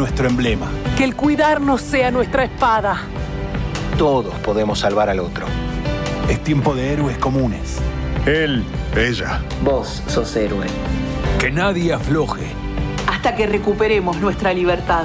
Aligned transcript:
nuestro 0.00 0.28
emblema. 0.28 0.66
Que 0.96 1.04
el 1.04 1.14
cuidarnos 1.14 1.82
sea 1.82 2.10
nuestra 2.10 2.44
espada. 2.44 3.02
Todos 3.98 4.34
podemos 4.36 4.78
salvar 4.78 5.10
al 5.10 5.20
otro. 5.20 5.46
Es 6.26 6.42
tiempo 6.42 6.74
de 6.74 6.94
héroes 6.94 7.18
comunes. 7.18 7.76
Él, 8.24 8.64
ella. 8.96 9.42
Vos 9.62 10.02
sos 10.06 10.34
héroe. 10.36 10.66
Que 11.38 11.50
nadie 11.50 11.92
afloje. 11.92 12.46
Hasta 13.06 13.34
que 13.36 13.46
recuperemos 13.46 14.16
nuestra 14.16 14.54
libertad. 14.54 15.04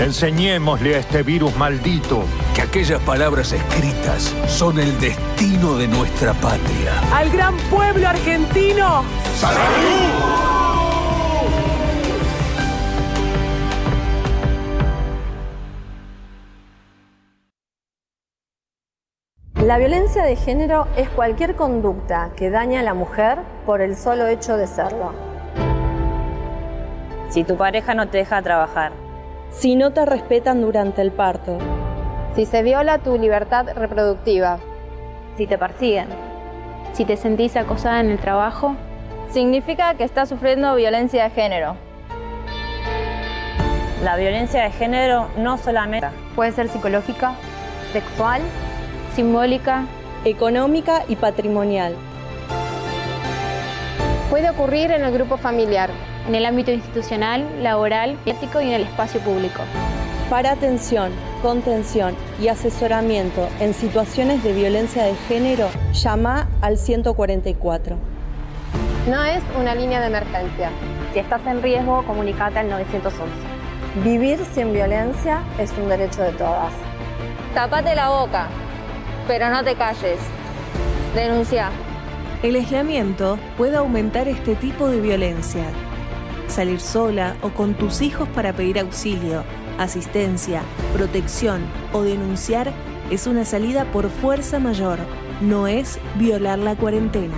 Enseñémosle 0.00 0.94
a 0.94 0.98
este 1.00 1.22
virus 1.22 1.54
maldito 1.56 2.24
que 2.54 2.62
aquellas 2.62 3.00
palabras 3.02 3.52
escritas 3.52 4.34
son 4.48 4.80
el 4.80 4.98
destino 4.98 5.76
de 5.76 5.86
nuestra 5.86 6.32
patria. 6.32 6.98
Al 7.14 7.30
gran 7.30 7.56
pueblo 7.70 8.08
argentino. 8.08 9.04
¡Salud! 9.38 10.33
La 19.64 19.78
violencia 19.78 20.22
de 20.22 20.36
género 20.36 20.88
es 20.94 21.08
cualquier 21.08 21.56
conducta 21.56 22.28
que 22.36 22.50
daña 22.50 22.80
a 22.80 22.82
la 22.82 22.92
mujer 22.92 23.38
por 23.64 23.80
el 23.80 23.96
solo 23.96 24.26
hecho 24.26 24.58
de 24.58 24.66
serlo. 24.66 25.14
Si 27.30 27.44
tu 27.44 27.56
pareja 27.56 27.94
no 27.94 28.08
te 28.08 28.18
deja 28.18 28.42
trabajar. 28.42 28.92
Si 29.48 29.74
no 29.74 29.94
te 29.94 30.04
respetan 30.04 30.60
durante 30.60 31.00
el 31.00 31.12
parto. 31.12 31.56
Si 32.36 32.44
se 32.44 32.62
viola 32.62 32.98
tu 32.98 33.16
libertad 33.16 33.68
reproductiva. 33.74 34.58
Si 35.38 35.46
te 35.46 35.56
persiguen. 35.56 36.08
Si 36.92 37.06
te 37.06 37.16
sentís 37.16 37.56
acosada 37.56 38.00
en 38.00 38.10
el 38.10 38.18
trabajo. 38.18 38.76
Significa 39.30 39.94
que 39.94 40.04
estás 40.04 40.28
sufriendo 40.28 40.74
violencia 40.74 41.24
de 41.24 41.30
género. 41.30 41.76
La 44.02 44.16
violencia 44.18 44.62
de 44.64 44.72
género 44.72 45.28
no 45.38 45.56
solamente 45.56 46.08
puede 46.36 46.52
ser 46.52 46.68
psicológica, 46.68 47.32
sexual 47.94 48.42
simbólica, 49.14 49.86
económica 50.24 51.04
y 51.08 51.16
patrimonial. 51.16 51.94
Puede 54.30 54.50
ocurrir 54.50 54.90
en 54.90 55.04
el 55.04 55.12
grupo 55.12 55.36
familiar, 55.36 55.90
en 56.26 56.34
el 56.34 56.44
ámbito 56.46 56.72
institucional, 56.72 57.46
laboral, 57.62 58.18
ético 58.26 58.60
y 58.60 58.68
en 58.68 58.74
el 58.74 58.82
espacio 58.82 59.20
público. 59.20 59.62
Para 60.28 60.52
atención, 60.52 61.12
contención 61.42 62.14
y 62.40 62.48
asesoramiento 62.48 63.46
en 63.60 63.74
situaciones 63.74 64.42
de 64.42 64.52
violencia 64.52 65.04
de 65.04 65.14
género, 65.28 65.68
llama 65.92 66.48
al 66.62 66.78
144. 66.78 67.96
No 69.08 69.22
es 69.22 69.42
una 69.60 69.74
línea 69.74 70.00
de 70.00 70.06
emergencia. 70.06 70.70
Si 71.12 71.18
estás 71.20 71.46
en 71.46 71.62
riesgo, 71.62 72.02
comunícate 72.06 72.58
al 72.58 72.70
911. 72.70 73.20
Vivir 74.02 74.40
sin 74.54 74.72
violencia 74.72 75.42
es 75.58 75.70
un 75.72 75.88
derecho 75.88 76.22
de 76.22 76.32
todas. 76.32 76.72
Tapate 77.54 77.94
la 77.94 78.08
boca, 78.08 78.48
pero 79.26 79.50
no 79.50 79.64
te 79.64 79.74
calles. 79.74 80.18
Denuncia. 81.14 81.70
El 82.42 82.56
aislamiento 82.56 83.38
puede 83.56 83.76
aumentar 83.76 84.28
este 84.28 84.54
tipo 84.54 84.88
de 84.88 85.00
violencia. 85.00 85.64
Salir 86.48 86.80
sola 86.80 87.36
o 87.40 87.50
con 87.50 87.74
tus 87.74 88.02
hijos 88.02 88.28
para 88.28 88.52
pedir 88.52 88.78
auxilio, 88.78 89.44
asistencia, 89.78 90.62
protección 90.92 91.62
o 91.92 92.02
denunciar 92.02 92.72
es 93.10 93.26
una 93.26 93.44
salida 93.44 93.84
por 93.92 94.10
fuerza 94.10 94.58
mayor, 94.58 94.98
no 95.40 95.66
es 95.66 95.98
violar 96.16 96.58
la 96.58 96.74
cuarentena. 96.76 97.36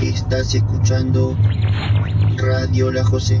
Estás 0.00 0.54
escuchando 0.54 1.36
Radio 2.36 2.90
La 2.90 3.04
José. 3.04 3.40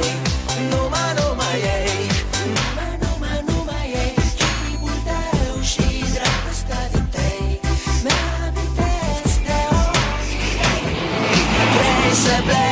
the. 12.39 12.70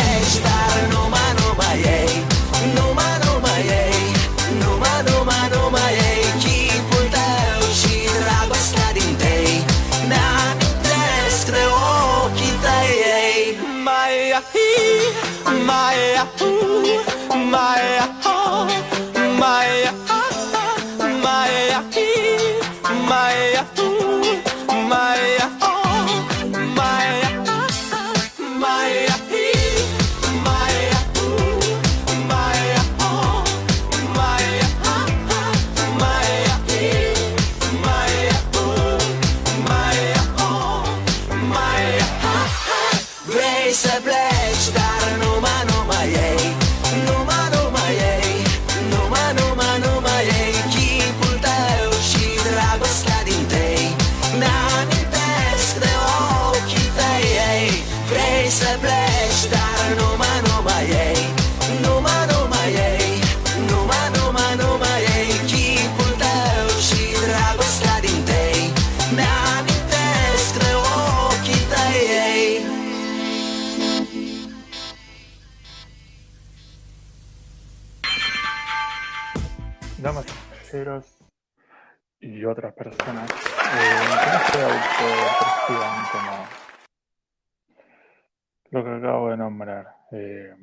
Lo 88.72 88.84
que 88.84 88.90
acabo 88.90 89.30
de 89.30 89.38
nombrar. 89.38 89.96
Eh, 90.12 90.54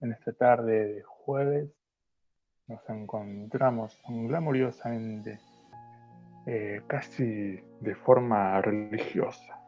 en 0.00 0.12
esta 0.12 0.32
tarde 0.32 0.94
de 0.94 1.02
jueves 1.02 1.70
nos 2.66 2.80
encontramos 2.90 4.02
glamuriosamente, 4.08 5.38
eh, 6.46 6.82
casi 6.88 7.62
de 7.80 7.94
forma 7.94 8.60
religiosa. 8.62 9.60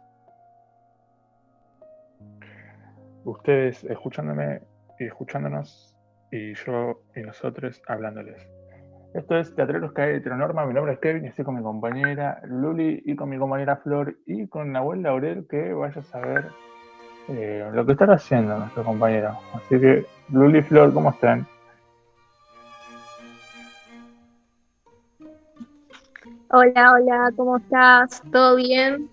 Ustedes 3.25 3.85
escuchándome 3.85 4.63
y 4.99 5.05
escuchándonos 5.05 5.95
y 6.33 6.55
yo 6.55 7.03
y 7.15 7.21
nosotros 7.21 7.81
hablándoles. 7.87 8.58
Esto 9.19 9.37
es 9.37 9.53
Teatreros 9.53 9.91
Cae 9.91 10.15
Heteronorma, 10.15 10.65
mi 10.65 10.73
nombre 10.73 10.93
es 10.93 11.01
Kevin 11.01 11.25
y 11.25 11.27
estoy 11.27 11.45
con 11.45 11.57
mi 11.57 11.63
compañera 11.63 12.41
Luli 12.45 13.03
y 13.05 13.17
con 13.17 13.29
mi 13.29 13.37
compañera 13.37 13.79
Flor 13.79 14.15
y 14.27 14.47
con 14.47 14.71
Nahuel 14.71 15.03
Laurel 15.03 15.45
que 15.51 15.73
vaya 15.73 16.01
a 16.01 16.05
saber 16.05 16.45
eh, 17.27 17.69
lo 17.75 17.85
que 17.85 17.93
están 17.93 18.13
haciendo 18.13 18.57
nuestro 18.57 18.85
compañero. 18.85 19.37
Así 19.55 19.81
que 19.81 20.07
Luli 20.29 20.61
y 20.61 20.63
Flor, 20.63 20.95
¿cómo 20.95 21.11
están? 21.11 21.45
Hola, 26.51 26.93
hola, 26.93 27.33
¿cómo 27.37 27.57
estás? 27.57 28.23
¿Todo 28.31 28.55
bien? 28.55 29.11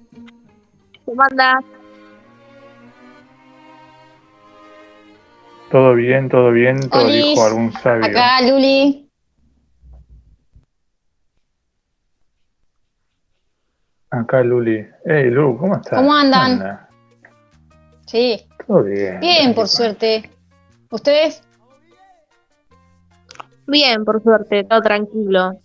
¿Cómo 1.04 1.24
andas? 1.24 1.66
Todo 5.72 5.96
bien, 5.96 6.30
todo 6.30 6.52
bien, 6.52 6.80
todo 6.92 7.06
Olis, 7.06 7.26
dijo 7.26 7.44
algún 7.44 7.72
sabio. 7.74 8.06
Acá, 8.06 8.42
Luli. 8.48 9.05
Acá 14.16 14.42
Luli. 14.44 14.86
Hey 15.06 15.30
Lu, 15.30 15.58
¿cómo 15.58 15.76
estás? 15.76 16.00
¿Cómo 16.00 16.14
andan? 16.16 16.52
anda? 16.54 16.90
Sí. 18.06 18.48
Todo 18.66 18.84
bien. 18.84 19.20
Bien, 19.20 19.54
por 19.54 19.68
suerte. 19.68 20.30
¿Ustedes? 20.90 21.42
Bien, 23.68 24.06
por 24.06 24.22
suerte, 24.22 24.64
todo 24.64 24.82
tranquilo. 24.82 25.60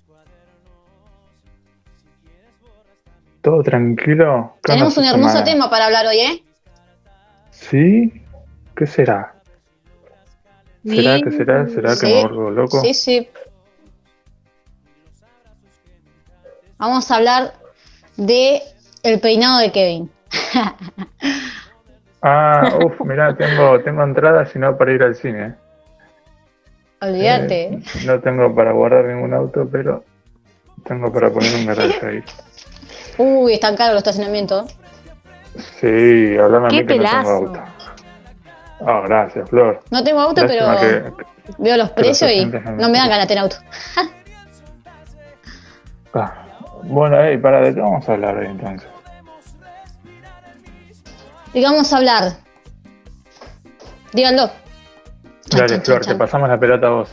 ¿Todo 3.43 3.63
tranquilo? 3.63 4.57
¿Qué 4.63 4.73
onda 4.73 4.75
Tenemos 4.75 4.99
un 4.99 5.05
hermoso 5.05 5.29
semana? 5.31 5.45
tema 5.45 5.71
para 5.71 5.87
hablar 5.87 6.07
hoy, 6.07 6.19
¿eh? 6.19 6.45
¿Sí? 7.51 8.23
¿Qué 8.75 8.87
será? 8.87 9.35
¿Será 10.85 11.17
Sí. 11.17 11.23
que 11.23 11.31
será? 11.31 11.69
¿Será 11.69 11.91
que 11.91 11.97
Sí. 11.97 12.07
me 12.07 12.21
vuelvo 12.23 12.51
loco? 12.51 12.81
Sí, 12.81 12.95
sí. 12.95 13.29
Vamos 16.79 17.11
a 17.11 17.17
hablar 17.17 17.53
de 18.21 18.63
el 19.03 19.19
peinado 19.21 19.59
de 19.59 19.73
Kevin. 19.73 20.11
Ah, 22.23 22.77
uff, 22.85 23.01
mirá, 23.01 23.35
tengo, 23.35 23.81
tengo 23.81 24.03
entradas 24.03 24.55
y 24.55 24.59
no 24.59 24.77
para 24.77 24.93
ir 24.93 25.03
al 25.03 25.15
cine. 25.15 25.47
¿eh? 25.47 25.55
Olvídate. 27.01 27.63
Eh, 27.73 27.83
no 28.05 28.21
tengo 28.21 28.55
para 28.55 28.73
guardar 28.73 29.07
ningún 29.07 29.33
auto, 29.33 29.67
pero 29.73 30.05
tengo 30.85 31.11
para 31.11 31.31
poner 31.31 31.55
un 31.55 31.65
garaje 31.65 32.07
ahí. 32.07 32.23
Uy, 33.17 33.55
están 33.55 33.75
caros 33.75 33.95
los 33.95 34.01
estacionamientos. 34.03 34.71
Sí, 35.81 36.37
hablame 36.37 36.67
a 36.67 36.69
¡Qué 36.69 36.83
mí 36.83 36.87
que 36.87 36.99
no 36.99 37.05
tengo 37.05 37.11
pelazo! 37.11 37.31
auto. 37.31 37.61
Ah, 38.87 39.03
gracias, 39.07 39.49
Flor. 39.49 39.81
No 39.91 40.05
tengo 40.05 40.21
auto, 40.21 40.43
Lástima 40.43 40.77
pero 40.79 41.17
que- 41.17 41.25
veo 41.57 41.77
los 41.79 41.91
precios 41.93 42.31
y 42.31 42.35
oyentes 42.35 42.63
no 42.67 42.73
me 42.73 42.83
no 42.83 42.89
me 42.91 42.99
dan 42.99 43.09
ganas 43.09 43.25
de 43.25 43.29
tener 43.29 43.43
auto. 43.45 43.57
Ah, 46.13 46.45
bueno, 46.85 47.17
hey, 47.21 47.39
para, 47.39 47.61
¿de 47.61 47.75
qué 47.75 47.81
vamos 47.81 48.09
a 48.09 48.13
hablar 48.13 48.37
hoy 48.37 48.47
entonces? 48.47 48.89
Y 51.53 51.63
vamos 51.63 51.93
a 51.93 51.97
hablar. 51.97 52.33
Díganlo. 54.13 54.51
Dale, 55.51 55.81
Flor, 55.81 56.07
te 56.07 56.15
pasamos 56.15 56.49
la 56.49 56.59
pelota 56.59 56.87
a 56.87 56.91
vos. 56.91 57.11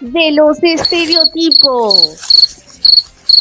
De 0.00 0.32
los 0.32 0.62
estereotipos. 0.62 2.16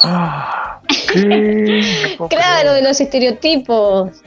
Ah, 0.04 0.80
¿qué? 1.14 2.18
Claro, 2.30 2.74
de 2.74 2.82
los 2.84 3.00
estereotipos. 3.02 4.22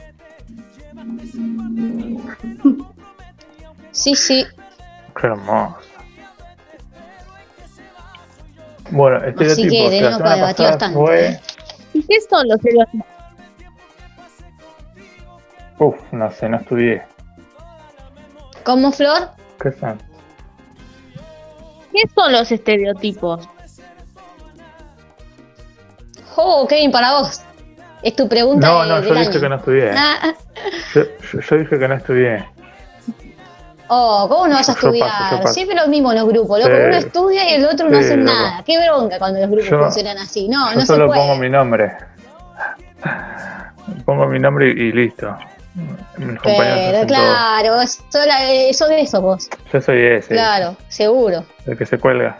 Sí, 3.91 4.15
sí. 4.15 4.45
Qué 5.19 5.27
hermoso. 5.27 5.92
Bueno, 8.95 9.17
Así 9.17 9.27
estereotipos. 9.29 9.89
que 9.89 10.01
la 10.01 10.11
semana 10.17 10.41
pasada 10.41 10.69
bastante. 10.71 10.97
fue... 10.99 11.39
¿Y 11.93 12.03
qué 12.03 12.21
son 12.29 12.47
los 12.47 12.57
estereotipos? 12.57 13.07
Uf, 15.79 15.95
no 16.11 16.31
sé, 16.31 16.47
no 16.49 16.57
estudié. 16.57 17.01
¿Cómo, 18.63 18.91
Flor? 18.91 19.29
¿Qué 19.61 19.71
son? 19.71 20.01
¿Qué 21.91 22.01
son 22.15 22.31
los 22.31 22.51
estereotipos? 22.51 23.49
Oh, 26.35 26.65
Kevin, 26.67 26.91
para 26.91 27.13
vos. 27.13 27.41
Es 28.01 28.15
tu 28.15 28.27
pregunta 28.27 28.67
No, 28.67 28.81
de- 28.83 28.87
no, 28.89 28.95
del 28.95 29.03
yo 29.05 29.13
dije 29.15 29.29
año. 29.31 29.39
que 29.41 29.49
no 29.49 29.55
estudié. 29.55 29.91
Ah. 29.95 30.33
Yo, 30.93 31.01
yo- 31.31 31.39
yo 31.39 31.57
dije 31.57 31.79
que 31.79 31.87
no 31.87 31.93
estudié. 31.95 32.45
Oh, 33.95 34.27
¿cómo 34.29 34.47
no 34.47 34.55
vas 34.55 34.69
a 34.69 34.73
paso, 34.73 34.87
estudiar? 34.87 35.09
paso. 35.41 35.53
Siempre 35.53 35.75
lo 35.75 35.87
mismo 35.87 36.11
en 36.11 36.19
los 36.19 36.27
grupos. 36.27 36.59
Loco, 36.59 36.71
Sí. 36.75 36.81
uno 36.87 36.95
estudia 36.97 37.49
y 37.49 37.53
el 37.55 37.65
otro 37.65 37.89
no 37.89 37.97
Sí, 37.99 38.05
hace 38.05 38.17
loco. 38.17 38.31
nada. 38.33 38.63
Qué 38.65 38.77
bronca 38.85 39.19
cuando 39.19 39.39
los 39.39 39.49
grupos 39.49 39.69
Yo- 39.69 39.79
funcionan 39.79 40.17
así. 40.17 40.47
No, 40.49 40.69
yo 40.69 40.75
no 40.75 40.81
se 40.81 40.87
solo 40.87 41.07
puede. 41.07 41.19
pongo 41.21 41.35
mi 41.37 41.49
nombre. 41.49 41.91
Pongo 44.05 44.27
mi 44.27 44.39
nombre 44.39 44.67
y, 44.69 44.71
y 44.71 44.91
listo. 44.91 45.35
Mis 46.17 46.39
Pero 46.43 47.07
claro, 47.07 47.75
sola- 48.11 48.51
eh, 48.51 48.73
sos 48.73 48.89
de 48.89 49.01
eso 49.01 49.21
vos. 49.21 49.49
Yo 49.71 49.81
soy 49.81 49.99
ese, 50.01 50.29
Claro, 50.35 50.75
seguro. 50.87 51.43
el 51.65 51.77
que 51.77 51.85
se 51.85 51.97
cuelga. 51.97 52.37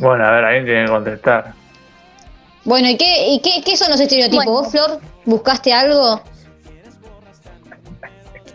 Bueno, 0.00 0.24
a 0.24 0.30
ver, 0.30 0.44
alguien 0.44 0.64
tiene 0.64 0.84
que 0.86 0.90
contestar. 0.90 1.52
Bueno, 2.64 2.88
¿y 2.88 2.96
qué, 2.96 3.28
y 3.28 3.40
qué, 3.40 3.62
qué 3.64 3.76
son 3.76 3.90
los 3.90 4.00
estereotipos? 4.00 4.44
¿Vos, 4.46 4.70
Flor, 4.70 4.98
buscaste 5.26 5.72
algo? 5.72 6.22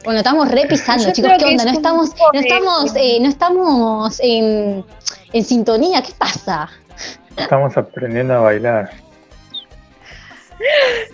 Bueno, 0.05 0.19
estamos 0.19 0.49
repisando, 0.51 1.11
chicos, 1.11 1.31
¿qué 1.39 1.45
onda? 1.45 1.63
es 1.63 1.65
No 1.65 1.71
estamos, 1.71 2.09
no 2.33 2.39
estamos, 2.39 2.95
eh, 2.95 3.17
no 3.19 3.27
estamos 3.27 4.19
en, 4.21 4.85
en 5.33 5.43
sintonía, 5.43 6.01
¿qué 6.03 6.13
pasa? 6.17 6.69
Estamos 7.35 7.75
aprendiendo 7.75 8.35
a 8.35 8.39
bailar. 8.41 8.91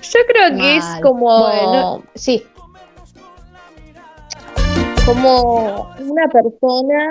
Yo 0.01 0.19
creo 0.27 0.57
que 0.57 0.77
es 0.77 0.85
como, 1.01 1.39
Bueno, 1.47 2.03
sí. 2.15 2.43
como 5.05 5.93
una 5.99 6.27
persona 6.27 7.09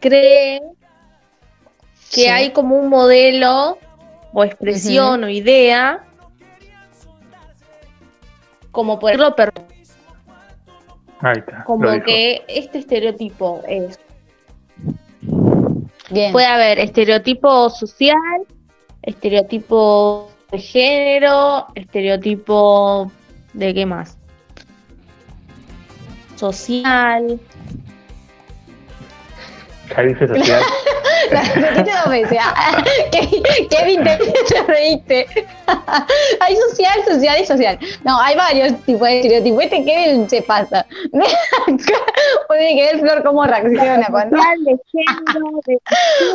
cree 0.00 0.60
que 2.10 2.22
Sí. 2.22 2.26
hay 2.26 2.50
como 2.50 2.76
un 2.76 2.88
modelo 2.88 3.78
o 4.32 4.44
expresión 4.44 5.24
o 5.24 5.28
idea 5.28 6.04
como 8.76 8.98
por 8.98 9.10
ejemplo 9.10 9.34
per- 9.34 9.52
Ahí 11.20 11.38
está. 11.38 11.60
lo 11.60 11.64
como 11.64 11.88
que 12.04 12.44
este 12.46 12.78
estereotipo 12.80 13.62
es 13.66 13.98
Bien. 16.10 16.30
puede 16.30 16.46
haber 16.46 16.78
estereotipo 16.78 17.70
social 17.70 18.14
estereotipo 19.00 20.30
de 20.52 20.58
género 20.58 21.68
estereotipo 21.74 23.10
de 23.54 23.72
qué 23.72 23.86
más 23.86 24.18
social 26.36 27.40
dije 30.06 30.28
social. 30.28 30.62
La 31.30 31.42
repetiste 31.42 31.90
dos 32.04 32.10
veces. 32.10 32.38
Ah, 32.40 32.84
Kevin, 33.70 34.02
te, 34.04 34.18
te 34.48 34.62
reíste. 34.66 35.26
Hay 36.40 36.56
social, 36.56 37.04
social 37.06 37.40
y 37.40 37.46
social. 37.46 37.78
No, 38.04 38.20
hay 38.20 38.36
varios 38.36 38.80
tipos 38.84 39.08
de 39.08 39.16
estereotipos. 39.16 39.64
Este 39.64 39.84
Kevin 39.84 40.28
se 40.30 40.42
pasa. 40.42 40.86
Puede 42.48 42.74
que 42.76 42.82
ver 42.92 43.00
Flor 43.00 43.22
cómo 43.24 43.44
reacciona 43.44 44.06
cuando. 44.10 44.36
social 44.36 44.64
de 44.64 44.78
género 44.92 45.60
de 45.66 45.78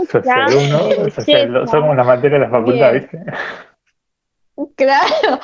Social 0.12 0.56
1, 1.06 1.10
social 1.12 1.54
2. 1.54 1.70
Son 1.70 1.82
como 1.82 1.96
las 1.96 2.06
materias 2.06 2.42
de 2.42 2.48
la 2.48 2.50
facultad, 2.50 2.92
Bien. 2.92 3.02
¿viste? 3.02 3.24
Claro. 4.76 5.40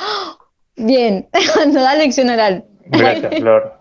Bien. 0.75 1.29
Cuando 1.55 1.81
da 1.81 1.95
lección 1.95 2.29
oral. 2.29 2.65
Gracias, 2.85 3.35
Flor. 3.35 3.73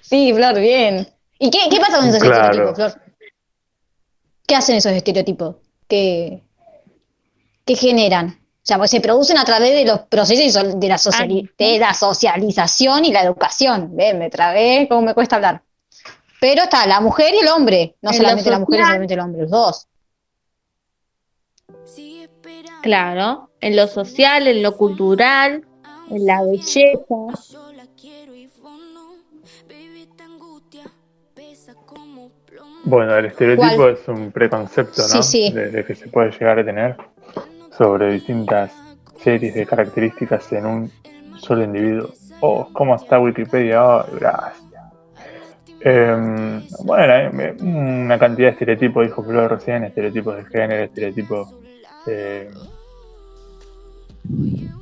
Sí, 0.00 0.32
Flor, 0.34 0.58
bien. 0.60 1.06
¿Y 1.38 1.50
qué, 1.50 1.58
qué 1.70 1.78
pasa 1.80 1.98
con 1.98 2.08
esos 2.08 2.22
Claro. 2.22 2.44
estereotipos, 2.44 2.76
Flor? 2.76 3.03
¿Qué 4.46 4.54
hacen 4.54 4.76
esos 4.76 4.92
estereotipos? 4.92 5.56
¿Qué, 5.88 6.42
qué 7.64 7.74
generan? 7.76 8.38
O 8.38 8.66
sea, 8.66 8.78
pues 8.78 8.90
se 8.90 9.00
producen 9.00 9.36
a 9.36 9.44
través 9.44 9.74
de 9.74 9.84
los 9.84 10.00
procesos 10.00 10.80
de 10.80 10.88
la, 10.88 10.96
sociali- 10.96 11.50
de 11.58 11.78
la 11.78 11.92
socialización 11.92 13.04
y 13.04 13.12
la 13.12 13.22
educación. 13.22 13.90
¿Ven? 13.94 14.18
Me 14.18 14.30
trabé, 14.30 14.86
¿cómo 14.88 15.02
me 15.02 15.14
cuesta 15.14 15.36
hablar? 15.36 15.62
Pero 16.40 16.62
está 16.64 16.86
la 16.86 17.00
mujer 17.00 17.34
y 17.34 17.38
el 17.40 17.48
hombre, 17.48 17.96
no 18.02 18.10
En 18.10 18.16
solamente 18.16 18.50
lo 18.50 18.50
la 18.52 18.58
mujer 18.60 18.80
y 18.80 18.82
solamente 18.84 19.14
el 19.14 19.20
hombre, 19.20 19.42
los 19.42 19.50
dos. 19.50 19.86
Claro, 22.82 23.50
en 23.60 23.76
lo 23.76 23.86
social, 23.86 24.46
en 24.46 24.62
lo 24.62 24.76
cultural, 24.76 25.64
en 26.10 26.26
la 26.26 26.42
belleza. 26.42 27.14
Bueno, 32.84 33.16
el 33.16 33.26
estereotipo 33.26 33.76
¿Cuál? 33.76 33.94
es 33.94 34.08
un 34.08 34.30
preconcepto, 34.30 35.02
Sí, 35.02 35.16
¿no? 35.16 35.22
sí. 35.22 35.52
De, 35.52 35.70
de 35.70 35.84
que 35.84 35.94
se 35.94 36.08
puede 36.08 36.30
llegar 36.32 36.58
a 36.58 36.64
tener 36.64 36.96
sobre 37.76 38.12
distintas 38.12 38.72
series 39.22 39.54
de 39.54 39.66
características 39.66 40.52
en 40.52 40.66
un 40.66 40.90
solo 41.38 41.64
individuo. 41.64 42.10
Oh, 42.40 42.68
¿cómo 42.72 42.94
está 42.94 43.18
Wikipedia? 43.18 43.82
Oh, 43.84 44.04
gracias. 44.20 44.62
Em, 45.80 46.62
bueno, 46.84 47.12
eh, 47.42 47.54
una 47.60 48.18
cantidad 48.18 48.48
de 48.48 48.52
estereotipos, 48.52 49.04
dijo 49.06 49.22
Flor 49.22 49.50
recién, 49.50 49.84
estereotipos 49.84 50.36
de 50.36 50.44
género, 50.46 50.84
estereotipos 50.84 51.54
eh, 52.06 52.50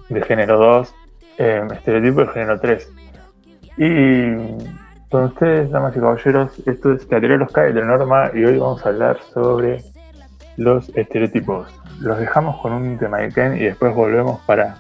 de 0.09 0.23
género 0.23 0.59
2, 0.59 0.95
eh, 1.39 1.63
estereotipos 1.73 2.27
de 2.29 2.33
género 2.33 2.61
3. 2.61 2.93
Y 3.79 4.35
con 5.13 5.25
ustedes, 5.25 5.71
damas 5.71 5.95
y 5.95 6.01
caballeros, 6.01 6.51
esto 6.65 6.93
es 6.95 7.07
Teatreros 7.07 7.53
Cae 7.53 7.75
de 7.75 7.81
la 7.81 7.87
Norma 7.87 8.31
y 8.33 8.45
hoy 8.45 8.57
vamos 8.57 8.85
a 8.85 8.89
hablar 8.89 9.21
sobre 9.35 9.85
los 10.57 10.89
estereotipos. 10.97 11.69
Los 12.01 12.19
dejamos 12.19 12.61
con 12.63 12.73
un 12.73 12.99
tema 12.99 13.19
de 13.19 13.31
Ken 13.31 13.55
y 13.59 13.65
después 13.65 13.95
volvemos 13.95 14.41
para 14.47 14.79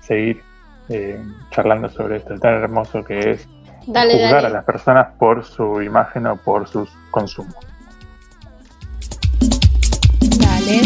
seguir 0.00 0.40
eh, 0.88 1.20
charlando 1.50 1.88
sobre 1.88 2.18
esto 2.18 2.38
tan 2.38 2.54
hermoso 2.62 3.02
que 3.02 3.32
es 3.32 3.48
Dale, 3.88 4.12
juzgar 4.12 4.34
dale. 4.34 4.46
a 4.46 4.50
las 4.50 4.64
personas 4.64 5.08
por 5.18 5.44
su 5.44 5.82
imagen 5.82 6.28
o 6.28 6.36
por 6.36 6.68
sus 6.68 6.88
consumos. 7.10 7.56
Dale. 10.38 10.80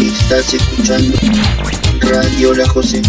Estás 0.00 0.52
escuchando 0.52 1.16
Radio 2.00 2.54
La 2.54 2.68
José. 2.68 3.00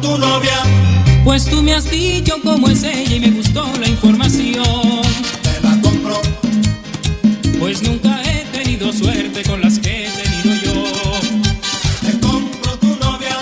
Tu 0.00 0.18
novia. 0.18 0.62
Pues 1.24 1.44
tú 1.44 1.62
me 1.62 1.74
has 1.74 1.90
dicho 1.90 2.36
cómo 2.42 2.68
es 2.68 2.82
ella 2.82 3.16
y 3.16 3.20
me 3.20 3.30
gustó 3.30 3.66
la 3.80 3.88
información. 3.88 5.02
Te 5.42 5.60
la 5.60 5.80
compro. 5.80 6.20
Pues 7.58 7.82
nunca 7.82 8.20
he 8.22 8.44
tenido 8.56 8.92
suerte 8.92 9.42
con 9.42 9.60
las 9.60 9.78
que 9.78 10.06
he 10.06 10.10
tenido 10.10 10.54
yo. 10.62 10.84
Te 12.06 12.18
compro 12.20 12.78
tu 12.78 12.96
novia. 12.96 13.36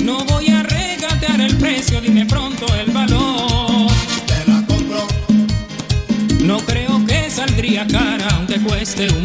No 0.00 0.24
voy 0.24 0.48
a 0.48 0.62
regatear 0.62 1.40
el 1.40 1.56
precio, 1.56 2.00
dime 2.00 2.26
pronto 2.26 2.66
el 2.74 2.90
valor. 2.90 3.90
Te 4.26 4.50
la 4.50 4.64
compro. 4.66 5.06
No 6.40 6.58
creo 6.58 7.04
que 7.06 7.30
saldría 7.30 7.86
cara 7.86 8.28
aunque 8.36 8.60
cueste 8.60 9.08
un 9.12 9.23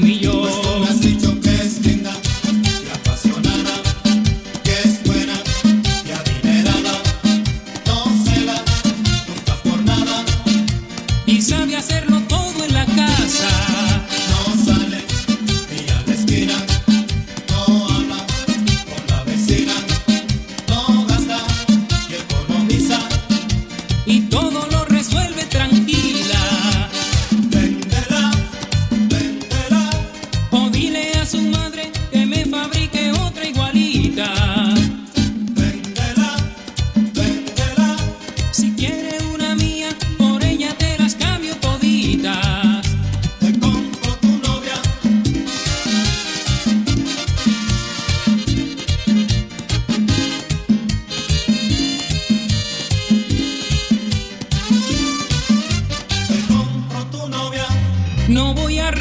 No 58.29 58.53
voy 58.53 58.77
a 58.77 58.91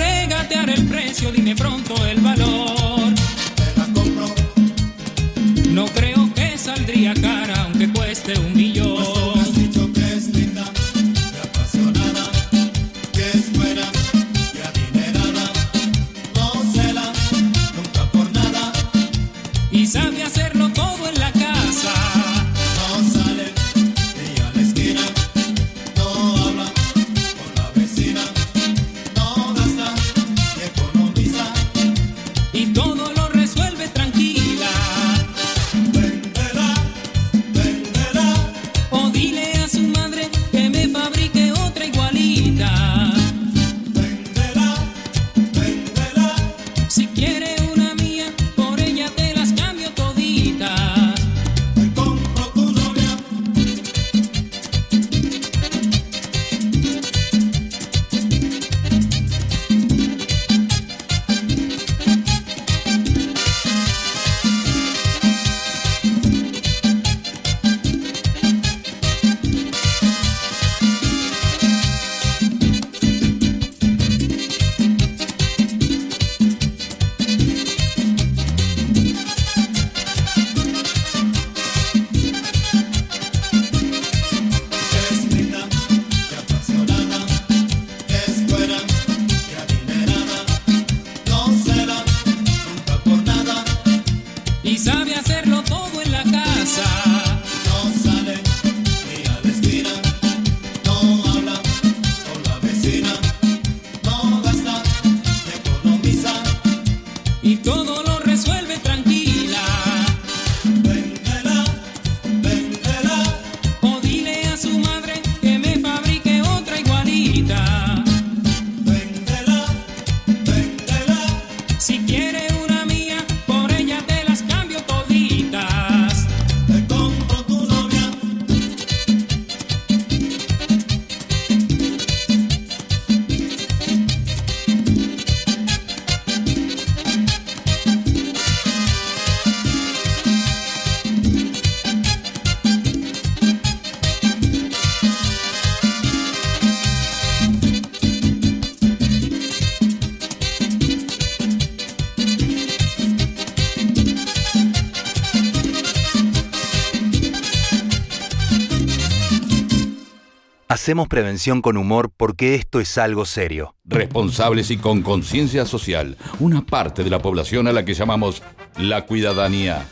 Hacemos 160.88 161.08
prevención 161.08 161.60
con 161.60 161.76
humor 161.76 162.10
porque 162.16 162.54
esto 162.54 162.80
es 162.80 162.96
algo 162.96 163.26
serio. 163.26 163.74
Responsables 163.84 164.70
y 164.70 164.78
con 164.78 165.02
conciencia 165.02 165.66
social, 165.66 166.16
una 166.40 166.64
parte 166.64 167.04
de 167.04 167.10
la 167.10 167.18
población 167.18 167.68
a 167.68 167.74
la 167.74 167.84
que 167.84 167.92
llamamos 167.92 168.42
la 168.78 169.04
cuidadanía. 169.04 169.86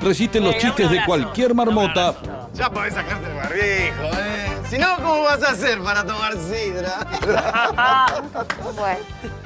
Resisten 0.00 0.44
los 0.44 0.58
chistes 0.58 0.90
de 0.90 1.02
cualquier 1.06 1.54
marmota. 1.54 2.16
Ya 2.52 2.70
podés 2.70 2.92
sacarte 2.92 3.26
el 3.26 3.36
barbijo, 3.36 4.18
¿eh? 4.18 4.52
Si 4.68 4.76
no, 4.76 4.96
¿cómo 4.96 5.22
vas 5.22 5.42
a 5.42 5.52
hacer 5.52 5.80
para 5.80 6.04
tomar 6.04 6.34
sidra? 6.36 7.06
bueno, 8.76 9.00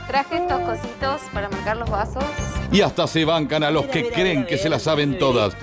traje 0.09 0.39
estos 0.39 0.61
cositos 0.63 1.21
para 1.33 1.49
marcar 1.49 1.77
los 1.77 1.89
vasos. 1.89 2.25
Y 2.73 2.81
hasta 2.81 3.07
se 3.07 3.25
bancan 3.25 3.63
a 3.63 3.71
los 3.71 3.87
que 3.87 4.11
creen 4.11 4.47
que 4.47 4.59
se 4.59 4.69
las 4.69 4.83
saben 4.83 5.17
todas. 5.17 5.55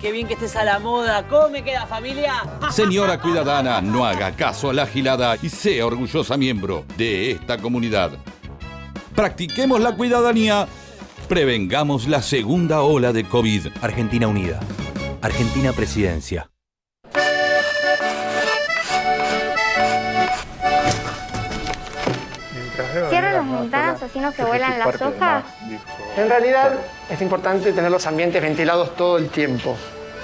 Qué 0.00 0.12
bien 0.12 0.26
que 0.26 0.34
estés 0.34 0.56
a 0.56 0.64
la 0.64 0.78
moda. 0.78 1.28
¿Cómo 1.28 1.50
me 1.50 1.62
queda, 1.62 1.86
familia? 1.86 2.42
Señora 2.70 3.20
Cuidadana, 3.20 3.82
no 3.82 4.06
haga 4.06 4.34
caso 4.34 4.70
a 4.70 4.72
la 4.72 4.86
gilada 4.86 5.36
y 5.42 5.50
sea 5.50 5.84
orgullosa 5.86 6.36
miembro 6.36 6.84
de 6.96 7.32
esta 7.32 7.58
comunidad. 7.58 8.12
Practiquemos 9.14 9.80
la 9.80 9.94
cuidadanía. 9.94 10.66
Prevengamos 11.28 12.08
la 12.08 12.22
segunda 12.22 12.80
ola 12.80 13.12
de 13.12 13.24
COVID. 13.24 13.66
Argentina 13.82 14.26
Unida. 14.26 14.60
Argentina 15.20 15.72
Presidencia. 15.72 16.50
Se 24.32 24.44
vuelan 24.44 24.78
las 24.78 25.00
hojas. 25.00 25.44
En 26.16 26.28
realidad 26.28 26.72
es 27.08 27.20
importante 27.20 27.72
tener 27.72 27.90
los 27.90 28.06
ambientes 28.06 28.40
ventilados 28.42 28.94
todo 28.96 29.18
el 29.18 29.28
tiempo. 29.30 29.76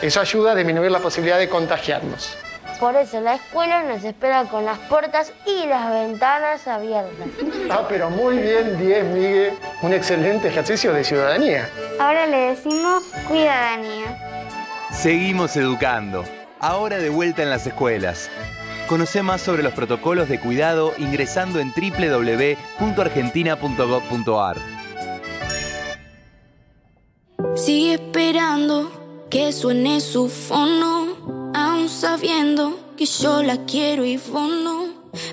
Eso 0.02 0.20
ayuda 0.20 0.52
a 0.52 0.54
disminuir 0.54 0.90
la 0.90 1.00
posibilidad 1.00 1.38
de 1.38 1.48
contagiarnos. 1.48 2.36
Por 2.78 2.94
eso 2.94 3.20
la 3.22 3.36
escuela 3.36 3.82
nos 3.84 4.04
espera 4.04 4.44
con 4.44 4.66
las 4.66 4.78
puertas 4.80 5.32
y 5.46 5.66
las 5.66 5.90
ventanas 5.90 6.68
abiertas. 6.68 7.26
Ah, 7.70 7.86
pero 7.88 8.10
muy 8.10 8.36
bien, 8.36 8.78
10, 8.78 9.04
Miguel. 9.06 9.54
Un 9.80 9.94
excelente 9.94 10.48
ejercicio 10.48 10.92
de 10.92 11.02
ciudadanía. 11.02 11.70
Ahora 11.98 12.26
le 12.26 12.50
decimos 12.50 13.04
cuidadanía. 13.26 14.18
Seguimos 14.92 15.56
educando. 15.56 16.24
Ahora 16.60 16.98
de 16.98 17.08
vuelta 17.08 17.42
en 17.42 17.50
las 17.50 17.66
escuelas. 17.66 18.30
Conoce 18.88 19.22
más 19.22 19.42
sobre 19.42 19.64
los 19.64 19.72
protocolos 19.72 20.28
de 20.28 20.38
cuidado 20.38 20.92
ingresando 20.98 21.58
en 21.58 21.72
www.argentina.gov.ar. 21.72 24.56
Sigue 27.56 27.94
esperando 27.94 29.26
que 29.28 29.52
suene 29.52 30.00
su 30.00 30.28
fono, 30.28 31.50
aún 31.52 31.88
sabiendo 31.88 32.78
que 32.96 33.06
yo 33.06 33.42
la 33.42 33.66
quiero 33.66 34.04
y 34.04 34.18
vos 34.18 34.48
no. 34.48 34.86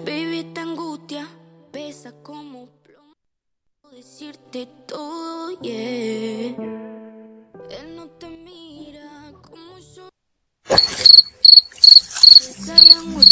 Baby, 0.03 0.39
esta 0.47 0.61
angustia 0.61 1.27
pesa 1.71 2.11
como 2.23 2.69
plomo. 2.81 3.13
Decirte 3.91 4.67
todo, 4.87 5.51
yeah. 5.61 6.55
Él 7.69 7.95
no 7.95 8.07
te 8.17 8.29
mira 8.29 9.31
como 9.41 9.77
yo. 9.95 10.09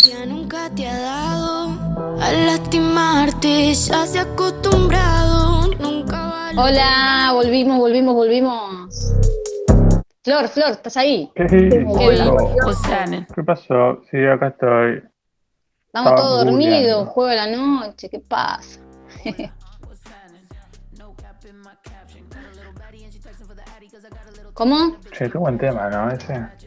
Angustia 0.02 0.26
nunca 0.26 0.68
te 0.76 0.88
ha 0.88 1.00
dado. 1.00 2.18
Al 2.20 2.46
lastimarte 2.48 3.72
ya 3.72 4.06
se 4.08 4.18
ha 4.18 4.24
acostumbrado. 4.24 5.68
Nunca. 5.80 6.50
Hola, 6.58 7.30
volvimos, 7.34 7.78
volvimos, 7.78 8.16
volvimos. 8.16 9.14
Flor, 10.24 10.48
Flor, 10.48 10.72
¿estás 10.72 10.98
ahí? 10.98 11.32
¿Qué, 11.36 11.86
Hola. 11.88 12.34
¿Qué 13.36 13.44
pasó? 13.44 14.02
Sí, 14.10 14.18
acá 14.26 14.48
estoy. 14.48 15.04
Estamos 15.86 16.12
Estaba 16.12 16.16
todos 16.16 16.46
dormidos, 16.46 17.08
juego 17.10 17.30
de 17.30 17.36
la 17.36 17.48
noche, 17.48 18.10
¿qué 18.10 18.20
pasa? 18.20 18.80
¿Cómo? 24.54 24.98
Che, 25.12 25.30
qué 25.30 25.38
buen 25.38 25.60
tema, 25.60 25.90
¿no? 25.90 26.10
Ese. 26.10 26.61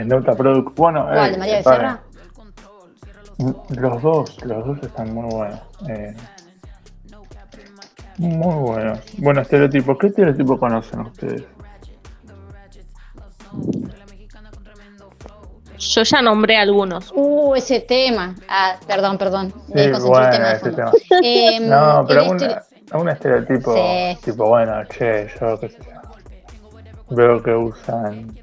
El 0.00 0.08
Nota 0.08 0.34
Product. 0.34 0.76
Bueno, 0.76 1.04
¿Cuál, 1.04 1.28
eh, 1.28 1.32
de 1.32 1.38
María 1.38 1.62
paren. 1.62 1.98
Becerra? 3.38 3.60
Los 3.80 4.02
dos, 4.02 4.44
los 4.44 4.66
dos 4.66 4.78
están 4.82 5.14
muy 5.14 5.32
buenos. 5.32 5.60
eh. 5.88 6.14
muy 8.18 8.54
buenos. 8.54 9.00
Bueno, 9.18 9.40
estereotipos. 9.40 9.96
¿Qué 9.98 10.08
estereotipos 10.08 10.58
conocen 10.58 11.00
ustedes? 11.00 11.44
Yo 15.78 16.02
ya 16.02 16.20
nombré 16.20 16.56
algunos. 16.58 17.10
Uh, 17.14 17.54
ese 17.54 17.80
tema. 17.80 18.34
Ah, 18.48 18.76
perdón, 18.86 19.16
perdón. 19.16 19.52
Me 19.72 19.84
Sí, 19.84 19.88
en 19.88 20.02
bueno, 20.06 20.30
tema 20.30 20.52
ese 20.52 20.70
tema. 20.72 20.92
Em, 21.22 21.68
no, 21.68 22.04
pero 22.06 22.30
un, 22.30 22.36
estere- 22.38 22.62
un 22.92 23.08
estereotipo, 23.08 23.74
Sí. 23.74 24.18
tipo, 24.24 24.46
bueno, 24.46 24.84
che, 24.90 25.28
yo 25.40 25.58
qué 25.58 25.68
sé. 25.70 25.78
Veo 27.10 27.42
que 27.42 27.54
usan 27.54 28.36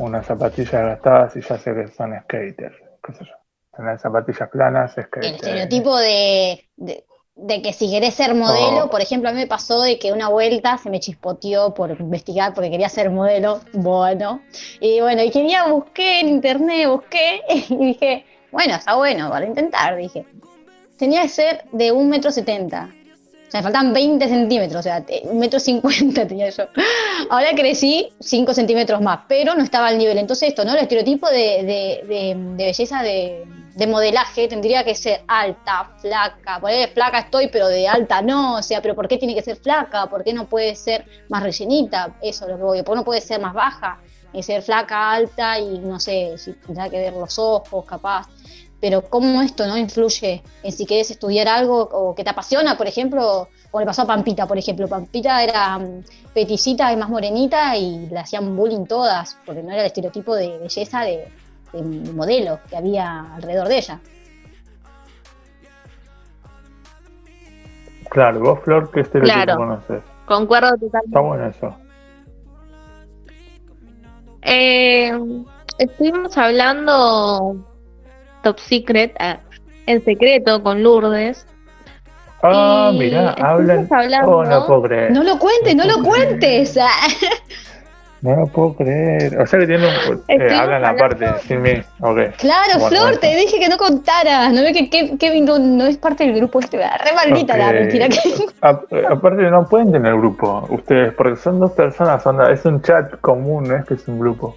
unas 0.00 0.26
zapatillas 0.26 0.72
gastadas 0.72 1.36
y 1.36 1.40
ya 1.40 1.58
sé 1.58 1.74
que 1.74 1.88
son 1.88 2.18
skaters, 2.22 2.76
qué 3.04 3.12
sé 3.12 3.24
yo. 3.24 3.32
Tener 3.76 3.98
zapatillas 3.98 4.48
planas, 4.50 4.96
el 4.98 5.04
skaters. 5.04 5.32
estereotipo 5.34 5.96
de, 5.98 6.68
de, 6.76 7.04
de 7.36 7.62
que 7.62 7.72
si 7.72 7.90
querés 7.90 8.14
ser 8.14 8.34
modelo, 8.34 8.86
Oh. 8.86 8.90
por 8.90 9.00
ejemplo, 9.00 9.28
a 9.28 9.32
mí 9.32 9.38
me 9.38 9.46
pasó 9.46 9.80
de 9.82 9.98
que 9.98 10.12
una 10.12 10.28
vuelta 10.28 10.76
se 10.78 10.90
me 10.90 11.00
chispoteó 11.00 11.72
por 11.74 11.90
investigar 12.00 12.52
porque 12.54 12.70
quería 12.70 12.88
ser 12.88 13.10
modelo, 13.10 13.60
bueno, 13.72 14.42
y 14.80 15.00
bueno, 15.00 15.22
y 15.22 15.30
quería, 15.30 15.66
busqué 15.68 16.20
en 16.20 16.28
internet, 16.28 16.88
busqué, 16.88 17.42
y 17.68 17.76
dije, 17.76 18.24
bueno, 18.52 18.74
está 18.74 18.96
bueno, 18.96 19.30
para 19.30 19.46
intentar, 19.46 19.96
dije. 19.96 20.26
Tenía 20.98 21.22
que 21.22 21.28
ser 21.28 21.64
de 21.72 21.92
un 21.92 22.10
metro 22.10 22.30
setenta. 22.30 22.90
O 23.50 23.52
sea, 23.52 23.62
me 23.62 23.64
faltan 23.64 23.92
20 23.92 24.28
centímetros, 24.28 24.78
o 24.78 24.82
sea, 24.84 25.04
un 25.24 25.40
metro 25.40 25.58
cincuenta 25.58 26.24
tenía 26.28 26.50
yo. 26.50 26.62
Ahora 27.30 27.48
crecí 27.56 28.08
5 28.20 28.54
centímetros 28.54 29.00
más, 29.00 29.22
pero 29.26 29.56
no 29.56 29.64
estaba 29.64 29.88
al 29.88 29.98
nivel. 29.98 30.18
Entonces 30.18 30.50
esto, 30.50 30.64
¿no? 30.64 30.70
El 30.72 30.78
estereotipo 30.78 31.28
de, 31.28 32.04
de- 32.06 32.34
belleza 32.36 33.02
de, 33.02 33.44
de 33.74 33.86
modelaje 33.88 34.46
tendría 34.46 34.84
que 34.84 34.94
ser 34.94 35.22
alta, 35.26 35.90
flaca. 36.00 36.60
Por 36.60 36.70
de 36.70 36.86
flaca 36.94 37.18
estoy, 37.18 37.48
pero 37.48 37.66
de 37.66 37.88
alta 37.88 38.22
no. 38.22 38.58
O 38.58 38.62
sea, 38.62 38.80
pero 38.80 38.94
¿por 38.94 39.08
qué 39.08 39.16
tiene 39.18 39.34
que 39.34 39.42
ser 39.42 39.56
flaca? 39.56 40.06
¿Por 40.06 40.22
qué 40.22 40.32
no 40.32 40.48
puede 40.48 40.76
ser 40.76 41.04
más 41.28 41.42
rellenita? 41.42 42.14
Eso 42.22 42.44
es 42.44 42.50
lo 42.52 42.56
que 42.56 42.62
voy. 42.62 42.82
¿Por 42.84 42.94
qué 42.94 42.98
no 43.00 43.04
puede 43.04 43.20
ser 43.20 43.40
más 43.40 43.52
baja? 43.52 43.98
Y 44.32 44.44
ser 44.44 44.62
flaca, 44.62 45.10
alta 45.10 45.58
y 45.58 45.80
no 45.80 45.98
sé, 45.98 46.38
si 46.38 46.52
tendrá 46.52 46.88
que 46.88 46.98
ver 47.00 47.14
los 47.14 47.36
ojos, 47.36 47.84
capaz 47.84 48.28
pero 48.80 49.02
cómo 49.02 49.42
esto 49.42 49.66
no 49.66 49.76
influye 49.76 50.42
en 50.62 50.72
si 50.72 50.86
querés 50.86 51.10
estudiar 51.10 51.48
algo 51.48 51.80
o 51.82 52.14
que 52.14 52.24
te 52.24 52.30
apasiona, 52.30 52.76
por 52.78 52.86
ejemplo, 52.86 53.48
como 53.70 53.80
le 53.80 53.86
pasó 53.86 54.02
a 54.02 54.06
Pampita, 54.06 54.46
por 54.46 54.56
ejemplo. 54.58 54.88
Pampita 54.88 55.42
era 55.44 55.78
mm, 55.78 56.04
peticita 56.32 56.92
y 56.92 56.96
más 56.96 57.08
morenita 57.10 57.76
y 57.76 58.06
le 58.08 58.18
hacían 58.18 58.56
bullying 58.56 58.86
todas, 58.86 59.36
porque 59.44 59.62
no 59.62 59.70
era 59.70 59.80
el 59.82 59.86
estereotipo 59.86 60.34
de 60.34 60.58
belleza 60.58 61.02
de, 61.02 61.28
de- 61.72 61.82
de 61.82 62.12
modelo 62.12 62.58
que 62.68 62.76
había 62.76 63.34
alrededor 63.34 63.68
de 63.68 63.78
ella. 63.78 64.00
Claro, 68.10 68.40
vos, 68.40 68.60
Flor, 68.64 68.90
¿qué 68.90 69.00
estereotipo 69.00 69.34
Claro. 69.44 69.56
conoces? 69.58 70.02
Concuerdo 70.26 70.70
totalmente. 70.78 71.06
Está 71.06 71.20
bueno 71.20 71.46
eso. 71.46 71.76
Eh, 74.42 75.12
estuvimos 75.78 76.36
hablando 76.38 77.56
Top 78.42 78.58
Secret 78.58 79.14
ah, 79.18 79.38
en 79.86 80.04
secreto 80.04 80.62
con 80.62 80.82
Lourdes. 80.82 81.46
Ah, 82.42 82.90
mirá, 82.94 83.30
estuvimos 83.30 83.50
hablan. 83.50 83.88
hablando- 83.90 84.36
Oh, 84.38 84.44
no 84.44 84.66
puedo 84.66 84.82
creer. 84.82 85.10
No 85.12 85.22
lo 85.22 85.38
cuentes, 85.38 85.76
no 85.76 85.84
lo 85.84 86.02
cuentes. 86.02 86.78
No 88.22 88.36
lo 88.36 88.46
puedo 88.48 88.74
creer. 88.76 89.38
O 89.40 89.46
sea 89.46 89.58
que 89.60 89.66
tienen 89.66 89.86
un. 90.10 90.22
Eh, 90.28 90.54
hablan 90.54 90.84
aparte, 90.84 91.26
sin 91.46 91.62
mí. 91.62 91.70
Ok. 92.00 92.18
Claro, 92.36 92.72
Bueno, 92.74 92.88
Flor, 92.88 93.02
bueno. 93.04 93.18
te 93.18 93.34
dije 93.34 93.58
que 93.58 93.68
no 93.70 93.78
contaras. 93.78 94.52
No 94.52 94.60
ve 94.60 94.74
que 94.74 94.90
Kev- 94.90 95.18
Kevin 95.18 95.46
no, 95.46 95.58
no 95.58 95.86
es 95.86 95.96
parte 95.96 96.24
del 96.24 96.34
grupo 96.36 96.60
este. 96.60 96.76
¿verdad? 96.76 97.00
Re 97.02 97.14
maldita 97.14 97.56
la 97.56 97.72
mentira 97.72 98.08
que. 98.10 98.18
A- 98.60 98.80
aparte, 99.10 99.42
no 99.50 99.66
pueden 99.66 99.90
tener 99.92 100.14
grupo 100.16 100.66
ustedes, 100.68 101.14
porque 101.14 101.36
son 101.36 101.60
dos 101.60 101.72
personas. 101.72 102.26
Onda, 102.26 102.50
es 102.52 102.62
un 102.66 102.82
chat 102.82 103.18
común, 103.22 103.64
no 103.68 103.76
es 103.76 103.86
que 103.86 103.94
es 103.94 104.06
un 104.06 104.20
grupo. 104.20 104.54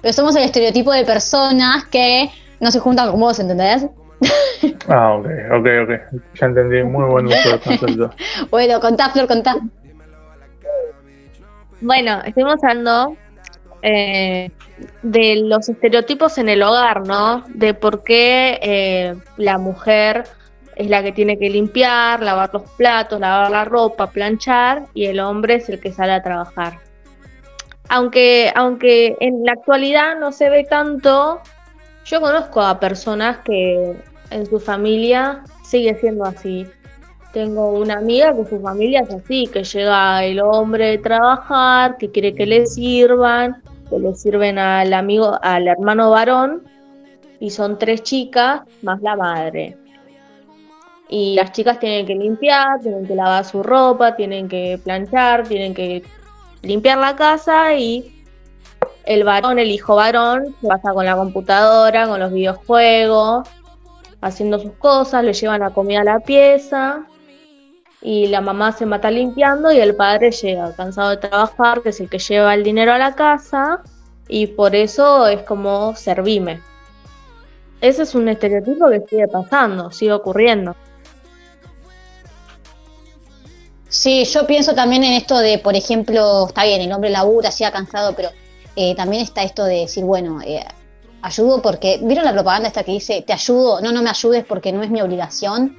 Pero 0.00 0.12
somos 0.14 0.34
el 0.36 0.44
estereotipo 0.44 0.92
de 0.92 1.04
personas 1.04 1.84
que 1.90 2.30
no 2.60 2.70
se 2.70 2.78
juntan 2.78 3.10
con 3.10 3.20
vos, 3.20 3.38
¿entendés? 3.38 3.86
Ah, 4.88 5.14
ok, 5.14 5.26
ok, 5.52 5.66
ok. 5.84 6.20
Ya 6.34 6.46
entendí. 6.46 6.82
Muy 6.82 7.04
buen 7.04 7.26
uso 7.26 7.48
del 7.48 7.60
concepto. 7.60 8.10
Bueno, 8.50 8.80
contá, 8.80 9.08
Flor, 9.10 9.26
contá. 9.26 9.56
Bueno, 11.80 12.20
estuvimos 12.24 12.62
hablando 12.62 13.16
eh, 13.82 14.50
de 15.02 15.36
los 15.44 15.68
estereotipos 15.68 16.36
en 16.38 16.50
el 16.50 16.62
hogar, 16.62 17.06
¿no? 17.06 17.44
De 17.48 17.72
por 17.72 18.04
qué 18.04 18.58
eh, 18.62 19.16
la 19.38 19.56
mujer 19.56 20.24
es 20.76 20.88
la 20.88 21.02
que 21.02 21.12
tiene 21.12 21.38
que 21.38 21.48
limpiar, 21.48 22.22
lavar 22.22 22.50
los 22.52 22.62
platos, 22.72 23.20
lavar 23.20 23.50
la 23.50 23.64
ropa, 23.64 24.10
planchar, 24.10 24.84
y 24.92 25.06
el 25.06 25.20
hombre 25.20 25.54
es 25.54 25.68
el 25.68 25.80
que 25.80 25.92
sale 25.92 26.12
a 26.12 26.22
trabajar. 26.22 26.78
Aunque, 27.88 28.52
aunque 28.54 29.16
en 29.20 29.44
la 29.44 29.52
actualidad 29.52 30.18
no 30.18 30.32
se 30.32 30.48
ve 30.48 30.64
tanto, 30.64 31.40
Yo 32.04 32.20
conozco 32.20 32.60
a 32.60 32.80
personas 32.80 33.38
que 33.38 33.96
en 34.30 34.46
su 34.46 34.58
familia 34.58 35.44
sigue 35.64 35.94
siendo 35.98 36.24
así. 36.24 36.66
Tengo 37.32 37.70
una 37.72 37.98
amiga 37.98 38.34
que 38.34 38.44
su 38.44 38.60
familia 38.60 39.02
es 39.02 39.14
así, 39.14 39.46
que 39.46 39.62
llega 39.62 40.24
el 40.24 40.40
hombre 40.40 40.86
de 40.86 40.98
trabajar, 40.98 41.96
que 41.96 42.10
quiere 42.10 42.34
que 42.34 42.46
le 42.46 42.66
sirvan, 42.66 43.62
que 43.88 43.98
le 43.98 44.14
sirven 44.14 44.58
al 44.58 44.92
amigo, 44.92 45.38
al 45.42 45.68
hermano 45.68 46.10
varón, 46.10 46.62
y 47.38 47.50
son 47.50 47.78
tres 47.78 48.02
chicas 48.02 48.62
más 48.82 49.00
la 49.00 49.16
madre. 49.16 49.76
Y 51.08 51.34
las 51.34 51.52
chicas 51.52 51.78
tienen 51.78 52.06
que 52.06 52.14
limpiar, 52.14 52.80
tienen 52.80 53.06
que 53.06 53.14
lavar 53.14 53.44
su 53.44 53.62
ropa, 53.62 54.16
tienen 54.16 54.48
que 54.48 54.80
planchar, 54.82 55.46
tienen 55.46 55.74
que 55.74 56.02
limpiar 56.62 56.98
la 56.98 57.16
casa 57.16 57.74
y 57.74 58.19
el 59.10 59.24
varón, 59.24 59.58
el 59.58 59.72
hijo 59.72 59.96
varón, 59.96 60.54
se 60.60 60.68
pasa 60.68 60.92
con 60.92 61.04
la 61.04 61.16
computadora, 61.16 62.06
con 62.06 62.20
los 62.20 62.32
videojuegos, 62.32 63.48
haciendo 64.20 64.60
sus 64.60 64.70
cosas, 64.74 65.24
le 65.24 65.32
llevan 65.32 65.62
la 65.62 65.70
comida 65.70 66.02
a 66.02 66.04
la 66.04 66.20
pieza 66.20 67.06
y 68.00 68.28
la 68.28 68.40
mamá 68.40 68.70
se 68.70 68.86
mata 68.86 69.10
limpiando 69.10 69.72
y 69.72 69.80
el 69.80 69.96
padre 69.96 70.30
llega 70.30 70.72
cansado 70.76 71.10
de 71.10 71.16
trabajar, 71.16 71.82
que 71.82 71.88
es 71.88 71.98
el 71.98 72.08
que 72.08 72.20
lleva 72.20 72.54
el 72.54 72.62
dinero 72.62 72.92
a 72.92 72.98
la 72.98 73.16
casa 73.16 73.82
y 74.28 74.46
por 74.46 74.76
eso 74.76 75.26
es 75.26 75.42
como 75.42 75.96
servime. 75.96 76.60
Ese 77.80 78.04
es 78.04 78.14
un 78.14 78.28
estereotipo 78.28 78.88
que 78.90 79.00
sigue 79.08 79.26
pasando, 79.26 79.90
sigue 79.90 80.12
ocurriendo. 80.12 80.76
Sí, 83.88 84.24
yo 84.24 84.46
pienso 84.46 84.72
también 84.76 85.02
en 85.02 85.14
esto 85.14 85.36
de, 85.38 85.58
por 85.58 85.74
ejemplo, 85.74 86.46
está 86.46 86.62
bien, 86.62 86.80
el 86.80 86.92
hombre 86.92 87.10
labura, 87.10 87.50
ha 87.50 87.72
cansado, 87.72 88.14
pero 88.14 88.30
eh, 88.82 88.94
también 88.94 89.22
está 89.22 89.42
esto 89.42 89.64
de 89.64 89.80
decir, 89.80 90.04
bueno, 90.04 90.40
eh, 90.42 90.64
ayudo 91.22 91.60
porque, 91.60 92.00
¿vieron 92.02 92.24
la 92.24 92.32
propaganda 92.32 92.68
esta 92.68 92.82
que 92.82 92.92
dice, 92.92 93.22
te 93.22 93.32
ayudo, 93.32 93.80
no, 93.80 93.92
no 93.92 94.00
me 94.00 94.08
ayudes 94.08 94.44
porque 94.44 94.72
no 94.72 94.82
es 94.82 94.90
mi 94.90 95.02
obligación? 95.02 95.76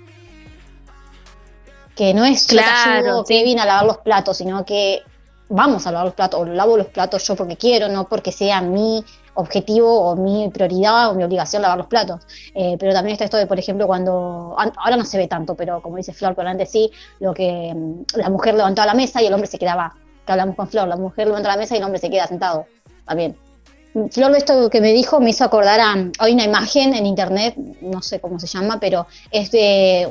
Que 1.96 2.14
no 2.14 2.26
es 2.26 2.46
claro, 2.46 2.68
yo 2.68 3.02
te 3.02 3.08
ayudo, 3.08 3.24
Kevin, 3.26 3.60
a 3.60 3.66
lavar 3.66 3.86
los 3.86 3.98
platos, 3.98 4.38
sino 4.38 4.64
que 4.66 5.02
vamos 5.50 5.88
a 5.88 5.92
lavar 5.92 6.06
los 6.06 6.14
platos, 6.14 6.40
o 6.40 6.46
lavo 6.46 6.78
los 6.78 6.88
platos 6.88 7.28
yo 7.28 7.36
porque 7.36 7.58
quiero, 7.58 7.90
no 7.90 8.08
porque 8.08 8.32
sea 8.32 8.62
mi 8.62 9.04
objetivo 9.34 10.12
o 10.12 10.16
mi 10.16 10.50
prioridad 10.50 11.10
o 11.10 11.16
mi 11.16 11.24
obligación 11.24 11.62
lavar 11.62 11.78
los 11.78 11.88
platos. 11.88 12.22
Eh, 12.54 12.78
pero 12.80 12.94
también 12.94 13.14
está 13.14 13.26
esto 13.26 13.38
de, 13.38 13.48
por 13.48 13.58
ejemplo, 13.58 13.88
cuando, 13.88 14.56
ahora 14.58 14.98
no 14.98 15.06
se 15.06 15.18
ve 15.18 15.28
tanto, 15.28 15.56
pero 15.56 15.82
como 15.82 15.98
dice 15.98 16.14
Flor, 16.14 16.36
pero 16.36 16.50
antes 16.50 16.70
sí, 16.70 16.92
lo 17.20 17.34
que 17.34 17.74
mm, 17.74 18.18
la 18.18 18.30
mujer 18.30 18.56
levantaba 18.56 18.86
la 18.86 18.94
mesa 18.94 19.22
y 19.22 19.28
el 19.28 19.34
hombre 19.34 19.48
se 19.48 19.58
quedaba, 19.58 19.96
que 20.26 20.32
hablamos 20.32 20.56
con 20.56 20.68
Flor, 20.68 20.88
la 20.88 20.98
mujer 20.98 21.28
levanta 21.28 21.50
la 21.50 21.58
mesa 21.58 21.76
y 21.76 21.80
el 21.80 21.84
hombre 21.84 22.00
se 22.00 22.10
queda 22.10 22.28
sentado, 22.28 22.66
también. 23.12 23.36
Flor, 24.10 24.34
esto 24.36 24.70
que 24.70 24.80
me 24.80 24.94
dijo 24.94 25.20
me 25.20 25.32
hizo 25.32 25.44
acordar 25.44 25.80
a, 25.82 25.96
hay 26.20 26.34
una 26.34 26.46
imagen 26.46 26.94
en 26.94 27.06
internet, 27.06 27.56
no 27.82 28.02
sé 28.02 28.22
cómo 28.22 28.40
se 28.40 28.48
llama, 28.48 28.80
pero 28.80 29.06
es 29.32 29.52
de 29.52 30.10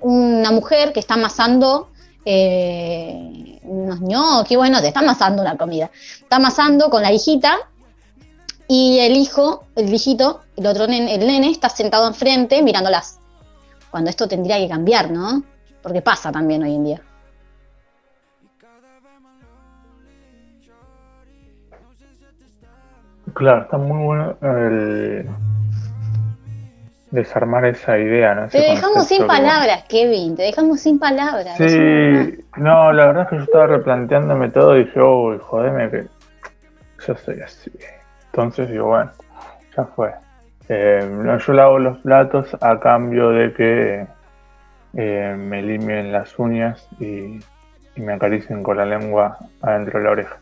una 0.00 0.52
mujer 0.52 0.92
que 0.92 1.00
está 1.00 1.14
amasando 1.14 1.90
eh, 2.24 3.58
unos 3.64 4.00
ñoquis, 4.00 4.56
bueno, 4.56 4.80
te 4.80 4.88
está 4.88 5.00
amasando 5.00 5.42
una 5.42 5.56
comida. 5.56 5.90
Está 6.20 6.36
amasando 6.36 6.88
con 6.88 7.02
la 7.02 7.12
hijita 7.12 7.58
y 8.68 9.00
el 9.00 9.16
hijo, 9.16 9.64
el 9.74 9.86
viejito, 9.86 10.42
el 10.56 10.66
otro 10.66 10.86
nene, 10.86 11.16
el 11.16 11.26
nene 11.26 11.50
está 11.50 11.68
sentado 11.68 12.06
enfrente 12.06 12.62
mirándolas. 12.62 13.18
Cuando 13.90 14.10
esto 14.10 14.28
tendría 14.28 14.58
que 14.58 14.68
cambiar, 14.68 15.10
¿no? 15.10 15.42
Porque 15.82 16.00
pasa 16.00 16.30
también 16.30 16.62
hoy 16.62 16.76
en 16.76 16.84
día. 16.84 17.02
Claro, 23.36 23.62
está 23.62 23.76
muy 23.76 24.02
bueno 24.02 24.34
el 24.40 25.28
desarmar 27.10 27.66
esa 27.66 27.98
idea, 27.98 28.34
¿no? 28.34 28.48
te 28.48 28.58
dejamos 28.58 29.06
sin 29.06 29.26
palabras, 29.26 29.84
Kevin, 29.90 30.36
te 30.36 30.44
dejamos 30.44 30.80
sin 30.80 30.98
palabras. 30.98 31.56
Sí, 31.58 32.44
no, 32.56 32.92
la 32.92 33.06
verdad 33.06 33.24
es 33.24 33.28
que 33.28 33.36
yo 33.36 33.42
estaba 33.42 33.66
replanteándome 33.66 34.48
todo 34.48 34.74
y 34.76 34.84
dije, 34.84 35.00
uy, 35.02 35.38
jodeme 35.38 35.90
que 35.90 36.06
yo 37.06 37.14
soy 37.14 37.40
así. 37.42 37.70
Entonces 38.26 38.70
digo, 38.70 38.86
bueno, 38.86 39.10
ya 39.76 39.84
fue. 39.84 40.14
Eh, 40.70 41.36
yo 41.46 41.52
lavo 41.52 41.78
los 41.78 41.98
platos 41.98 42.56
a 42.58 42.80
cambio 42.80 43.30
de 43.30 43.52
que 43.52 44.06
eh, 44.94 45.36
me 45.38 45.60
limpien 45.60 46.10
las 46.10 46.38
uñas 46.38 46.88
y, 46.98 47.38
me 47.96 48.12
acaricien 48.12 48.62
con 48.62 48.76
la 48.76 48.84
lengua 48.84 49.38
adentro 49.62 49.98
de 49.98 50.04
la 50.04 50.10
oreja. 50.10 50.36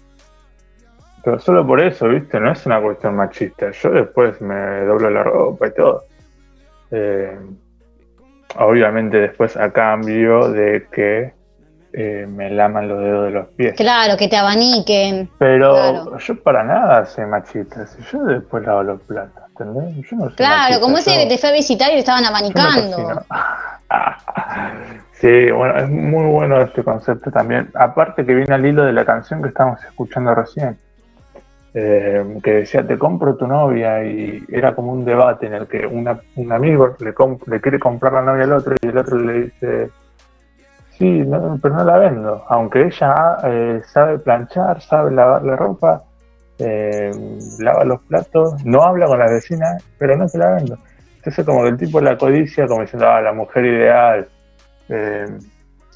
Pero 1.24 1.38
solo 1.38 1.66
por 1.66 1.80
eso, 1.80 2.08
¿viste? 2.08 2.38
No 2.38 2.52
es 2.52 2.66
una 2.66 2.80
cuestión 2.80 3.16
machista. 3.16 3.70
Yo 3.70 3.90
después 3.90 4.40
me 4.40 4.82
doblo 4.82 5.08
la 5.08 5.22
ropa 5.22 5.68
y 5.68 5.74
todo. 5.74 6.04
Eh, 6.90 7.38
obviamente 8.56 9.18
después 9.18 9.56
a 9.56 9.72
cambio 9.72 10.50
de 10.50 10.86
que 10.92 11.32
eh, 11.96 12.26
me 12.28 12.50
laman 12.50 12.88
los 12.88 13.00
dedos 13.00 13.26
de 13.26 13.30
los 13.30 13.48
pies. 13.48 13.74
Claro, 13.76 14.16
que 14.16 14.28
te 14.28 14.36
abaniquen. 14.36 15.30
Pero 15.38 16.18
yo 16.18 16.42
para 16.42 16.64
nada 16.64 17.06
soy 17.06 17.24
machista, 17.26 17.86
si 17.86 18.02
yo 18.10 18.24
después 18.24 18.66
lavo 18.66 18.82
los 18.82 19.00
platos, 19.02 19.42
¿entendés? 19.50 20.10
Yo 20.10 20.16
no 20.16 20.24
soy 20.26 20.34
claro, 20.34 20.80
como 20.80 20.98
ese 20.98 21.16
que 21.16 21.26
te 21.26 21.38
fue 21.38 21.50
a 21.50 21.52
visitar 21.52 21.90
y 21.90 21.94
te 21.94 21.98
estaban 22.00 22.24
abanicando. 22.24 22.96
sí, 25.12 25.50
bueno, 25.52 25.78
es 25.78 25.88
muy 25.88 26.26
bueno 26.26 26.60
este 26.60 26.82
concepto 26.82 27.30
también. 27.30 27.70
Aparte 27.74 28.26
que 28.26 28.34
viene 28.34 28.54
al 28.54 28.66
hilo 28.66 28.84
de 28.84 28.92
la 28.92 29.04
canción 29.04 29.40
que 29.40 29.48
estamos 29.48 29.82
escuchando 29.84 30.34
recién. 30.34 30.76
Eh, 31.76 32.38
que 32.42 32.52
decía, 32.52 32.86
te 32.86 32.96
compro 32.96 33.34
tu 33.34 33.48
novia, 33.48 34.04
y 34.04 34.44
era 34.48 34.76
como 34.76 34.92
un 34.92 35.04
debate 35.04 35.46
en 35.46 35.54
el 35.54 35.66
que 35.66 35.86
un 35.86 36.52
amigo 36.52 36.96
le, 37.00 37.14
le 37.46 37.60
quiere 37.60 37.80
comprar 37.80 38.12
la 38.12 38.22
novia 38.22 38.44
al 38.44 38.52
otro 38.52 38.76
y 38.80 38.86
el 38.86 38.96
otro 38.96 39.18
le 39.18 39.32
dice, 39.42 39.90
Sí, 40.98 41.24
pero 41.60 41.74
no 41.74 41.84
la 41.84 41.98
vendo. 41.98 42.44
Aunque 42.48 42.86
ella 42.86 43.36
eh, 43.44 43.82
sabe 43.84 44.18
planchar, 44.18 44.80
sabe 44.80 45.10
lavar 45.10 45.42
la 45.42 45.56
ropa, 45.56 46.04
eh, 46.58 47.10
lava 47.58 47.84
los 47.84 48.00
platos, 48.02 48.64
no 48.64 48.82
habla 48.82 49.06
con 49.06 49.18
la 49.18 49.26
vecina, 49.26 49.76
pero 49.98 50.16
no 50.16 50.28
te 50.28 50.38
la 50.38 50.52
vendo. 50.52 50.78
Entonces 51.16 51.44
como 51.44 51.62
que 51.62 51.70
el 51.70 51.76
tipo 51.78 52.00
la 52.00 52.16
codicia 52.16 52.66
como 52.68 52.82
diciendo, 52.82 53.08
ah, 53.08 53.20
la 53.20 53.32
mujer 53.32 53.64
ideal. 53.64 54.28
Eh, 54.88 55.26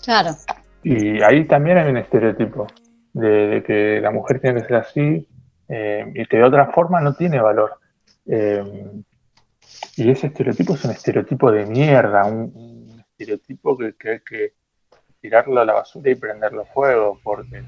claro. 0.02 0.30
Y 0.82 1.22
ahí 1.22 1.44
también 1.44 1.78
hay 1.78 1.90
un 1.90 1.98
estereotipo 1.98 2.66
de, 3.12 3.62
que 3.64 4.00
la 4.00 4.10
mujer 4.10 4.40
tiene 4.40 4.60
que 4.60 4.66
ser 4.66 4.76
así 4.76 5.28
y 5.68 6.26
que 6.26 6.36
de 6.36 6.44
otra 6.44 6.66
forma 6.72 7.00
no 7.00 7.14
tiene 7.14 7.40
valor. 7.40 7.78
y 8.24 10.10
ese 10.10 10.28
estereotipo 10.28 10.74
es 10.74 10.84
un 10.84 10.90
estereotipo 10.92 11.50
de 11.50 11.66
mierda, 11.66 12.24
un, 12.24 13.02
estereotipo 13.10 13.76
que, 13.76 13.94
que, 13.96 14.22
que 14.22 14.52
tirarlo 15.20 15.60
a 15.60 15.64
la 15.64 15.74
basura 15.74 16.10
y 16.10 16.14
prenderlo 16.14 16.64
fuego, 16.66 17.18
porque 17.22 17.62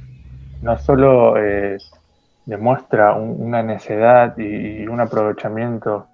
no 0.63 0.79
solo 0.79 1.37
eh, 1.37 1.79
demuestra 2.47 3.15
una 3.15 3.63
necedad 3.63 4.37
y, 4.39 4.87
un 4.87 5.01
aprovechamiento 5.01 6.07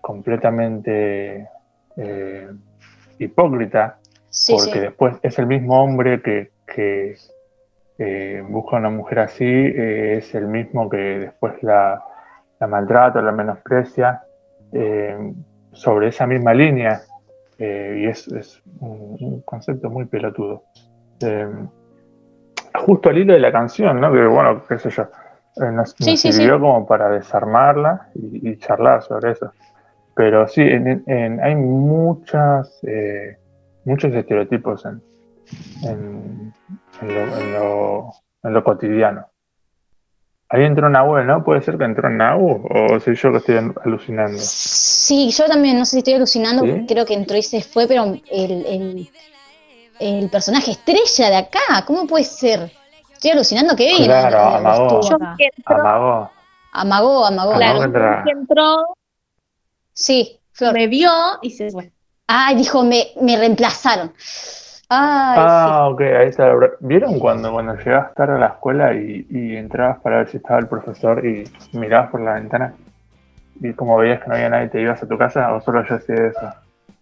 completamente 0.00 1.48
eh, 1.96 2.50
hipócrita, 3.18 3.98
porque 4.48 4.80
después 4.80 5.16
es 5.22 5.38
el 5.38 5.46
mismo 5.46 5.82
hombre 5.82 6.22
que, 6.22 6.50
eh, 8.00 8.42
busca 8.48 8.76
una 8.76 8.90
mujer 8.90 9.20
así, 9.20 9.44
es 9.46 10.34
el 10.34 10.46
mismo 10.48 10.88
que 10.88 10.96
después 10.96 11.62
la, 11.62 12.02
la 12.58 12.66
maltrata, 12.66 13.22
la 13.22 13.32
menosprecia, 13.32 14.22
sobre 15.72 16.08
esa 16.08 16.26
misma 16.26 16.54
línea 16.54 17.00
eh, 17.62 18.04
y 18.04 18.06
es, 18.06 18.62
un, 18.80 19.42
concepto 19.42 19.90
muy 19.90 20.06
pelotudo. 20.06 20.64
Eh, 21.20 21.46
justo 22.74 23.10
al 23.10 23.18
hilo 23.18 23.34
de 23.34 23.38
la 23.40 23.52
canción, 23.52 24.00
¿no? 24.00 24.10
Que 24.10 24.26
bueno, 24.26 24.64
qué 24.66 24.78
sé 24.78 24.88
yo, 24.88 25.02
eh, 25.02 25.70
nos, 25.70 25.90
sirvió 25.92 26.58
como 26.58 26.86
para 26.86 27.10
desarmarla 27.10 28.08
y, 28.14 28.56
charlar 28.56 29.02
sobre 29.02 29.32
eso. 29.32 29.52
Pero 30.14 30.48
sí, 30.48 30.62
hay 30.62 31.54
muchas, 31.54 32.80
muchos 33.84 34.14
estereotipos 34.14 34.86
en, 35.84 36.52
en, 37.02 38.54
lo 38.54 38.64
cotidiano. 38.64 39.26
Ahí 40.48 40.64
entró 40.64 40.88
Nahu, 40.88 41.18
¿no? 41.22 41.44
¿Puede 41.44 41.62
ser 41.62 41.78
que 41.78 41.84
entró 41.84 42.10
Nahu 42.10 42.66
o 42.68 43.00
soy 43.00 43.14
yo 43.14 43.30
que 43.30 43.38
estoy 43.38 43.72
alucinando? 43.84 44.36
Sí, 44.40 45.30
yo 45.30 45.46
también, 45.46 45.78
no 45.78 45.84
sé 45.84 45.92
si 45.92 45.98
estoy 45.98 46.14
alucinando, 46.14 46.64
creo 46.88 47.06
que 47.06 47.14
entró 47.14 47.36
y 47.36 47.42
se 47.42 47.62
fue, 47.62 47.86
pero 47.86 48.04
el, 48.30 49.08
el, 50.00 50.30
personaje 50.30 50.72
estrella 50.72 51.30
de 51.30 51.36
acá, 51.36 51.84
¿cómo 51.86 52.06
puede 52.06 52.24
ser? 52.24 52.72
Estoy 53.12 53.30
alucinando 53.30 53.76
que 53.76 53.86
viene. 53.86 54.06
Claro, 54.06 54.40
amagó. 54.40 55.00
Amagó. 55.66 56.30
Amagó, 56.72 57.26
amagó. 57.26 57.54
Claro, 57.54 57.92
que 58.24 58.30
entró. 58.30 58.96
Sí, 59.92 60.40
Me 60.72 60.88
vio 60.88 61.10
y 61.42 61.50
se 61.50 61.70
fue. 61.70 61.92
Ah, 62.26 62.54
dijo, 62.54 62.82
me, 62.82 63.08
me 63.20 63.36
reemplazaron 63.36 64.12
ah, 64.90 65.88
ok, 65.90 66.00
ahí 66.00 66.28
está. 66.28 66.52
¿Vieron 66.80 67.18
cuando, 67.18 67.52
cuando 67.52 67.76
llegabas 67.76 68.14
tarde 68.14 68.36
a 68.36 68.38
la 68.38 68.46
escuela 68.46 68.92
y, 68.94 69.56
entrabas 69.56 69.98
para 70.00 70.18
ver 70.18 70.28
si 70.28 70.38
estaba 70.38 70.58
el 70.58 70.66
profesor 70.66 71.24
y 71.24 71.44
mirabas 71.72 72.10
por 72.10 72.20
la 72.20 72.34
ventana 72.34 72.74
y 73.60 73.72
como 73.74 73.98
veías 73.98 74.20
que 74.22 74.28
no 74.28 74.34
había 74.34 74.48
nadie, 74.48 74.68
te 74.68 74.80
ibas 74.80 75.02
a 75.02 75.06
tu 75.06 75.18
casa 75.18 75.52
o 75.52 75.60
solo 75.60 75.84
yo 75.86 75.96
hacía 75.96 76.26
eso. 76.26 76.50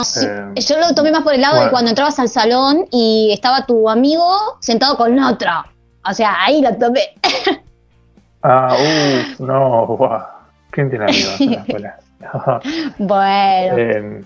Sí, 0.05 0.27
Eh, 0.27 0.61
Yo 0.61 0.79
lo 0.79 0.95
tomé 0.95 1.11
más 1.11 1.23
por 1.23 1.35
el 1.35 1.41
lado 1.41 1.65
de 1.65 1.71
cuando 1.71 1.91
entrabas 1.91 2.19
al 2.19 2.29
salón 2.29 2.87
y 2.91 3.31
estaba 3.33 3.67
tu 3.67 3.89
amigo 3.89 4.59
sentado 4.61 4.97
con 4.97 5.19
otro. 5.19 5.51
O 6.09 6.13
sea, 6.13 6.37
ahí 6.45 6.61
lo 6.61 6.77
tomé. 6.77 7.01
Ah, 8.41 8.73
uff, 8.73 9.41
no, 9.41 9.85
guau. 9.85 10.23
¿Quién 10.71 10.89
tiene 10.91 11.07
amigos 11.07 11.41
en 11.41 11.51
la 11.51 11.57
escuela? 11.57 11.99
Bueno, 12.99 13.77
eh, 13.77 14.25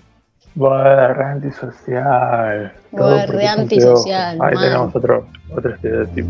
re 0.55 1.23
antisocial. 1.23 2.73
son 2.91 3.41
antisocial. 3.47 4.37
Ahí 4.41 4.55
tenemos 4.55 4.95
otro, 4.95 5.27
otro 5.55 5.73
estereotipo. 5.73 6.29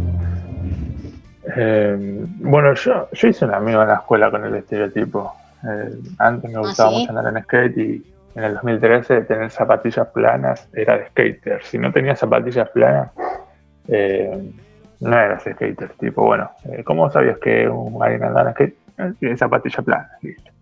Eh, 1.55 2.25
bueno, 2.39 2.73
yo, 2.73 3.09
yo 3.12 3.27
hice 3.27 3.45
un 3.45 3.53
amigo 3.53 3.81
en 3.81 3.89
la 3.89 3.95
escuela 3.95 4.31
con 4.31 4.45
el 4.45 4.55
estereotipo. 4.55 5.33
Eh, 5.63 5.95
antes 6.19 6.51
me 6.51 6.59
gustaba 6.59 6.91
¿sí? 6.91 6.99
mucho 6.99 7.09
andar 7.09 7.36
en 7.36 7.43
skate 7.43 7.77
y 7.77 8.13
en 8.36 8.43
el 8.43 8.53
2013 8.53 9.21
tener 9.21 9.51
zapatillas 9.51 10.07
planas 10.07 10.67
era 10.73 10.97
de 10.97 11.07
skater. 11.07 11.63
Si 11.63 11.77
no 11.77 11.91
tenías 11.91 12.19
zapatillas 12.19 12.69
planas, 12.69 13.12
eh, 13.88 14.51
no 15.01 15.19
eras 15.19 15.43
skater. 15.43 15.89
Tipo, 15.99 16.25
bueno, 16.25 16.49
¿cómo 16.86 17.12
sabías 17.12 17.38
que 17.39 17.67
un 17.67 18.01
alguien 18.01 18.23
andaba 18.23 18.49
en 18.49 18.55
skate? 18.55 18.75
Tiene 19.19 19.38
zapatillas 19.38 19.83
planas. 19.83 20.12
listo. 20.21 20.52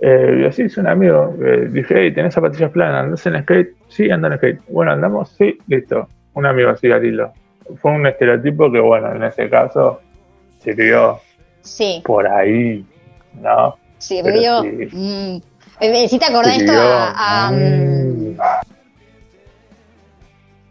Eh, 0.00 0.40
y 0.42 0.44
así 0.46 0.62
hice 0.62 0.80
un 0.80 0.86
amigo. 0.86 1.34
eh, 1.44 1.68
dije, 1.70 1.94
hey, 1.96 2.12
¿tenés 2.14 2.34
zapatillas 2.34 2.70
planas? 2.70 3.04
¿Andás 3.04 3.26
en 3.26 3.42
skate? 3.42 3.74
Sí, 3.88 4.10
ando 4.10 4.28
en 4.28 4.36
skate. 4.38 4.60
Bueno, 4.68 4.92
andamos, 4.92 5.30
sí, 5.36 5.58
listo. 5.66 6.08
Un 6.34 6.46
amigo 6.46 6.70
así 6.70 6.90
al 6.90 7.04
hilo. 7.04 7.32
Fue 7.80 7.90
un 7.92 8.06
estereotipo 8.06 8.70
que, 8.70 8.80
bueno, 8.80 9.14
en 9.14 9.24
ese 9.24 9.50
caso 9.50 10.00
sirvió 10.62 11.20
sí, 11.62 12.02
por 12.04 12.26
ahí, 12.26 12.84
¿no? 13.40 13.76
sirvió. 13.98 14.62
Sí. 14.62 14.88
Mm. 14.92 15.40
Me 15.80 16.04
hiciste 16.04 16.26
acordar 16.26 16.54
esto 16.56 16.72
a. 16.72 17.46
a, 17.46 17.50
mm, 17.50 18.36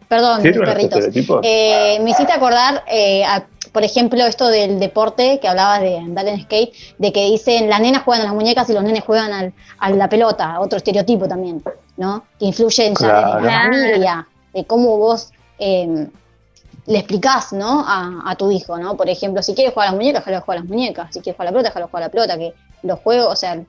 Perdón, 0.08 0.42
¿Sirven 0.42 0.62
los 0.62 0.74
perritos. 0.74 1.10
Eh, 1.44 2.00
me 2.02 2.12
hiciste 2.12 2.32
acordar, 2.32 2.84
eh, 2.88 3.24
a- 3.26 3.46
por 3.78 3.84
ejemplo, 3.84 4.26
esto 4.26 4.48
del 4.48 4.80
deporte 4.80 5.40
que 5.40 5.48
hablabas 5.48 5.82
de 5.82 6.00
andar 6.00 6.28
en 6.28 6.42
skate, 6.42 6.74
de 6.98 7.12
que 7.14 7.26
dicen 7.26 7.70
las 7.70 7.80
nenas 7.80 8.02
juegan 8.02 8.24
a 8.24 8.26
las 8.26 8.34
muñecas 8.34 8.68
y 8.72 8.74
los 8.74 8.82
nenes 8.84 9.04
juegan 9.04 9.32
al- 9.32 9.54
a 9.78 9.90
la 9.92 10.10
pelota, 10.10 10.60
otro 10.60 10.78
estereotipo 10.78 11.28
también, 11.28 11.62
¿no? 11.96 12.24
Que 12.40 12.46
influye 12.48 12.88
en, 12.88 12.96
ya 12.96 12.98
Claro. 12.98 13.38
en 13.38 13.46
la 13.46 13.62
familia, 13.62 14.28
de 14.52 14.66
cómo 14.66 14.98
vos 14.98 15.30
eh, 15.60 16.08
le 16.88 16.98
explicás, 16.98 17.54
¿no? 17.54 17.86
A, 17.88 18.24
a 18.26 18.36
tu 18.36 18.50
hijo, 18.50 18.80
¿no? 18.80 18.98
Por 18.98 19.10
ejemplo, 19.10 19.44
si 19.44 19.54
quieres 19.54 19.74
jugar 19.76 19.90
a 19.90 19.92
las 19.92 19.98
muñecas, 20.00 20.26
déjalo 20.26 20.42
jugar 20.44 20.58
a 20.58 20.62
las 20.62 20.70
muñecas. 20.70 21.08
Si 21.14 21.20
quieres 21.22 21.36
jugar 21.38 21.48
a 21.48 21.52
la 21.52 21.54
pelota, 21.58 21.70
déjalo 21.70 21.88
jugar 21.88 22.02
a 22.04 22.06
la 22.08 22.12
pelota. 22.12 22.38
Que 22.40 22.54
los 22.82 23.00
juegos, 23.02 23.32
o 23.32 23.36
sea, 23.36 23.62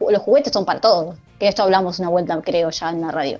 los 0.00 0.22
juguetes 0.22 0.52
son 0.52 0.66
para 0.66 0.80
todos. 0.82 1.16
Que 1.38 1.48
esto 1.48 1.62
hablamos 1.62 1.98
una 1.98 2.10
vuelta, 2.10 2.38
creo, 2.44 2.68
ya 2.68 2.90
en 2.90 3.00
la 3.00 3.10
radio. 3.10 3.38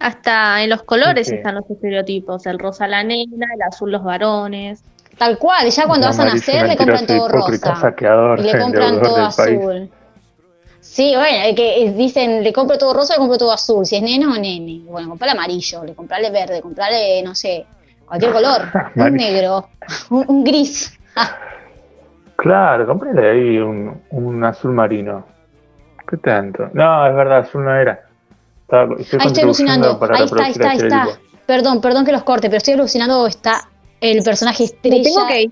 Hasta 0.00 0.62
en 0.62 0.70
los 0.70 0.82
colores 0.84 1.30
están 1.30 1.56
los 1.56 1.68
estereotipos. 1.70 2.46
El 2.46 2.58
rosa 2.58 2.86
la 2.86 3.02
nena, 3.02 3.46
el 3.54 3.62
azul 3.62 3.90
los 3.90 4.04
varones. 4.04 4.82
Tal 5.16 5.38
cual, 5.38 5.68
ya 5.68 5.86
cuando 5.86 6.06
vas 6.06 6.18
a 6.20 6.24
nacer 6.26 6.66
le 6.68 6.76
compran 6.76 7.04
todo 7.06 7.28
rosa. 7.28 7.74
saqueador, 7.74 8.38
Y 8.38 8.44
le 8.44 8.58
compran 8.58 9.00
todo 9.02 9.16
país. 9.36 9.58
azul. 9.58 9.90
Sí, 10.80 11.12
bueno, 11.16 11.44
es 11.44 11.56
que 11.56 11.92
dicen, 11.96 12.44
le 12.44 12.52
compro 12.52 12.78
todo 12.78 12.94
rosa, 12.94 13.14
le 13.14 13.18
compro 13.18 13.36
todo 13.36 13.52
azul. 13.52 13.84
Si 13.84 13.96
es 13.96 14.02
nena 14.02 14.32
o 14.32 14.38
nene. 14.38 14.82
Bueno, 14.84 15.08
comprale 15.08 15.32
amarillo, 15.32 15.84
le 15.84 15.94
comprale 15.94 16.30
verde, 16.30 16.60
comprale, 16.62 17.20
no 17.24 17.34
sé, 17.34 17.66
cualquier 18.06 18.32
color. 18.38 18.62
un 18.94 19.14
negro, 19.14 19.68
un, 20.10 20.24
un 20.28 20.44
gris. 20.44 20.96
Claro, 22.36 22.86
cómprale 22.86 23.30
ahí 23.30 23.58
un, 23.58 24.00
un 24.10 24.44
azul 24.44 24.70
marino. 24.72 25.26
¿Qué 26.08 26.16
tanto? 26.18 26.70
No, 26.72 27.06
es 27.08 27.14
verdad, 27.14 27.38
azul 27.40 27.64
no 27.64 27.74
era. 27.74 28.07
Estoy 28.68 29.18
ahí 29.20 29.26
estoy 29.28 29.42
alucinando. 29.44 29.98
para 29.98 30.18
Ahí 30.18 30.24
está, 30.24 30.44
ahí 30.44 30.52
está, 30.52 30.70
ahí 30.70 30.76
está. 30.76 31.08
Perdón, 31.46 31.80
perdón 31.80 32.04
que 32.04 32.12
los 32.12 32.22
corte, 32.22 32.48
pero 32.48 32.58
estoy 32.58 32.74
alucinando. 32.74 33.26
Está 33.26 33.66
el 34.00 34.22
personaje 34.22 34.64
estrella. 34.64 35.02
tengo 35.02 35.26
que 35.26 35.42
ir? 35.42 35.50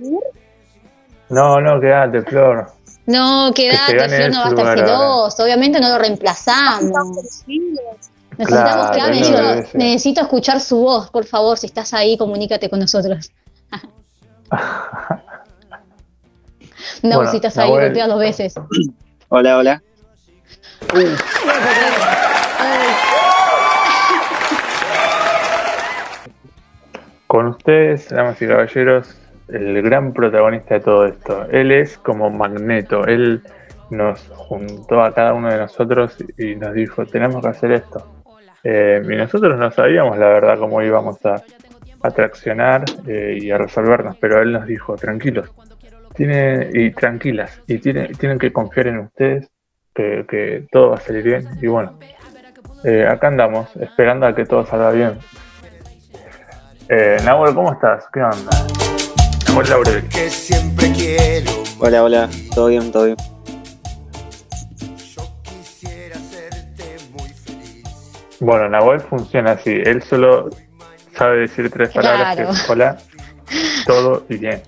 No, 1.31 1.59
no, 1.61 1.81
quédate, 1.81 2.23
Flor. 2.23 2.67
No, 3.07 3.53
Que 3.55 3.71
quédate, 3.71 3.97
gane 3.97 4.17
Flor, 4.17 4.31
no 4.31 4.39
va 4.41 4.45
a 4.45 4.49
estar 4.51 4.79
celoso. 4.79 5.43
Obviamente 5.45 5.81
no 5.81 5.89
lo 5.89 5.99
reemplazamos. 5.99 7.45
Necesitamos 8.37 8.91
Claro, 8.91 9.13
que 9.15 9.21
no 9.31 9.55
necesito, 9.73 10.21
escuchar 10.21 10.61
su 10.61 10.77
voz, 10.77 11.09
por 11.11 11.25
favor. 11.25 11.57
Si 11.57 11.67
estás 11.67 11.95
ahí, 11.95 12.19
comunícate 12.19 12.69
con 12.69 12.81
nosotros. 12.81 13.31
no, 17.03 17.17
Bueno, 17.17 17.31
si 17.31 17.37
estás 17.37 17.57
ahí, 17.57 17.71
golpea 17.71 18.07
dos 18.07 18.19
veces. 18.29 18.55
Hola, 19.31 19.57
hola. 19.57 19.83
Con 27.27 27.47
ustedes, 27.49 28.09
damas 28.09 28.41
y 28.41 28.47
caballeros, 28.47 29.21
el 29.49 29.83
gran 29.83 30.13
protagonista 30.13 30.75
de 30.75 30.81
todo 30.81 31.07
esto. 31.07 31.47
Él 31.51 31.73
es 31.73 31.99
como 31.99 32.31
Magneto. 32.31 33.07
Él 33.07 33.43
nos 33.91 34.29
juntó 34.35 35.03
a 35.03 35.13
cada 35.13 35.35
uno 35.35 35.49
de 35.49 35.59
nosotros 35.59 36.17
y 36.39 36.55
nos 36.57 36.75
dijo, 36.75 37.07
tenemos 37.07 37.43
que 37.43 37.49
hacer 37.49 37.73
esto. 37.73 38.07
Eh, 38.65 39.01
y 39.05 39.17
nosotros 39.17 39.59
no 39.59 39.71
sabíamos 39.71 40.19
la 40.19 40.27
verdad 40.27 40.59
cómo 40.59 40.83
íbamos 40.83 41.25
a, 41.25 41.43
a 42.03 42.11
traccionar 42.11 42.85
eh, 43.07 43.39
y 43.41 43.51
a 43.51 43.59
resolvernos, 43.59 44.17
pero 44.19 44.41
él 44.41 44.53
nos 44.53 44.67
dijo, 44.67 44.97
tranquilos, 44.97 45.53
tiene, 46.15 46.71
y 46.73 46.91
tranquilas, 46.91 47.63
y 47.67 47.79
tiene, 47.79 48.09
tienen 48.09 48.39
que 48.39 48.53
confiar 48.53 48.89
en 48.89 48.99
ustedes, 48.99 49.51
que, 49.95 50.25
que 50.29 50.67
todo 50.71 50.91
va 50.91 50.97
a 50.97 51.01
salir 51.01 51.23
bien. 51.23 51.49
Y 51.61 51.67
bueno, 51.69 51.99
eh, 52.85 53.07
acá 53.09 53.29
andamos, 53.29 53.75
esperando 53.77 54.27
a 54.27 54.35
que 54.35 54.45
todo 54.45 54.67
salga 54.67 54.91
bien. 54.91 55.19
Eh, 56.89 57.17
Nahuel, 57.25 57.55
¿cómo 57.55 57.73
estás? 57.73 58.05
¿Qué 58.13 58.21
onda? 58.21 58.51
Nahuel 59.49 59.69
Laurel. 59.71 60.09
Que 60.09 60.31
siempre 60.31 60.93
quiero. 60.93 61.51
Hola, 61.79 62.05
hola. 62.05 62.29
¿Todo 62.55 62.69
bien? 62.69 62.93
¿Todo 62.93 63.05
bien? 63.07 63.17
Bueno, 68.41 68.69
Nahuel 68.69 69.01
funciona 69.01 69.53
así. 69.53 69.71
Él 69.71 70.03
solo 70.03 70.51
sabe 71.17 71.39
decir 71.41 71.71
tres 71.71 71.91
palabras 71.91 72.35
Claro. 72.37 72.51
que 72.51 72.57
es 72.57 72.71
hola, 72.71 72.99
todo 73.87 74.25
y 74.29 74.37
bien. 74.37 74.63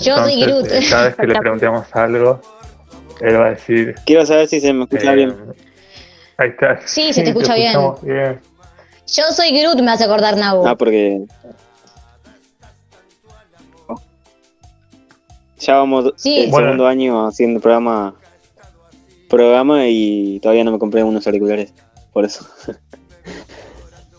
Yo 0.00 0.16
soy 0.16 0.40
Groot. 0.42 0.66
eh, 0.70 0.80
cada 0.90 1.04
vez 1.06 1.16
que 1.16 1.26
le 1.26 1.34
preguntemos 1.40 1.86
algo, 1.94 2.40
él 3.20 3.40
va 3.40 3.46
a 3.46 3.50
decir... 3.50 3.94
Quiero 4.04 4.26
saber 4.26 4.48
si 4.48 4.60
se 4.60 4.72
me 4.72 4.84
escucha 4.84 5.12
eh, 5.12 5.16
bien. 5.16 5.36
Ahí 6.36 6.48
está. 6.48 6.80
Sí, 6.84 7.12
se 7.12 7.22
te 7.22 7.28
escucha 7.28 7.54
bien. 7.54 7.74
bien. 8.02 8.40
Yo 9.16 9.22
soy 9.32 9.56
Groot, 9.56 9.80
me 9.80 9.92
hace 9.92 10.04
acordar 10.04 10.36
Nabu. 10.36 10.66
Ah, 10.66 10.76
porque. 10.76 11.24
Ya 15.60 15.76
vamos 15.76 16.12
Sí. 16.16 16.44
el 16.44 16.50
Bueno. 16.50 16.66
segundo 16.68 16.86
año 16.86 17.26
haciendo 17.26 17.60
programa 17.60 18.14
programa 19.30 19.86
y 19.88 20.38
todavía 20.40 20.62
no 20.64 20.72
me 20.72 20.78
compré 20.78 21.02
unos 21.02 21.26
auriculares. 21.26 21.72
Por 22.12 22.24
eso. 22.24 22.46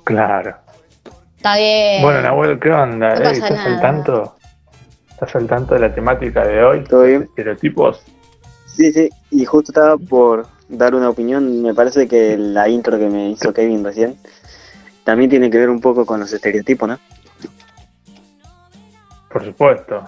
Claro. 0.04 0.56
Está 1.38 1.58
bien. 1.58 2.04
Bueno, 2.04 2.22
Nahuel, 2.22 2.60
¿qué 2.60 2.70
onda? 2.70 3.16
No 3.16 3.22
pasa 3.24 3.32
¿Estás 3.32 3.66
al 3.66 3.82
tanto? 3.82 4.36
¿Estás 5.10 5.36
al 5.36 5.48
tanto 5.48 5.74
de 5.74 5.80
la 5.80 5.96
temática 5.96 6.46
de 6.46 6.64
hoy? 6.64 6.84
¿Todo 6.84 7.04
bien? 7.04 7.24
Estereotipos. 7.24 8.04
Sí, 8.68 8.94
sí. 8.94 9.10
Y 9.32 9.46
justo 9.46 9.72
estaba 9.72 9.98
por 9.98 10.46
dar 10.70 10.94
una 10.94 11.10
opinión. 11.10 11.64
Me 11.64 11.74
parece 11.74 12.08
que 12.08 12.38
la 12.38 12.70
intro 12.70 13.00
que 13.00 13.08
me 13.10 13.32
hizo 13.32 13.52
Kevin 13.52 13.84
recién 13.84 14.16
también 15.06 15.30
tiene 15.30 15.50
que 15.50 15.58
ver 15.58 15.70
un 15.70 15.80
poco 15.80 16.06
con 16.06 16.20
los 16.20 16.34
estereotipos, 16.34 16.90
¿no? 16.90 17.00
Por 19.32 19.46
supuesto. 19.46 20.04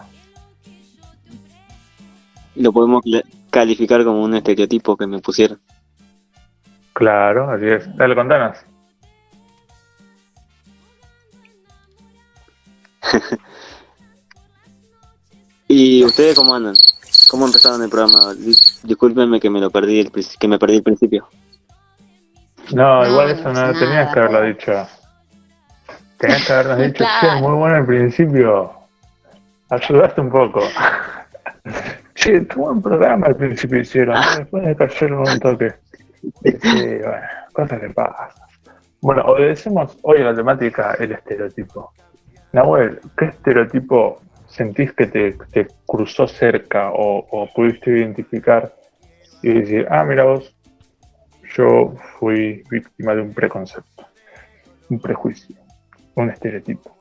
Lo 2.55 2.73
podemos 2.73 3.03
calificar 3.49 4.03
como 4.03 4.23
un 4.23 4.35
estereotipo 4.35 4.97
que 4.97 5.07
me 5.07 5.19
pusieron. 5.19 5.61
Claro, 6.93 7.51
así 7.51 7.65
es. 7.67 7.95
Dale, 7.95 8.15
contanos. 8.15 8.57
¿Y 15.67 16.03
ustedes 16.03 16.35
cómo 16.35 16.55
andan? 16.55 16.75
¿Cómo 17.29 17.45
empezaron 17.45 17.83
el 17.83 17.89
programa? 17.89 18.33
Dis- 18.33 18.79
Discúlpenme 18.83 19.39
que 19.39 19.49
me 19.49 19.59
lo 19.59 19.69
perdí, 19.69 19.99
el, 19.99 20.11
que 20.11 20.47
me 20.47 20.57
perdí 20.57 20.77
el 20.77 20.83
principio. 20.83 21.27
No, 22.73 23.03
No, 23.03 23.09
igual 23.09 23.29
eso 23.31 23.51
no 23.53 23.73
tenías 23.73 23.89
nada, 23.89 24.13
que 24.13 24.19
haberlo 24.19 24.41
dicho. 24.43 24.87
Tenías 26.17 26.45
que 26.47 26.53
habernos 26.53 26.77
dicho, 26.79 26.97
Claro. 26.97 27.35
che, 27.35 27.41
muy 27.41 27.53
bueno 27.53 27.75
al 27.75 27.85
principio. 27.85 28.71
Ayudaste 29.69 30.21
un 30.21 30.29
poco. 30.29 30.61
che, 32.15 32.41
tu 32.41 32.61
buen 32.61 32.81
programa 32.81 33.27
al 33.27 33.35
principio 33.35 33.79
hicieron, 33.79 34.15
¿no? 34.19 34.37
después 34.37 34.65
de 34.65 34.75
cayeron 34.75 35.19
un 35.19 35.39
toque. 35.39 35.73
Sí, 36.43 36.57
bueno, 37.03 37.27
cosas 37.53 37.79
que 37.79 37.89
pasan. 37.89 38.29
Bueno, 39.01 39.21
obedecemos 39.25 39.97
hoy 40.01 40.21
a 40.21 40.25
la 40.25 40.35
temática 40.35 40.95
el 40.99 41.11
estereotipo. 41.11 41.91
Nahuel, 42.53 42.99
¿qué 43.17 43.25
estereotipo 43.25 44.19
sentís 44.47 44.91
que 44.93 45.05
te, 45.05 45.33
te 45.51 45.67
cruzó 45.85 46.27
cerca 46.27 46.89
o, 46.91 47.19
o 47.29 47.47
pudiste 47.53 47.91
identificar 47.91 48.73
y 49.43 49.53
decir, 49.53 49.87
ah, 49.91 50.03
mira 50.03 50.23
vos, 50.23 50.55
yo 51.55 51.93
fui 52.19 52.63
víctima 52.69 53.15
de 53.15 53.21
un 53.21 53.33
preconcepto, 53.33 54.05
un 54.89 54.99
prejuicio, 54.99 55.55
un 56.15 56.29
estereotipo. 56.29 56.95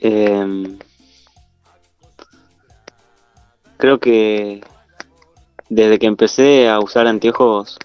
Em, 0.00 0.78
creo 3.78 3.98
que 3.98 4.60
desde 5.68 5.98
que 5.98 6.06
empecé 6.06 6.68
a 6.68 6.78
usar 6.80 7.06
anteojos 7.06 7.78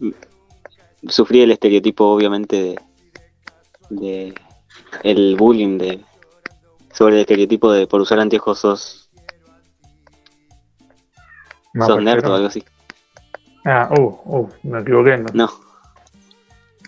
m- 0.00 0.14
sufrí 1.08 1.40
el 1.40 1.50
estereotipo 1.50 2.04
obviamente 2.06 2.56
de, 2.56 2.78
de 3.90 4.34
el 5.02 5.36
bullying 5.36 5.78
de 5.78 6.04
sobre 6.92 7.14
el 7.16 7.20
estereotipo 7.20 7.72
de 7.72 7.86
por 7.86 8.00
usar 8.00 8.20
anteojos 8.20 8.58
sos, 8.60 9.07
Más 11.78 11.88
sos 11.88 12.02
nerd 12.02 12.24
o 12.26 12.34
algo 12.34 12.46
así. 12.48 12.62
Ah, 13.64 13.88
uh, 13.98 14.02
uh, 14.24 14.48
me 14.62 14.80
equivoqué. 14.80 15.18
No. 15.32 15.50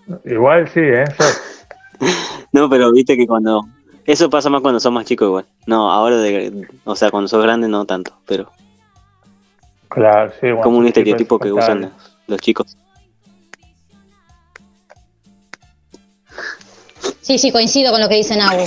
No. 0.07 0.20
Igual 0.24 0.68
sí, 0.68 0.81
¿eh? 0.81 1.05
No, 2.53 2.68
pero 2.68 2.90
viste 2.92 3.16
que 3.16 3.26
cuando 3.26 3.62
eso 4.07 4.29
pasa 4.31 4.48
más 4.50 4.61
cuando 4.62 4.81
sos 4.81 4.90
más 4.92 5.05
chico 5.05 5.24
igual. 5.26 5.46
No, 5.66 5.90
ahora 5.92 6.16
de, 6.16 6.66
o 6.85 6.96
sea, 6.96 7.11
cuando 7.11 7.29
sos 7.29 7.42
grande 7.42 7.68
no 7.68 7.85
tanto, 7.85 8.12
pero 8.26 8.50
Claro, 9.88 10.31
sí. 10.40 10.46
bueno, 10.46 10.61
como 10.62 10.79
un 10.79 10.87
estereotipo 10.87 11.37
es 11.37 11.42
que 11.42 11.53
usan 11.53 11.81
los, 11.83 11.90
los 12.26 12.40
chicos. 12.40 12.76
Sí, 17.20 17.38
sí, 17.38 17.53
coincido 17.53 17.92
con 17.92 18.00
lo 18.00 18.09
que 18.09 18.16
dice 18.16 18.37
Nau. 18.37 18.59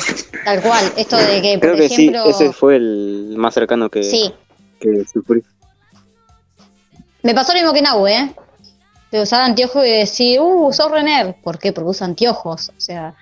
Tal 0.45 0.61
cual. 0.61 0.85
Esto 0.95 1.17
de 1.17 1.41
que, 1.41 1.53
por 1.57 1.61
Creo 1.61 1.75
que 1.75 1.85
ejemplo. 1.85 2.23
sí, 2.25 2.29
ese 2.29 2.53
fue 2.53 2.77
el 2.77 3.33
más 3.37 3.53
cercano 3.53 3.89
que, 3.89 4.03
Sí. 4.03 4.33
que 4.79 5.03
sufrí. 5.11 5.43
Me 7.23 7.33
pasó 7.33 7.53
lo 7.53 7.59
mismo 7.59 7.73
que 7.73 7.81
Nau, 7.81 8.05
¿eh? 8.05 8.35
De 9.11 9.21
usar 9.21 9.41
anteojos 9.41 9.85
y 9.85 9.89
decir, 9.89 10.41
uh, 10.41 10.71
sos 10.73 10.91
Rener. 10.91 11.35
¿Por 11.41 11.57
qué? 11.57 11.71
Porque 11.71 11.89
usa 11.89 12.05
anteojos. 12.05 12.69
O 12.77 12.81
sea, 12.81 13.15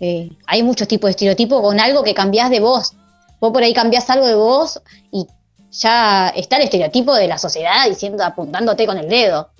eh, 0.00 0.30
hay 0.46 0.62
muchos 0.62 0.86
tipos 0.86 1.08
de 1.08 1.12
estereotipos 1.12 1.62
con 1.62 1.80
algo 1.80 2.04
que 2.04 2.14
cambiás 2.14 2.50
de 2.50 2.60
vos. 2.60 2.92
Vos 3.40 3.52
por 3.52 3.62
ahí 3.62 3.72
cambiás 3.72 4.08
algo 4.10 4.26
de 4.26 4.34
vos 4.34 4.80
y 5.10 5.26
ya 5.70 6.28
está 6.30 6.56
el 6.56 6.62
estereotipo 6.62 7.14
de 7.14 7.28
la 7.28 7.38
sociedad 7.38 7.88
diciendo, 7.88 8.24
apuntándote 8.24 8.86
con 8.86 8.98
el 8.98 9.08
dedo. 9.08 9.50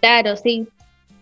Claro, 0.00 0.36
sí. 0.36 0.68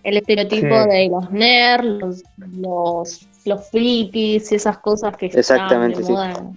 El 0.03 0.17
estereotipo 0.17 0.83
Sí. 0.83 0.89
de 0.91 1.09
los 1.09 1.31
nerds, 1.31 1.85
los, 1.85 2.23
los, 2.37 3.21
los 3.45 3.71
frikis 3.71 4.51
y 4.51 4.55
esas 4.57 4.79
cosas 4.79 5.17
que 5.17 5.27
Exactamente, 5.27 6.01
están 6.01 6.17
de 6.17 6.43
moda 6.43 6.53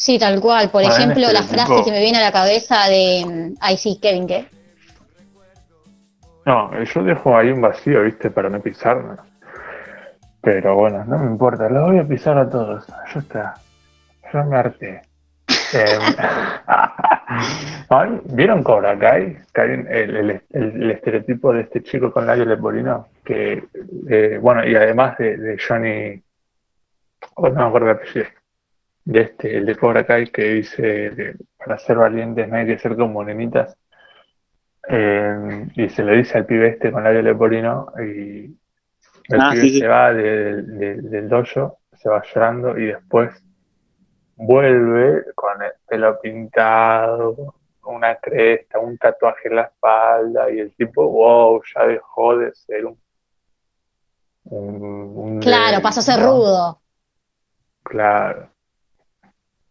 Sí, 0.00 0.18
tal 0.18 0.40
cual. 0.40 0.70
Por 0.70 0.82
ejemplo, 0.82 1.20
la 1.30 1.40
estereotipo. 1.40 1.66
frase 1.74 1.84
que 1.84 1.90
me 1.92 2.00
viene 2.00 2.16
a 2.16 2.22
la 2.22 2.32
cabeza 2.32 2.86
de. 2.88 3.22
mm, 3.26 3.54
Ay, 3.60 3.76
sí, 3.76 3.98
Kevin, 4.00 4.26
¿qué? 4.26 4.46
No, 6.46 6.82
yo 6.82 7.02
dejo 7.04 7.36
ahí 7.36 7.50
un 7.50 7.60
vacío, 7.60 8.02
¿viste? 8.04 8.30
Para 8.30 8.48
no 8.48 8.60
pisarme. 8.60 9.16
Pero 10.40 10.74
bueno, 10.74 11.04
no 11.04 11.18
me 11.18 11.26
importa, 11.26 11.68
los 11.68 11.86
voy 11.90 11.98
a 11.98 12.08
pisar 12.08 12.38
a 12.38 12.48
todos. 12.48 12.86
Ya 13.12 13.20
está. 13.20 13.54
Yo 14.32 14.42
me 14.44 14.56
harté. 14.56 15.02
Em, 15.74 16.00
¿Vieron 18.34 18.62
Cobra 18.62 18.98
Kai? 18.98 19.36
El, 19.54 19.86
el- 19.86 20.30
el- 20.30 20.42
el 20.82 20.90
estereotipo 20.92 21.52
de 21.52 21.60
este 21.60 21.82
chico 21.82 22.10
con 22.10 22.26
labio 22.26 22.46
leporino. 22.46 23.08
Que, 23.22 23.64
eh, 24.08 24.38
bueno, 24.40 24.66
y 24.66 24.74
además 24.74 25.18
de, 25.18 25.36
de 25.36 25.58
Johnny. 25.58 26.22
oh, 27.34 27.48
no 27.50 27.54
me 27.54 27.66
acuerdo 27.66 27.90
el 27.90 27.96
apellido. 27.96 28.26
De 29.10 29.22
este, 29.22 29.56
el 29.56 29.66
de 29.66 29.74
Cobra 29.74 30.06
Kai, 30.06 30.30
que 30.30 30.42
dice: 30.54 30.82
de, 31.10 31.36
para 31.58 31.78
ser 31.78 31.96
valientes 31.96 32.46
no 32.48 32.56
hay 32.56 32.66
que 32.66 32.78
ser 32.78 32.94
como 32.96 33.24
nenitas. 33.24 33.76
Eh, 34.88 35.66
y 35.74 35.88
se 35.88 36.04
lo 36.04 36.12
dice 36.12 36.38
al 36.38 36.46
pibe 36.46 36.68
este 36.68 36.92
con 36.92 37.02
labio 37.02 37.20
leporino 37.22 37.92
y 37.98 38.44
el 39.28 39.40
Ah, 39.40 39.50
pibe 39.50 39.62
sí, 39.62 39.70
sí. 39.70 39.78
se 39.80 39.86
va 39.88 40.12
de- 40.12 40.62
de- 40.62 41.02
del 41.02 41.28
dojo, 41.28 41.80
se 41.92 42.08
va 42.08 42.22
llorando 42.22 42.78
y 42.78 42.86
después 42.86 43.30
vuelve 44.36 45.24
con 45.34 45.60
el 45.62 45.72
pelo 45.88 46.18
pintado, 46.20 47.54
una 47.84 48.14
cresta, 48.16 48.78
un 48.78 48.96
tatuaje 48.96 49.48
en 49.48 49.56
la 49.56 49.62
espalda 49.62 50.50
y 50.52 50.60
el 50.60 50.72
tipo, 50.76 51.04
wow, 51.08 51.60
ya 51.74 51.86
dejó 51.86 52.38
de 52.38 52.54
ser 52.54 52.86
un... 52.86 52.96
un, 54.44 54.82
un 55.16 55.40
Claro, 55.40 55.82
pasó 55.82 55.98
a 56.00 56.04
ser 56.04 56.20
¿no? 56.20 56.26
rudo. 56.26 56.80
Claro. 57.82 58.50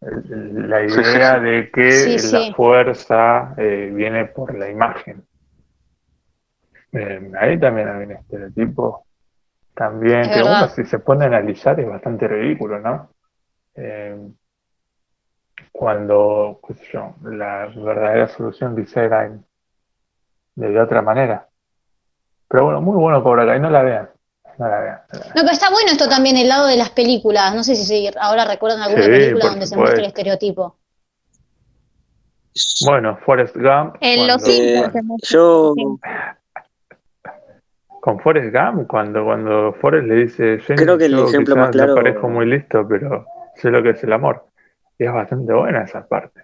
La 0.00 0.82
idea 0.82 1.38
de 1.38 1.70
que 1.70 1.90
Sí, 1.92 2.32
la 2.32 2.40
sí. 2.40 2.52
fuerza 2.54 3.54
eh, 3.58 3.90
viene 3.94 4.24
por 4.26 4.56
la 4.56 4.70
imagen. 4.70 5.22
Eh, 6.92 7.30
ahí 7.38 7.60
también 7.60 7.88
hay 7.88 8.04
un 8.06 8.12
estereotipo. 8.12 9.06
También, 9.74 10.20
Es 10.20 10.28
que 10.30 10.42
uno 10.42 10.68
si 10.68 10.84
se 10.84 10.98
pone 10.98 11.24
a 11.24 11.28
analizar 11.28 11.78
es 11.78 11.86
bastante 11.88 12.26
ridículo, 12.26 12.80
¿no? 12.80 13.10
Eh, 13.74 14.16
cuando, 15.70 16.60
qué 16.66 16.74
sé 16.74 16.84
yo, 16.92 17.14
la 17.22 17.66
verdadera 17.66 18.28
solución 18.28 18.74
quizá 18.74 19.04
era 19.04 19.30
de 20.54 20.80
otra 20.80 21.02
manera. 21.02 21.46
Pero 22.48 22.64
bueno, 22.64 22.80
muy 22.80 22.96
bueno 22.96 23.22
Cobra 23.22 23.46
Kai, 23.46 23.60
no 23.60 23.70
la 23.70 23.82
vean. 23.82 24.10
No 24.60 24.68
la 24.68 24.78
vean. 24.80 24.98
No, 25.12 25.40
pero 25.40 25.50
está 25.52 25.70
bueno 25.70 25.90
esto 25.90 26.06
también, 26.06 26.36
el 26.36 26.46
lado 26.48 26.66
de 26.66 26.76
las 26.76 26.90
películas. 26.90 27.54
No 27.54 27.64
sé 27.64 27.74
si 27.76 28.10
ahora 28.20 28.44
recuerdan 28.44 28.82
alguna 28.82 29.02
Sí, 29.04 29.08
película 29.08 29.46
donde 29.46 29.66
se 29.66 29.74
muestra 29.74 30.00
el 30.00 30.06
estereotipo. 30.06 30.76
Bueno, 32.84 33.16
Forrest 33.24 33.56
Gump. 33.56 33.96
En 34.02 34.26
los 34.26 34.42
cuando- 34.42 35.02
muestra, 35.04 35.28
yo- 35.30 35.74
Con 38.02 38.20
Forrest 38.20 38.54
Gump, 38.54 38.86
cuando, 38.86 39.24
cuando 39.24 39.72
Forrest 39.80 40.06
le 40.08 40.14
dice, 40.14 40.58
Creo 40.76 40.98
que 40.98 41.06
el 41.06 41.12
yo 41.12 41.26
ejemplo 41.28 41.56
más 41.56 41.70
claro- 41.70 41.90
no 41.94 41.94
parezco 41.96 42.28
muy 42.28 42.44
listo, 42.44 42.86
pero 42.86 43.24
sé 43.56 43.70
lo 43.70 43.82
que 43.82 43.90
es 43.90 44.04
el 44.04 44.12
amor. 44.12 44.46
Y 44.98 45.04
es 45.06 45.12
bastante 45.12 45.54
buena 45.54 45.84
esa 45.84 46.06
parte. 46.06 46.42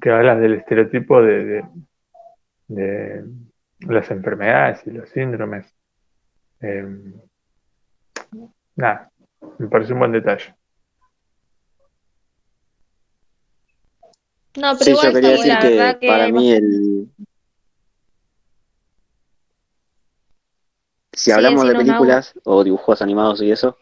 Que 0.00 0.10
habla 0.10 0.36
del 0.36 0.54
estereotipo 0.54 1.20
de, 1.20 1.44
de, 1.44 1.64
de 2.68 3.24
las 3.80 4.10
enfermedades 4.10 4.80
y 4.86 4.90
los 4.92 5.08
síndromes. 5.10 5.66
Eh, 6.60 6.86
nada, 8.76 9.10
me 9.58 9.68
parece 9.68 9.92
un 9.92 9.98
buen 10.00 10.12
detalle. 10.12 10.54
No, 14.56 14.72
pero 14.78 14.84
Sí, 14.84 14.90
igual 14.90 15.06
yo 15.06 15.12
quería 15.12 15.30
decir 15.30 15.58
que 15.58 16.06
para 16.08 16.28
mí 16.28 16.52
el... 16.52 17.08
Si 21.12 21.24
Sí, 21.24 21.30
hablamos 21.30 21.66
de 21.66 21.74
películas 21.74 22.34
o 22.44 22.62
dibujos 22.64 23.00
animados 23.02 23.40
y 23.42 23.50
eso, 23.50 23.78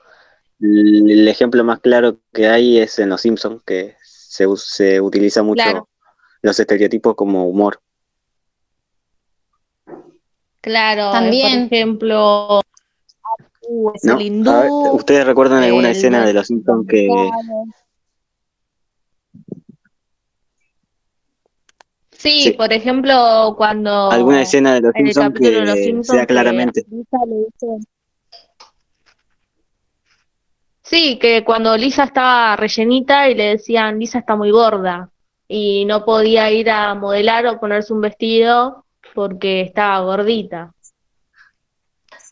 el 0.60 1.26
ejemplo 1.28 1.64
más 1.64 1.80
claro 1.80 2.20
que 2.32 2.48
hay 2.48 2.78
es 2.78 2.98
en 2.98 3.08
Los 3.10 3.22
Simpsons, 3.22 3.62
que 3.64 3.96
se, 4.02 4.46
se 4.56 5.00
utiliza 5.00 5.42
mucho 5.42 5.62
Claro. 5.62 5.88
los 6.42 6.58
estereotipos 6.58 7.14
como 7.16 7.48
humor. 7.48 7.80
Claro, 10.64 11.10
También. 11.12 11.68
por 11.68 11.74
ejemplo, 11.76 12.60
es 13.94 14.04
¿no? 14.04 14.14
el 14.14 14.22
hindú. 14.22 14.50
Ver, 14.50 14.70
¿Ustedes 14.94 15.26
recuerdan 15.26 15.62
alguna 15.62 15.90
el 15.90 15.96
escena 15.96 16.24
de 16.24 16.32
Los 16.32 16.46
Simpsons 16.46 16.86
que... 16.88 17.06
Sí, 22.12 22.44
Sí. 22.44 22.52
por 22.52 22.72
ejemplo, 22.72 23.54
cuando 23.58 24.10
alguna 24.10 24.40
escena 24.40 24.72
de 24.74 24.80
Los 24.80 24.94
en 24.94 25.06
el 25.06 25.12
Simpsons 25.12 25.34
capítulo 25.34 25.58
de 25.60 25.66
Los 25.66 25.74
que 25.74 25.84
Simpsons 25.84 26.06
sea 26.06 26.20
que 26.22 26.26
claramente? 26.32 26.84
Dice- 26.88 27.86
Sí, 30.82 31.18
que 31.18 31.44
cuando 31.44 31.76
Lisa 31.76 32.04
estaba 32.04 32.56
rellenita 32.56 33.28
y 33.28 33.34
le 33.34 33.44
decían, 33.56 33.98
Lisa 33.98 34.18
está 34.20 34.34
muy 34.36 34.50
gorda 34.50 35.10
y 35.46 35.84
no 35.84 36.06
podía 36.06 36.50
ir 36.50 36.70
a 36.70 36.94
modelar 36.94 37.46
o 37.46 37.60
ponerse 37.60 37.92
un 37.92 38.00
vestido 38.00 38.83
porque 39.14 39.60
estaba 39.62 40.00
gordita 40.00 40.72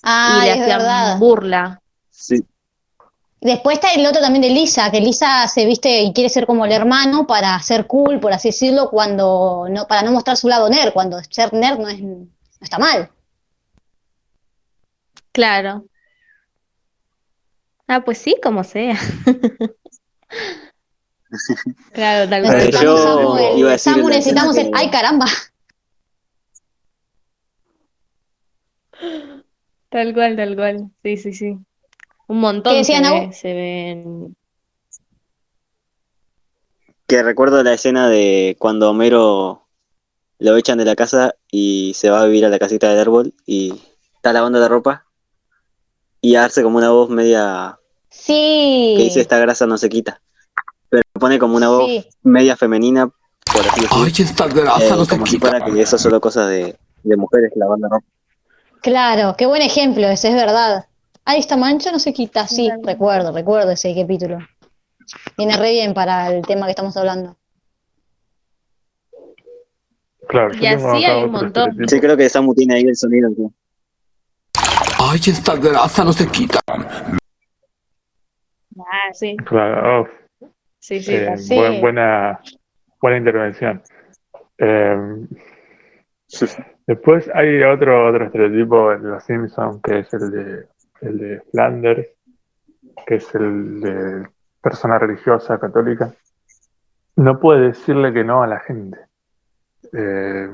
Ah, 0.02 0.40
y 0.42 0.46
le 0.46 0.52
es 0.54 0.60
hacían 0.60 0.78
verdad. 0.78 1.18
burla. 1.18 1.80
Sí. 2.10 2.44
Después 3.40 3.74
está 3.78 3.92
el 3.92 4.06
otro 4.06 4.20
también 4.20 4.42
de 4.42 4.50
Lisa, 4.50 4.90
que 4.90 5.00
Lisa 5.00 5.46
se 5.48 5.64
viste 5.66 6.02
y 6.02 6.12
quiere 6.12 6.28
ser 6.28 6.46
como 6.46 6.64
el 6.64 6.72
hermano 6.72 7.26
para 7.26 7.60
ser 7.60 7.86
cool, 7.86 8.20
por 8.20 8.32
así 8.32 8.48
decirlo, 8.48 8.88
cuando 8.90 9.66
no, 9.70 9.86
para 9.86 10.02
no 10.02 10.12
mostrar 10.12 10.36
su 10.36 10.48
lado 10.48 10.68
nerd, 10.68 10.92
cuando 10.92 11.20
ser 11.30 11.52
nerd 11.52 11.78
no, 11.78 11.88
es, 11.88 12.00
no 12.00 12.26
está 12.60 12.78
mal. 12.78 13.10
Claro. 15.32 15.84
Ah, 17.88 18.00
pues 18.04 18.18
sí, 18.18 18.36
como 18.42 18.64
sea. 18.64 18.96
Claro, 21.94 22.28
tal 22.28 22.42
cual. 22.42 22.70
yo 22.72 22.98
Samuel, 22.98 23.58
iba 23.58 23.68
a 23.70 23.72
decir 23.72 23.92
Samu, 23.94 24.08
la 24.08 24.16
necesitamos 24.16 24.56
el. 24.58 24.70
¡Ay, 24.74 24.90
caramba! 24.90 25.24
Tal 29.92 30.14
cual, 30.14 30.34
tal 30.36 30.56
cual. 30.56 30.90
Sí, 31.04 31.16
sí, 31.18 31.32
sí. 31.34 31.58
Un 32.26 32.40
montón 32.40 32.72
¿Qué 32.72 32.78
decía, 32.78 33.02
se, 33.30 33.32
se 33.32 33.52
ven. 33.54 34.34
Que 37.06 37.22
recuerdo 37.22 37.62
la 37.62 37.74
escena 37.74 38.08
de 38.08 38.56
cuando 38.58 38.90
Homero 38.90 39.66
lo 40.38 40.56
echan 40.56 40.78
de 40.78 40.84
la 40.86 40.96
casa 40.96 41.34
y 41.50 41.92
se 41.94 42.08
va 42.10 42.22
a 42.22 42.26
vivir 42.26 42.46
a 42.46 42.48
la 42.48 42.58
casita 42.58 42.88
del 42.88 42.98
árbol 43.00 43.34
y 43.46 43.74
está 44.16 44.32
lavando 44.32 44.58
la 44.58 44.68
ropa 44.68 45.04
y 46.20 46.36
hace 46.36 46.62
como 46.62 46.78
una 46.78 46.90
voz 46.90 47.10
media 47.10 47.78
Sí. 48.08 48.94
que 48.96 49.04
dice 49.04 49.20
esta 49.20 49.38
grasa 49.38 49.66
no 49.66 49.76
se 49.78 49.88
quita. 49.88 50.22
Pero 50.88 51.02
pone 51.12 51.38
como 51.38 51.56
una 51.56 51.68
voz 51.68 51.86
Sí. 51.86 52.06
media 52.22 52.56
femenina, 52.56 53.08
por 53.08 53.60
así 53.60 53.82
decirlo. 53.82 54.04
Ay, 54.04 54.12
esta 54.18 54.46
grasa 54.48 54.86
Eh, 54.86 54.90
no 54.96 55.04
se 55.04 55.10
como 55.10 55.26
si 55.26 55.36
quita. 55.36 55.48
fuera 55.50 55.64
que 55.64 55.82
eso 55.82 55.96
es 55.96 56.02
solo 56.02 56.20
cosas 56.20 56.48
de, 56.48 56.76
de 57.02 57.16
mujeres 57.16 57.52
lavando 57.56 57.88
ropa. 57.88 58.06
Claro, 58.82 59.34
qué 59.36 59.46
buen 59.46 59.62
ejemplo 59.62 60.06
ese, 60.08 60.28
es 60.28 60.34
verdad. 60.34 60.86
Ay, 61.24 61.38
esta 61.38 61.56
mancha 61.56 61.92
no 61.92 61.98
se 61.98 62.12
quita. 62.12 62.46
Sí, 62.48 62.68
recuerdo, 62.82 63.32
recuerdo 63.32 63.70
ese 63.70 63.94
capítulo. 63.94 64.38
Viene 65.36 65.56
re 65.56 65.70
bien 65.70 65.94
para 65.94 66.28
el 66.32 66.42
tema 66.44 66.66
que 66.66 66.70
estamos 66.72 66.96
hablando. 66.96 67.36
Claro, 70.28 70.54
Y 70.54 70.66
así 70.66 71.04
hay 71.04 71.24
un 71.24 71.30
montón. 71.32 71.76
Sí, 71.88 72.00
creo 72.00 72.16
que 72.16 72.28
Samu 72.28 72.54
tiene 72.54 72.74
ahí 72.74 72.82
el 72.82 72.96
sonido. 72.96 73.28
¿sí? 73.30 73.46
Ay, 74.98 75.20
esta 75.26 75.56
grasa 75.56 76.04
no 76.04 76.12
se 76.12 76.26
quita. 76.28 76.60
Ah, 78.78 79.12
sí. 79.12 79.36
Claro, 79.44 80.02
oh, 80.02 80.08
Sí, 80.80 81.00
sí. 81.00 81.14
eh, 81.14 81.36
sí. 81.36 81.54
buen- 81.54 81.80
buena, 81.80 82.40
buena 83.00 83.18
intervención. 83.18 83.82
Eh, 84.58 84.96
después 86.86 87.30
hay 87.34 87.62
otro, 87.62 88.08
otro 88.08 88.24
estereotipo 88.24 88.92
en 88.92 89.10
Los 89.10 89.24
Simpsons 89.24 89.80
que 89.82 90.00
es 90.00 90.14
el 90.14 90.30
de, 90.30 90.66
el 91.00 91.18
de 91.18 91.40
Flanders, 91.50 92.08
que 93.06 93.16
es 93.16 93.34
el 93.34 93.80
de 93.80 94.28
persona 94.60 94.98
religiosa 94.98 95.58
católica. 95.58 96.12
No 97.16 97.38
puede 97.40 97.68
decirle 97.68 98.12
que 98.12 98.24
no 98.24 98.42
a 98.42 98.46
la 98.46 98.60
gente. 98.60 98.98
Eh, 99.92 100.48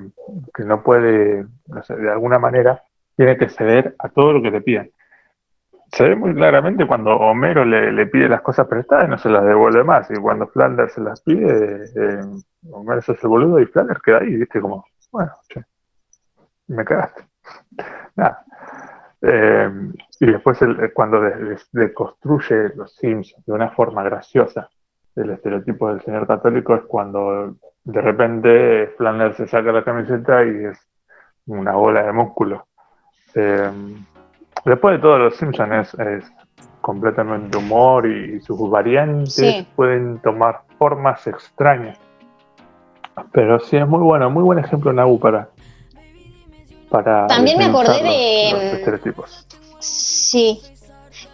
que 0.52 0.64
no 0.64 0.82
puede, 0.82 1.46
no 1.68 1.82
sé, 1.82 1.94
de 1.94 2.10
alguna 2.10 2.38
manera, 2.38 2.82
tiene 3.16 3.36
que 3.36 3.48
ceder 3.48 3.94
a 3.98 4.08
todo 4.08 4.32
lo 4.32 4.42
que 4.42 4.50
le 4.50 4.60
piden. 4.60 4.90
Se 5.92 6.04
ve 6.04 6.16
muy 6.16 6.34
claramente 6.34 6.86
cuando 6.86 7.16
Homero 7.16 7.64
le, 7.64 7.92
le 7.92 8.06
pide 8.06 8.28
las 8.28 8.42
cosas 8.42 8.66
prestadas 8.66 9.06
y 9.06 9.10
no 9.10 9.18
se 9.18 9.30
las 9.30 9.44
devuelve 9.44 9.84
más. 9.84 10.10
Y 10.10 10.14
cuando 10.14 10.48
Flanders 10.48 10.92
se 10.92 11.00
las 11.00 11.20
pide, 11.22 11.84
eh, 11.84 12.20
Homero 12.70 13.00
se 13.00 13.12
hace 13.12 13.26
boludo 13.26 13.60
y 13.60 13.66
Flanders 13.66 14.02
queda 14.02 14.18
ahí, 14.18 14.36
viste, 14.36 14.60
como, 14.60 14.84
bueno, 15.12 15.32
che, 15.48 15.62
me 16.68 16.84
cagaste. 16.84 17.24
Nada. 18.16 18.44
Eh, 19.20 19.70
y 20.20 20.26
después 20.26 20.60
el- 20.62 20.92
cuando 20.92 21.20
de- 21.20 21.34
de- 21.34 21.58
deconstruye 21.72 22.70
los 22.76 22.94
Simpsons 22.94 23.44
de 23.44 23.52
una 23.52 23.70
forma 23.70 24.02
graciosa 24.04 24.68
el 25.16 25.30
estereotipo 25.30 25.88
del 25.88 26.00
señor 26.02 26.28
católico 26.28 26.76
es 26.76 26.82
cuando 26.82 27.56
de 27.82 28.00
repente 28.00 28.94
Flanders 28.96 29.36
se 29.36 29.48
saca 29.48 29.72
la 29.72 29.82
camiseta 29.82 30.44
y 30.44 30.66
es 30.66 30.78
una 31.46 31.72
bola 31.72 32.04
de 32.04 32.12
músculo. 32.12 32.66
Eh, 33.34 33.70
después 34.64 34.94
de 34.96 35.00
todo, 35.00 35.18
los 35.18 35.34
Simpsons 35.36 35.72
es, 35.94 35.98
es 35.98 36.32
completamente 36.80 37.58
humor 37.58 38.06
y, 38.06 38.38
sus 38.40 38.70
variantes 38.70 39.34
Sí. 39.34 39.66
pueden 39.74 40.18
tomar 40.20 40.60
formas 40.78 41.26
extrañas. 41.26 41.98
Pero 43.32 43.58
sí, 43.58 43.76
es 43.76 43.88
muy 43.88 44.00
bueno, 44.00 44.30
muy 44.30 44.44
buen 44.44 44.60
ejemplo 44.60 44.92
Nabu 44.92 45.18
para, 45.18 45.48
para 46.90 47.26
También 47.26 47.58
me 47.58 47.64
acordé 47.66 48.02
de- 48.02 48.48
los, 48.52 48.62
los 48.64 48.72
estereotipos. 48.74 49.46
Sí. 49.80 50.60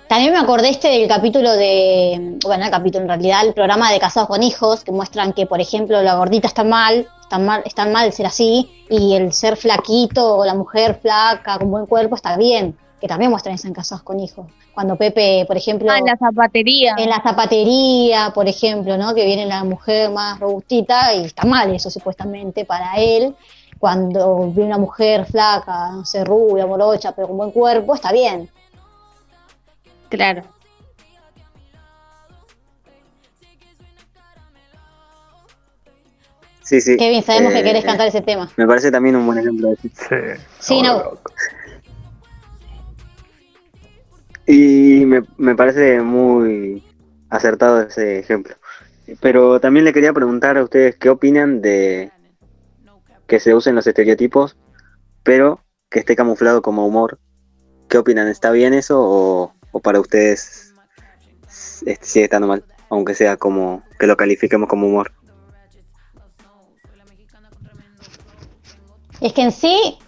También 0.09 0.32
me 0.32 0.38
acordé 0.38 0.68
este 0.68 0.88
del 0.88 1.09
capítulo 1.09 1.52
de, 1.52 2.38
bueno, 2.44 2.64
el 2.66 2.70
capítulo 2.70 3.02
en 3.02 3.09
realidad, 3.09 3.46
el 3.46 3.55
programa 3.55 3.90
de 3.90 3.98
Casados 3.98 4.28
con 4.28 4.42
Hijos, 4.42 4.84
que 4.84 4.92
muestran 4.92 5.32
que, 5.32 5.46
por 5.46 5.61
ejemplo, 5.61 6.02
la 6.02 6.14
gordita 6.16 6.46
está 6.46 6.62
mal, 6.62 7.09
está 7.22 7.38
mal, 7.38 7.62
está 7.64 7.86
mal 7.86 8.12
ser 8.12 8.26
así, 8.26 8.70
y 8.90 9.14
el 9.14 9.32
ser 9.32 9.57
flaquito 9.57 10.36
o 10.36 10.44
la 10.44 10.55
mujer 10.55 10.98
flaca 11.00 11.59
con 11.59 11.70
buen 11.70 11.86
cuerpo 11.86 12.16
está 12.16 12.36
bien, 12.36 12.76
que 13.00 13.09
también 13.09 13.30
muestran 13.30 13.55
eso 13.55 13.66
en 13.66 13.72
Casados 13.74 14.02
con 14.05 14.20
Hijos. 14.20 14.46
Cuando 14.74 14.96
Pepe, 14.96 15.44
por 15.46 15.57
ejemplo, 15.57 15.90
Ah, 15.90 15.98
en 15.98 16.05
la 16.05 16.16
zapatería. 16.18 16.94
en 16.98 17.09
la 17.09 17.22
zapatería, 17.22 18.30
por 18.34 18.46
ejemplo, 18.46 18.98
¿no? 18.98 19.14
Que 19.14 19.24
viene 19.24 19.46
la 19.46 19.64
mujer 19.64 20.11
más 20.11 20.38
robustita 20.38 21.14
y 21.14 21.24
está 21.24 21.44
mal 21.46 21.74
eso 21.74 21.88
supuestamente 21.90 22.64
para 22.66 22.94
él. 22.96 23.34
Cuando 23.85 24.51
viene 24.51 24.68
una 24.68 24.78
mujer 24.78 25.26
flaca, 25.26 25.91
no 25.91 26.07
sé, 26.07 26.24
rubia, 26.24 26.66
morocha, 26.66 27.14
pero 27.14 27.28
con 27.28 27.37
buen 27.37 27.51
cuerpo, 27.51 27.95
está 27.95 28.12
bien. 28.12 28.49
Claro. 30.09 30.43
Sí, 36.62 36.80
sí. 36.80 36.97
Kevin, 36.97 37.22
sabemos 37.22 37.53
que 37.53 37.59
Eh, 37.59 37.62
querés 37.62 37.85
cantar 37.85 38.09
ese 38.09 38.22
tema. 38.22 38.51
Me 38.57 38.66
parece 38.66 38.91
también 38.91 39.16
un 39.16 39.26
buen 39.26 39.37
ejemplo 39.41 39.68
de 39.68 39.74
eso. 39.74 39.89
Sí. 39.93 40.43
Sí, 40.61 40.80
no. 40.80 41.18
Y 44.47 45.05
me, 45.05 45.24
me 45.37 45.55
parece 45.55 46.01
muy 46.01 46.82
acertado 47.28 47.82
ese 47.82 48.20
ejemplo. 48.20 48.57
Pero 49.20 49.61
también 49.61 49.85
le 49.85 49.93
quería 49.93 50.14
preguntar 50.14 50.57
a 50.57 50.62
ustedes 50.62 50.97
qué 50.97 51.11
opinan 51.11 51.61
de 51.61 52.13
que 53.27 53.41
se 53.41 53.55
usen 53.55 53.75
los 53.75 53.87
estereotipos, 53.87 54.57
pero 55.22 55.61
que 55.91 56.01
esté 56.01 56.16
camuflado 56.16 56.62
como 56.62 56.87
humor. 56.87 57.18
¿Qué 57.89 57.99
opinan? 57.99 58.29
¿Está 58.29 58.51
bien 58.51 58.75
eso 58.75 59.01
o, 59.01 59.53
o 59.72 59.81
para 59.81 60.01
ustedes 60.01 60.75
sigue 62.01 62.25
estando 62.25 62.47
mal? 62.47 62.64
Aunque 62.91 63.14
sea 63.14 63.37
como 63.37 63.83
que 63.99 64.07
lo 64.07 64.16
califiquemos 64.16 64.68
como 64.68 64.87
humor. 64.87 65.12
Es 69.20 69.33
que 69.33 69.43
en 69.43 69.53
sí, 69.53 69.99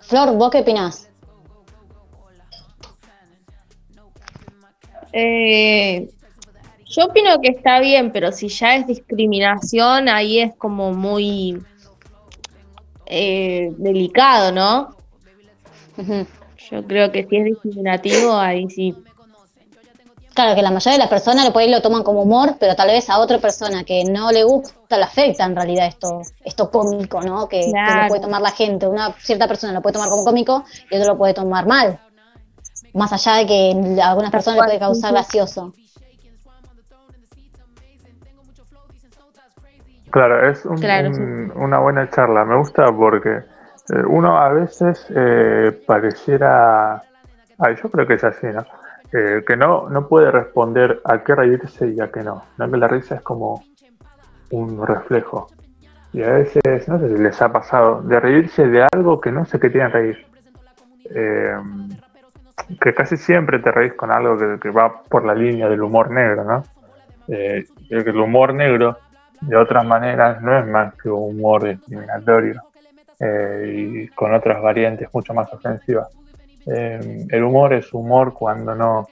Flor, 0.00 0.36
¿vos 0.36 0.50
qué 0.50 0.58
opinás? 0.58 1.08
Eh, 5.12 6.08
yo 6.84 7.04
opino 7.06 7.40
que 7.40 7.50
está 7.50 7.80
bien, 7.80 8.12
pero 8.12 8.32
si 8.32 8.48
ya 8.48 8.76
es 8.76 8.86
discriminación, 8.86 10.08
ahí 10.08 10.40
es 10.40 10.54
como 10.56 10.92
muy 10.92 11.62
eh, 13.06 13.72
delicado, 13.78 14.52
¿no? 14.52 14.96
Yo 16.70 16.84
creo 16.86 17.12
que 17.12 17.24
si 17.24 17.36
es 17.36 17.44
discriminativo, 17.44 18.32
ahí 18.36 18.68
sí. 18.68 18.94
Claro, 20.34 20.54
que 20.54 20.60
la 20.60 20.70
mayoría 20.70 20.92
de 20.92 20.98
las 20.98 21.08
personas 21.08 21.48
por 21.50 21.62
ahí 21.62 21.70
lo 21.70 21.80
toman 21.80 22.02
como 22.02 22.22
humor, 22.22 22.56
pero 22.60 22.76
tal 22.76 22.88
vez 22.88 23.08
a 23.08 23.20
otra 23.20 23.38
persona 23.38 23.84
que 23.84 24.04
no 24.04 24.30
le 24.30 24.44
gusta 24.44 24.98
le 24.98 25.04
afecta 25.04 25.44
en 25.44 25.56
realidad 25.56 25.86
esto, 25.86 26.20
esto 26.44 26.70
cómico, 26.70 27.22
¿no? 27.22 27.48
Que, 27.48 27.72
lo 27.72 28.08
puede 28.08 28.20
tomar 28.20 28.42
la 28.42 28.50
gente. 28.50 28.86
Una 28.86 29.14
cierta 29.18 29.48
persona 29.48 29.72
lo 29.72 29.80
puede 29.80 29.94
tomar 29.94 30.10
como 30.10 30.24
cómico 30.24 30.64
y 30.90 30.96
otro 30.96 31.12
lo 31.12 31.18
puede 31.18 31.32
tomar 31.32 31.66
mal. 31.66 32.00
Más 32.92 33.12
allá 33.14 33.36
de 33.36 33.46
que 33.46 34.00
a 34.02 34.10
algunas 34.10 34.30
personas 34.30 34.58
le 34.58 34.64
puede 34.64 34.78
causar 34.78 35.12
gracioso. 35.12 35.72
Claro, 40.10 40.48
es 40.48 40.64
un- 40.64 40.76
Claro, 40.76 41.08
un- 41.08 41.52
una 41.56 41.78
buena 41.78 42.08
charla. 42.10 42.44
Me 42.44 42.56
gusta 42.56 42.90
porque 42.92 43.30
eh, 43.30 44.02
uno 44.08 44.38
a 44.38 44.48
veces 44.52 45.06
eh, 45.14 45.72
pareciera, 45.86 47.02
ay, 47.58 47.76
yo 47.82 47.90
creo 47.90 48.06
que 48.06 48.14
es 48.14 48.24
así, 48.24 48.46
¿no? 48.46 48.64
Eh, 49.12 49.44
que 49.46 49.56
no, 49.56 49.88
no 49.88 50.08
puede 50.08 50.30
responder 50.30 51.00
a 51.04 51.22
qué 51.22 51.34
reírse 51.34 51.88
y 51.88 52.00
a 52.00 52.10
qué 52.10 52.22
no. 52.22 52.42
¿no? 52.58 52.70
Que 52.70 52.76
la 52.76 52.88
risa 52.88 53.14
es 53.16 53.22
como 53.22 53.62
un 54.50 54.84
reflejo. 54.86 55.48
Y 56.12 56.22
a 56.22 56.30
veces, 56.32 56.88
no 56.88 56.98
sé 56.98 57.14
si 57.14 57.22
les 57.22 57.40
ha 57.42 57.52
pasado, 57.52 58.00
de 58.02 58.18
reírse 58.18 58.66
de 58.66 58.86
algo 58.92 59.20
que 59.20 59.30
no 59.30 59.44
se 59.44 59.60
querían 59.60 59.92
reír. 59.92 60.26
Eh, 61.14 61.54
que 62.80 62.94
casi 62.94 63.16
siempre 63.16 63.58
te 63.60 63.70
reís 63.70 63.92
con 63.94 64.10
algo 64.10 64.36
que, 64.38 64.58
que 64.60 64.70
va 64.70 65.02
por 65.02 65.24
la 65.24 65.34
línea 65.34 65.68
del 65.68 65.82
humor 65.82 66.10
negro, 66.10 66.44
¿no? 66.44 66.62
Eh, 67.28 67.64
el 67.90 68.16
humor 68.20 68.54
negro, 68.54 68.98
de 69.40 69.56
otras 69.56 69.84
maneras, 69.84 70.40
no 70.42 70.58
es 70.58 70.66
más 70.66 70.94
que 70.94 71.08
humor 71.08 71.64
discriminatorio 71.64 72.62
eh, 73.20 73.74
y 73.76 74.08
con 74.08 74.34
otras 74.34 74.60
variantes 74.62 75.08
mucho 75.12 75.34
más 75.34 75.52
ofensivas. 75.52 76.08
Eh, 76.66 77.26
el 77.28 77.42
humor 77.44 77.74
es 77.74 77.92
humor 77.92 78.34
cuando 78.34 78.74
no, 78.74 79.06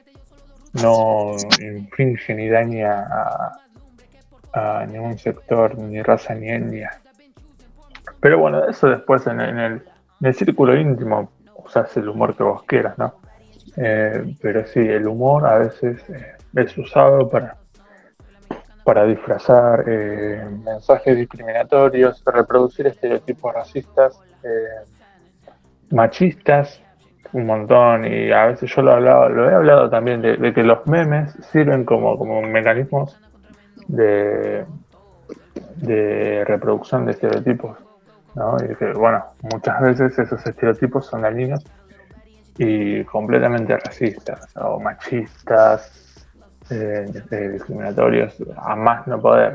no 0.83 1.37
infringe 1.61 2.35
ni 2.35 2.49
daña 2.49 3.07
a, 4.53 4.81
a 4.81 4.87
ningún 4.87 5.19
sector, 5.19 5.79
ni 5.79 6.03
raza, 6.03 6.35
ni 6.35 6.51
etnia. 6.51 6.91
Pero 8.21 8.39
bueno, 8.39 8.69
eso 8.69 8.89
después 8.89 9.27
en, 9.27 9.41
en 9.41 9.59
el, 9.59 9.73
en 10.21 10.27
el 10.27 10.35
círculo 10.35 10.77
íntimo 10.77 11.31
usas 11.65 11.97
el 11.97 12.09
humor 12.09 12.37
que 12.37 12.43
vos 12.43 12.63
quieras, 12.65 12.99
¿no? 12.99 13.15
Eh, 13.77 14.37
pero 14.41 14.67
sí, 14.67 14.81
el 14.81 15.07
humor 15.07 15.47
a 15.47 15.59
veces 15.59 16.03
es 16.55 16.79
usado 16.79 17.29
para, 17.29 17.57
para 18.85 19.05
disfrazar 19.05 19.85
eh, 19.87 20.47
mensajes 20.63 21.17
discriminatorios, 21.17 22.23
reproducir 22.25 22.87
estereotipos 22.87 23.55
racistas, 23.55 24.21
eh, 24.43 24.87
machistas, 25.91 26.81
un 27.33 27.47
montón, 27.47 28.05
y 28.05 28.31
a 28.31 28.47
veces 28.47 28.71
yo 28.75 28.83
lo, 28.83 28.93
he 28.93 28.95
hablado, 28.95 29.29
lo 29.31 29.51
he 29.51 29.55
hablado 29.55 29.91
también 29.91 30.21
de, 30.21 30.53
que 30.53 30.63
los 30.63 30.87
memes 30.87 31.33
sirven 31.51 31.85
como, 31.85 32.17
como 32.19 32.43
mecanismos 32.43 33.19
de, 33.89 34.65
de 35.77 36.45
reproducción 36.45 37.07
de 37.07 37.13
estereotipos, 37.13 37.79
¿no? 38.35 38.57
Y 38.59 38.77
que, 38.77 38.93
bueno, 38.93 39.25
muchas 39.43 39.81
veces 39.81 40.19
esos 40.19 40.47
estereotipos 40.47 41.07
son 41.07 41.23
dañinos 41.23 41.65
y 42.59 43.03
completamente 43.05 43.77
racistas 43.79 44.47
o 44.57 44.79
machistas, 44.79 46.04
eh, 46.71 47.07
eh, 47.31 47.49
discriminatorios, 47.51 48.35
a 48.57 48.75
más 48.77 49.07
no 49.07 49.21
poder. 49.21 49.55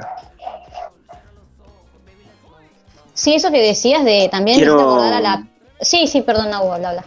Sí, 3.13 3.35
eso 3.35 3.51
que 3.51 3.61
decías 3.61 4.05
de 4.05 4.29
también 4.31 4.57
Quiero- 4.57 4.79
acordar 4.79 5.13
a 5.13 5.21
la. 5.21 5.47
Sí, 5.81 6.07
sí, 6.07 6.21
perdón, 6.21 6.47
Hugo, 6.47 6.73
habla, 6.73 6.89
habla. 6.89 7.05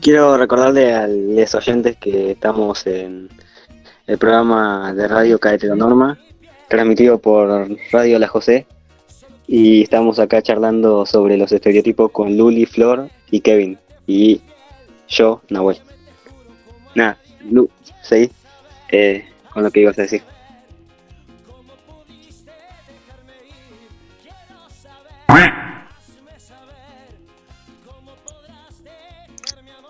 Quiero 0.00 0.36
recordarle 0.36 0.94
a 0.94 1.06
los 1.06 1.54
oyentes 1.54 1.96
que 1.96 2.32
estamos 2.32 2.86
en 2.86 3.28
el 4.06 4.18
programa 4.18 4.92
de 4.94 5.06
radio 5.06 5.38
Norma, 5.76 6.18
transmitido 6.68 7.18
por 7.18 7.68
Radio 7.92 8.18
La 8.18 8.26
José, 8.26 8.66
y 9.46 9.82
estamos 9.82 10.18
acá 10.18 10.42
charlando 10.42 11.06
sobre 11.06 11.36
los 11.36 11.52
estereotipos 11.52 12.10
con 12.10 12.36
Luli, 12.36 12.66
Flor 12.66 13.08
y 13.30 13.40
Kevin, 13.40 13.78
y 14.06 14.40
yo, 15.08 15.40
Nahuel. 15.50 15.78
Nada, 16.96 17.16
Lu, 17.50 17.68
seguí 18.02 18.30
eh, 18.90 19.28
con 19.52 19.62
lo 19.62 19.70
que 19.70 19.80
ibas 19.80 19.98
a 19.98 20.02
decir. 20.02 20.22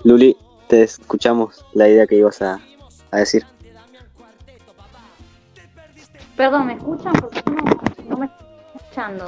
Luli, 0.05 0.37
te 0.69 0.83
escuchamos 0.83 1.65
la 1.75 1.89
idea 1.89 2.07
que 2.07 2.17
ibas 2.17 2.43
a, 2.43 2.61
a 3.11 3.17
decir. 3.19 3.45
Perdón, 6.37 6.67
¿me 6.67 6.73
escuchan? 6.75 7.13
Porque 7.13 7.43
no, 7.51 7.63
no 8.09 8.17
me 8.19 8.27
estoy 8.27 8.47
escuchando. 8.75 9.25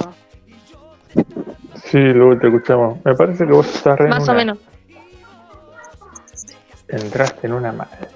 Sí, 1.85 1.99
luego 1.99 2.37
te 2.39 2.47
escuchamos. 2.47 2.97
Me 3.05 3.15
parece 3.15 3.45
que 3.45 3.53
vos 3.53 3.73
estás 3.73 3.97
re 3.97 4.05
en 4.05 4.09
Más 4.09 4.21
o 4.27 4.31
una- 4.31 4.33
menos. 4.33 4.57
Entraste 6.87 7.47
en 7.47 7.53
una 7.53 7.71
madre. 7.71 8.07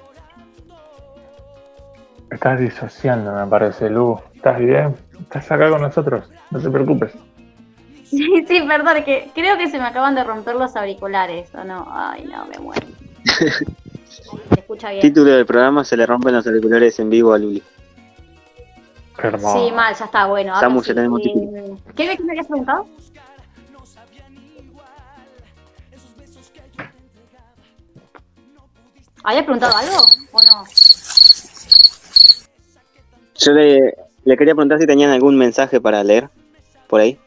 Estás 2.30 2.60
disociando, 2.60 3.32
me 3.32 3.46
parece, 3.46 3.90
Lu. 3.90 4.18
¿Estás 4.34 4.58
bien? 4.58 4.96
Estás 5.20 5.50
acá 5.50 5.68
con 5.70 5.82
nosotros. 5.82 6.28
No 6.50 6.60
te 6.60 6.70
preocupes. 6.70 7.12
Sí, 8.10 8.26
sí, 8.48 8.60
perdón, 8.66 8.96
es 8.96 9.04
que 9.04 9.30
creo 9.36 9.56
que 9.56 9.70
se 9.70 9.78
me 9.78 9.84
acaban 9.84 10.16
de 10.16 10.24
romper 10.24 10.56
los 10.56 10.74
auriculares, 10.74 11.48
¿o 11.54 11.62
no? 11.62 11.86
Ay, 11.88 12.24
no, 12.24 12.44
me 12.46 12.58
muero. 12.58 12.84
Se 13.24 14.58
escucha 14.58 14.90
bien. 14.90 15.00
Título 15.00 15.30
del 15.30 15.46
programa, 15.46 15.84
se 15.84 15.96
le 15.96 16.06
rompen 16.06 16.34
los 16.34 16.44
auriculares 16.44 16.98
en 16.98 17.08
vivo 17.08 17.32
a 17.32 17.38
Luli. 17.38 17.62
Hermoso. 19.16 19.64
Sí, 19.64 19.72
mal, 19.72 19.94
ya 19.94 20.06
está, 20.06 20.26
bueno. 20.26 20.54
ahora 20.54 20.66
Samu, 20.66 20.82
sí. 20.82 20.88
ya 20.88 20.94
tenemos 20.96 21.20
Eh, 21.20 21.22
título. 21.22 21.76
¿Qué 21.94 22.06
me, 22.08 22.16
qué 22.16 22.24
me 22.24 22.32
habías 22.32 22.46
preguntado? 22.48 22.86
¿Habías 29.22 29.44
preguntado 29.44 29.76
algo 29.76 29.96
o 30.32 30.42
no? 30.42 30.64
Yo 33.40 33.52
le, 33.52 33.94
le 34.24 34.36
quería 34.36 34.54
preguntar 34.54 34.78
si 34.78 34.86
tenían 34.86 35.10
algún 35.10 35.36
mensaje 35.36 35.80
para 35.80 36.04
leer 36.04 36.28
por 36.88 37.00
ahí. 37.00 37.18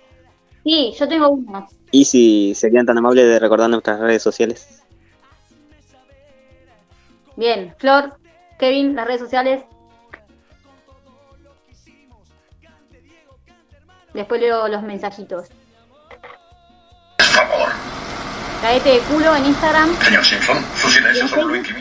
Sí, 0.64 0.93
yo 0.97 1.07
tengo 1.07 1.30
uno. 1.30 1.68
Y 1.91 2.05
si 2.05 2.53
serían 2.55 2.86
tan 2.86 2.97
amables 2.97 3.26
de 3.26 3.39
recordar 3.39 3.70
nuestras 3.70 3.99
redes 3.99 4.22
sociales. 4.22 4.84
Bien, 7.36 7.74
Flor, 7.78 8.18
Kevin, 8.59 8.95
las 8.95 9.07
redes 9.07 9.22
sociales. 9.22 9.64
Después 14.14 14.39
leo 14.39 14.68
los 14.68 14.84
mensajitos. 14.84 15.47
Caete 18.61 18.89
de 18.89 18.99
culo 18.99 19.36
en 19.36 19.45
Instagram. 19.47 19.97
Señor 19.99 20.24
Simpson, 20.24 20.64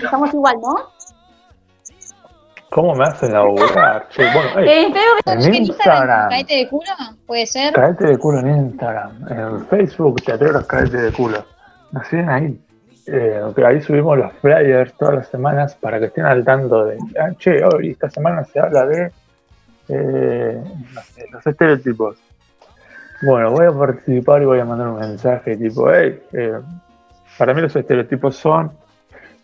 lo 0.01 0.05
estamos 0.05 0.33
igual, 0.33 0.57
¿no? 0.63 0.91
¿Cómo 2.73 2.95
me 2.95 3.05
hacen 3.05 3.35
laburar? 3.35 4.09
Che, 4.09 4.25
bueno, 4.33 4.59
ey, 4.61 4.69
Eh, 4.69 4.87
espero 4.87 5.41
que 5.41 5.47
en 5.47 5.55
Instagram, 5.55 6.31
caete 6.31 6.55
de 6.55 6.69
culo, 6.69 6.91
puede 7.27 7.47
ser. 7.47 7.75
Caete 7.75 8.07
de 8.07 8.17
culo 8.17 8.39
en 8.39 8.49
Instagram. 8.49 9.29
En 9.29 9.67
Facebook, 9.67 10.23
Teatreros 10.23 10.67
Caete 10.67 10.97
de 10.97 11.13
culo. 11.13 11.45
Nos 11.91 12.07
siguen 12.07 12.31
ahí. 12.31 12.59
Eh, 13.07 13.43
ahí 13.67 13.83
subimos 13.83 14.17
los 14.17 14.33
flyers 14.35 14.95
todas 14.95 15.17
las 15.17 15.29
semanas 15.29 15.75
para 15.75 15.99
que 15.99 16.07
estén 16.07 16.25
al 16.25 16.45
tanto 16.45 16.87
de. 16.87 16.97
Ah, 17.21 17.33
che, 17.37 17.63
hoy 17.63 17.91
esta 17.91 18.09
semana 18.09 18.43
se 18.45 18.59
habla 18.59 18.87
de. 18.87 19.13
eh, 19.89 20.63
no 20.95 21.01
sé, 21.03 21.27
los 21.31 21.47
estereotipos. 21.47 22.17
Bueno, 23.21 23.51
voy 23.51 23.67
a 23.67 23.73
participar 23.73 24.41
y 24.41 24.47
voy 24.47 24.61
a 24.61 24.65
mandar 24.65 24.89
un 24.89 24.99
mensaje 24.99 25.59
tipo: 25.59 25.93
hey, 25.93 26.23
eh, 26.33 26.59
para 27.37 27.53
mí 27.53 27.61
los 27.61 27.77
estereotipos 27.77 28.35
son. 28.35 28.73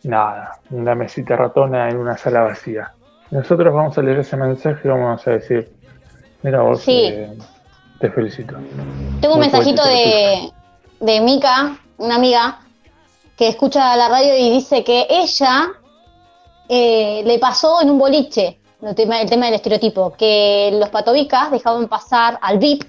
Nada, 0.05 0.53
una 0.71 0.95
mesita 0.95 1.37
ratona 1.37 1.91
en 1.91 1.99
una 1.99 2.17
sala 2.17 2.43
vacía. 2.43 2.93
Nosotros 3.31 3.73
vamos 3.75 3.97
a 3.99 4.03
leer 4.03 4.21
ese 4.21 4.37
mensaje 4.37 4.81
y 4.85 4.89
vamos 4.89 5.27
a 5.27 5.31
decir: 5.33 5.71
Mira 6.43 6.63
vos, 6.63 6.81
Sí. 6.81 7.05
eh, 7.07 7.37
te 8.01 8.11
felicito. 8.11 8.57
Tengo 9.21 9.35
un 9.35 9.41
Muy 9.41 9.49
mensajito 9.51 9.85
de, 9.85 10.51
de 11.01 11.21
Mika, 11.21 11.79
una 11.99 12.15
amiga, 12.17 12.61
que 13.37 13.49
escucha 13.49 13.97
la 13.97 14.09
radio 14.09 14.37
y 14.37 14.51
dice 14.51 14.83
que 14.85 15.07
ella 15.11 15.69
eh, 16.69 17.23
le 17.25 17.39
pasó 17.39 17.83
en 17.83 17.91
un 17.91 17.99
boliche 17.99 18.59
el 18.83 18.95
tema, 18.95 19.21
el 19.21 19.29
tema 19.29 19.47
del 19.47 19.55
estereotipo, 19.57 20.13
que 20.17 20.71
los 20.73 20.89
patobicas 20.91 21.51
dejaban 21.51 21.89
pasar 21.89 22.39
al 22.41 22.59
VIP 22.59 22.85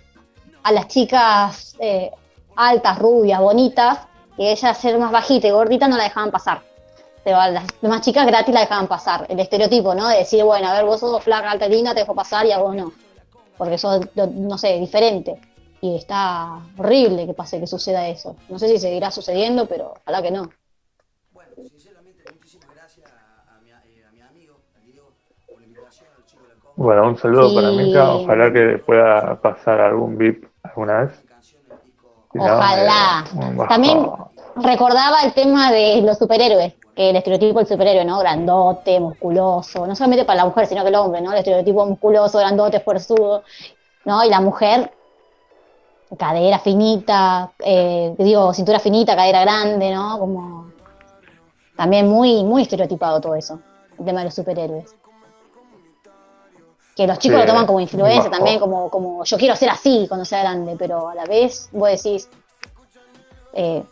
a 0.63 0.71
las 0.71 0.87
chicas 0.87 1.75
eh, 1.79 2.11
altas, 2.55 2.99
rubias, 2.99 3.39
bonitas, 3.39 3.99
y 4.37 4.47
ella 4.47 4.73
ser 4.73 4.97
más 4.99 5.11
bajita 5.11 5.47
y 5.47 5.51
gordita 5.51 5.87
no 5.87 5.97
la 5.97 6.03
dejaban 6.03 6.31
pasar. 6.31 6.61
A 7.26 7.49
las 7.49 7.65
demás 7.82 8.01
chicas 8.01 8.26
gratis 8.26 8.53
la 8.53 8.61
dejaban 8.61 8.88
pasar. 8.88 9.26
El 9.30 9.39
estereotipo, 9.39 9.93
¿no? 9.93 10.07
De 10.07 10.17
decir, 10.17 10.43
bueno, 10.43 10.67
a 10.67 10.74
ver, 10.74 10.86
vos 10.86 10.99
sos 10.99 11.24
flaca, 11.24 11.51
alta, 11.51 11.67
linda, 11.67 11.93
te 11.93 11.99
dejo 12.01 12.15
pasar 12.15 12.45
y 12.45 12.51
a 12.51 12.57
vos 12.57 12.76
no. 12.76 12.91
Porque 13.57 13.78
sos, 13.78 14.01
no 14.15 14.57
sé, 14.57 14.80
diferente. 14.80 15.39
Y 15.82 15.95
está 15.95 16.59
horrible 16.78 17.26
que 17.28 17.34
pase, 17.34 17.59
que 17.59 17.67
suceda 17.67 18.07
eso. 18.07 18.36
No 18.49 18.57
sé 18.57 18.67
si 18.67 18.80
seguirá 18.80 19.11
sucediendo, 19.11 19.65
pero 19.67 19.93
ojalá 20.01 20.22
que 20.22 20.32
no. 20.32 20.49
Bueno, 26.76 27.07
un 27.09 27.17
saludo 27.17 27.49
Sí. 27.49 27.55
para 27.55 27.72
Mica. 27.72 28.11
Ojalá 28.15 28.53
que 28.53 28.78
pueda 28.86 29.41
pasar 29.41 29.82
algún 29.82 30.17
VIP 30.17 30.45
alguna 30.63 31.01
vez. 31.01 31.24
Si 32.32 32.38
no, 32.38 32.45
Ojalá. 32.57 33.26
eh. 33.26 33.65
También 33.67 34.07
recordaba 34.55 35.22
el 35.24 35.34
tema 35.34 35.72
de 35.72 36.01
los 36.03 36.17
superhéroes, 36.17 36.74
el 37.00 37.16
estereotipo 37.16 37.60
del 37.60 37.68
superhéroe, 37.68 38.04
¿no? 38.04 38.20
Grandote, 38.20 39.00
musculoso, 39.00 39.88
no 39.88 39.95
solamente 39.95 40.26
para 40.26 40.39
la 40.39 40.45
mujer, 40.45 40.68
sino 40.68 40.82
que 40.84 40.89
el 40.89 40.95
hombre, 40.95 41.22
¿no? 41.22 41.32
El 41.32 41.38
estereotipo 41.38 41.86
musculoso, 41.86 42.39
grandote, 42.39 42.76
esfuerzudo, 42.76 43.43
¿no? 44.04 44.22
Y 44.26 44.30
la 44.30 44.41
mujer, 44.41 44.91
cadera 46.18 46.60
finita, 46.60 47.54
eh, 47.60 48.14
digo, 48.18 48.54
cintura 48.54 48.80
finita, 48.80 49.16
cadera 49.16 49.41
grande, 49.41 49.91
¿no? 49.91 50.20
Como 50.20 50.74
también 51.78 52.10
muy, 52.10 52.43
muy 52.43 52.64
estereotipado 52.64 53.22
todo 53.22 53.36
eso, 53.36 53.62
el 53.97 54.04
tema 54.04 54.20
de 54.20 54.26
los 54.26 54.36
superhéroes. 54.36 54.93
Que 56.97 57.08
los 57.08 57.18
chicos 57.18 57.39
Sí, 57.39 57.45
lo 57.45 57.50
toman 57.50 57.66
como 57.66 57.80
influencia 57.80 58.30
también, 58.30 58.60
como, 58.60 58.89
como 58.89 59.24
yo 59.24 59.38
quiero 59.38 59.56
ser 59.56 59.70
así 59.70 60.06
cuando 60.10 60.26
sea 60.26 60.41
grande, 60.41 60.76
pero 60.78 61.08
a 61.08 61.16
la 61.16 61.24
vez 61.24 61.70
vos 61.72 61.88
decís, 61.88 62.30
eh, 63.54 63.86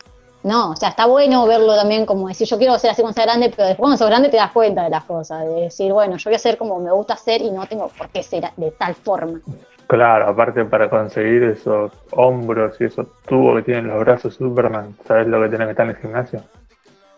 no, 0.48 0.70
o 0.70 0.76
sea, 0.76 0.88
está 0.88 1.06
bueno 1.06 1.46
verlo 1.46 1.76
también 1.76 2.06
como 2.06 2.26
decir, 2.26 2.48
yo 2.48 2.56
quiero 2.56 2.78
ser 2.78 2.90
así 2.90 3.02
cuando 3.02 3.14
sea 3.14 3.26
grande, 3.26 3.50
pero 3.54 3.68
después 3.68 3.84
cuando 3.84 3.98
sos 3.98 4.08
grande 4.08 4.30
te 4.30 4.38
das 4.38 4.50
cuenta 4.50 4.82
de 4.82 4.90
las 4.90 5.04
cosas, 5.04 5.44
de 5.44 5.60
decir, 5.62 5.92
bueno, 5.92 6.16
yo 6.16 6.30
voy 6.30 6.34
a 6.34 6.38
ser 6.38 6.56
como 6.56 6.80
me 6.80 6.90
gusta 6.90 7.16
ser 7.16 7.42
y 7.42 7.50
no 7.50 7.66
tengo 7.66 7.88
por 7.88 8.08
qué 8.08 8.22
ser 8.22 8.44
de 8.56 8.70
tal 8.72 8.94
forma. 8.94 9.40
Claro, 9.86 10.28
aparte 10.28 10.64
para 10.64 10.88
conseguir 10.88 11.44
esos 11.44 11.92
hombros 12.12 12.80
y 12.80 12.84
esos 12.84 13.06
tubos 13.26 13.56
que 13.58 13.62
tienen 13.62 13.88
los 13.88 14.00
brazos 14.00 14.34
Superman, 14.34 14.96
¿sabes 15.06 15.26
lo 15.28 15.42
que 15.42 15.48
tiene 15.50 15.66
que 15.66 15.70
estar 15.72 15.86
en 15.86 15.90
el 15.90 15.98
gimnasio? 15.98 16.42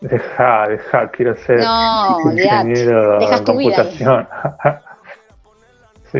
Deja, 0.01 0.69
deja, 0.69 1.11
quiero 1.11 1.37
ser 1.37 1.61
No, 1.61 2.21
ingeniero 2.33 3.29
ahí. 3.29 3.45
computación. 3.45 4.29
sí, 6.11 6.19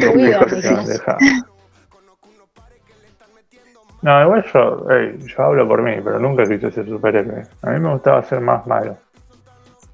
tu 0.00 0.12
vida, 0.12 0.46
deja. 0.86 1.18
No, 4.02 4.20
igual 4.22 4.44
yo, 4.52 4.90
ey, 4.90 5.18
yo 5.26 5.42
hablo 5.42 5.66
por 5.68 5.80
mí, 5.82 5.92
pero 6.02 6.18
nunca 6.18 6.42
quise 6.44 6.70
ser 6.72 6.86
superhéroe. 6.86 7.44
A 7.62 7.70
mí 7.70 7.78
me 7.80 7.92
gustaba 7.92 8.22
ser 8.24 8.40
más 8.40 8.66
malo. 8.66 8.96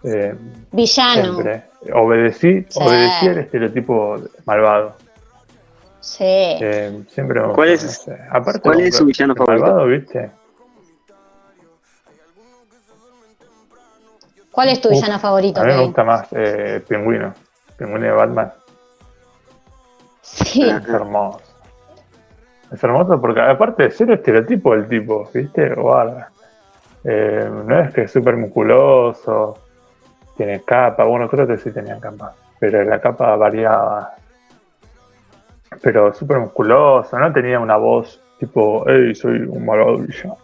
Eh, 0.02 0.34
Villano. 0.72 1.22
siempre. 1.34 1.64
Obedecí, 1.92 2.64
Sí. 2.68 2.78
obedecí 2.82 3.26
el 3.26 3.38
estereotipo 3.38 4.16
malvado. 4.46 4.94
Sí. 6.00 6.24
Eh, 6.24 7.02
siempre 7.10 7.40
me 7.40 7.52
¿Cuál 7.52 7.68
es- 7.70 7.84
no 7.84 7.90
sé. 7.90 8.18
Aparte, 8.30 8.60
cuál 8.60 8.80
es 8.80 8.96
su 8.96 9.04
villano 9.04 9.34
favorito? 9.34 9.64
Malvado, 9.66 9.86
¿viste? 9.86 10.30
¿Cuál 14.50 14.70
es 14.70 14.80
tu 14.80 14.88
Uf, 14.88 14.94
villano 14.94 15.18
favorito, 15.18 15.60
A 15.60 15.64
mí 15.64 15.72
me 15.72 15.84
gusta 15.84 16.04
más 16.04 16.28
eh, 16.32 16.82
Pingüino. 16.88 17.34
Pingüino 17.76 18.06
de 18.06 18.12
Batman. 18.12 18.52
Sí. 20.22 20.62
Es 20.68 20.88
hermoso. 20.88 21.40
Es 22.72 22.84
hermoso 22.84 23.20
porque, 23.20 23.40
aparte 23.40 23.84
de 23.84 23.90
ser 23.90 24.10
estereotipo 24.10 24.74
el 24.74 24.86
tipo, 24.88 25.28
¿viste? 25.32 25.74
Guarda. 25.74 26.30
Eh, 27.04 27.48
no 27.64 27.78
es 27.80 27.94
que 27.94 28.02
es 28.02 28.10
súper 28.10 28.36
musculoso, 28.36 29.58
tiene 30.36 30.62
capa, 30.62 31.04
bueno, 31.04 31.28
creo 31.28 31.46
que 31.46 31.56
sí 31.56 31.70
tenía 31.70 31.98
capa, 31.98 32.34
pero 32.58 32.84
la 32.84 33.00
capa 33.00 33.36
variaba. 33.36 34.14
Pero 35.82 36.12
súper 36.12 36.38
musculoso, 36.38 37.18
no 37.18 37.32
tenía 37.32 37.60
una 37.60 37.76
voz 37.76 38.20
tipo, 38.38 38.84
hey, 38.86 39.14
soy 39.14 39.40
un 39.40 39.64
malvado 39.64 39.98
villano. 39.98 40.36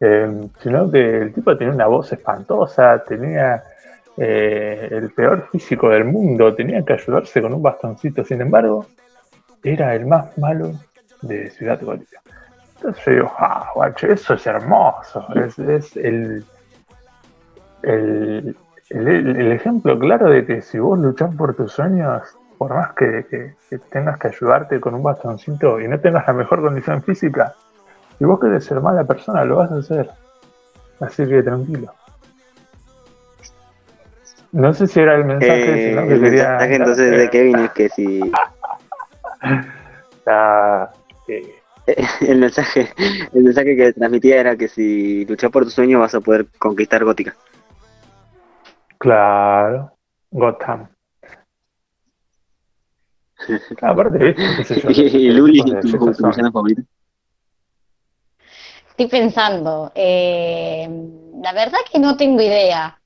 Eh, 0.00 0.48
sino 0.60 0.90
que 0.90 1.18
el 1.18 1.32
tipo 1.32 1.56
tenía 1.56 1.74
una 1.74 1.86
voz 1.86 2.12
espantosa, 2.12 3.02
tenía 3.04 3.64
eh, 4.16 4.88
el 4.90 5.10
peor 5.10 5.48
físico 5.50 5.88
del 5.88 6.04
mundo, 6.04 6.54
tenía 6.54 6.84
que 6.84 6.94
ayudarse 6.94 7.42
con 7.42 7.52
un 7.52 7.62
bastoncito, 7.62 8.24
sin 8.24 8.40
embargo, 8.40 8.86
era 9.62 9.94
el 9.94 10.06
más 10.06 10.36
malo 10.38 10.72
de 11.22 11.50
Ciudad 11.50 11.80
Gótica. 11.82 12.20
Entonces 12.76 13.04
yo 13.06 13.12
digo, 13.12 13.32
ah, 13.38 13.70
guacho, 13.74 14.06
eso 14.06 14.34
es 14.34 14.46
hermoso, 14.46 15.26
es, 15.34 15.58
es 15.58 15.96
el, 15.96 16.44
el, 17.82 18.56
el, 18.90 19.08
el 19.36 19.52
ejemplo 19.52 19.98
claro 19.98 20.30
de 20.30 20.46
que 20.46 20.62
si 20.62 20.78
vos 20.78 20.98
luchás 20.98 21.34
por 21.34 21.54
tus 21.56 21.72
sueños, 21.72 22.22
por 22.56 22.74
más 22.74 22.92
que, 22.94 23.26
que- 23.30 23.54
que 23.68 23.78
tengas 23.90 24.18
que 24.18 24.28
ayudarte 24.28 24.80
con 24.80 24.94
un 24.94 25.02
bastoncito 25.02 25.80
y 25.80 25.88
no 25.88 25.98
tengas 26.00 26.26
la 26.26 26.32
mejor 26.32 26.60
condición 26.62 27.02
física, 27.02 27.54
si 28.18 28.24
vos 28.24 28.40
querés 28.40 28.64
ser 28.64 28.80
mala 28.80 29.04
persona, 29.04 29.44
lo 29.44 29.56
vas 29.56 29.70
a 29.72 29.76
hacer. 29.78 30.10
Así 31.00 31.26
que 31.26 31.42
tranquilo. 31.42 31.92
No 34.50 34.72
sé 34.72 34.86
si 34.86 34.98
era 35.00 35.14
el 35.16 35.24
mensaje, 35.24 35.74
Eh, 35.74 35.90
sino 35.90 36.06
que 36.08 36.14
el 36.14 36.20
quería. 36.20 36.48
mensaje 36.50 36.74
entonces 36.76 37.10
de 37.18 37.30
Kevin 37.30 37.58
es 37.58 37.70
que 37.72 37.88
si 37.90 38.32
Ah, 40.26 40.90
eh, 41.28 41.54
el 42.20 42.38
mensaje 42.38 42.92
el 43.32 43.44
mensaje 43.44 43.76
que 43.76 43.92
transmitía 43.92 44.40
era 44.40 44.56
que 44.56 44.68
si 44.68 45.24
luchas 45.24 45.50
por 45.50 45.64
tu 45.64 45.70
sueño 45.70 46.00
vas 46.00 46.14
a 46.14 46.20
poder 46.20 46.46
conquistar 46.58 47.04
Gótica. 47.04 47.36
Claro, 48.98 49.92
Gotham. 50.30 50.88
Aparte, 53.82 54.18
¿viste? 54.18 54.82
Y 55.18 55.30
Luli, 55.30 55.62
tu. 55.80 56.10
Estoy 58.90 59.06
pensando. 59.06 59.92
eh, 59.94 60.88
la 61.40 61.52
verdad 61.52 61.78
que 61.90 62.00
no 62.00 62.16
tengo 62.16 62.42
idea. 62.42 63.00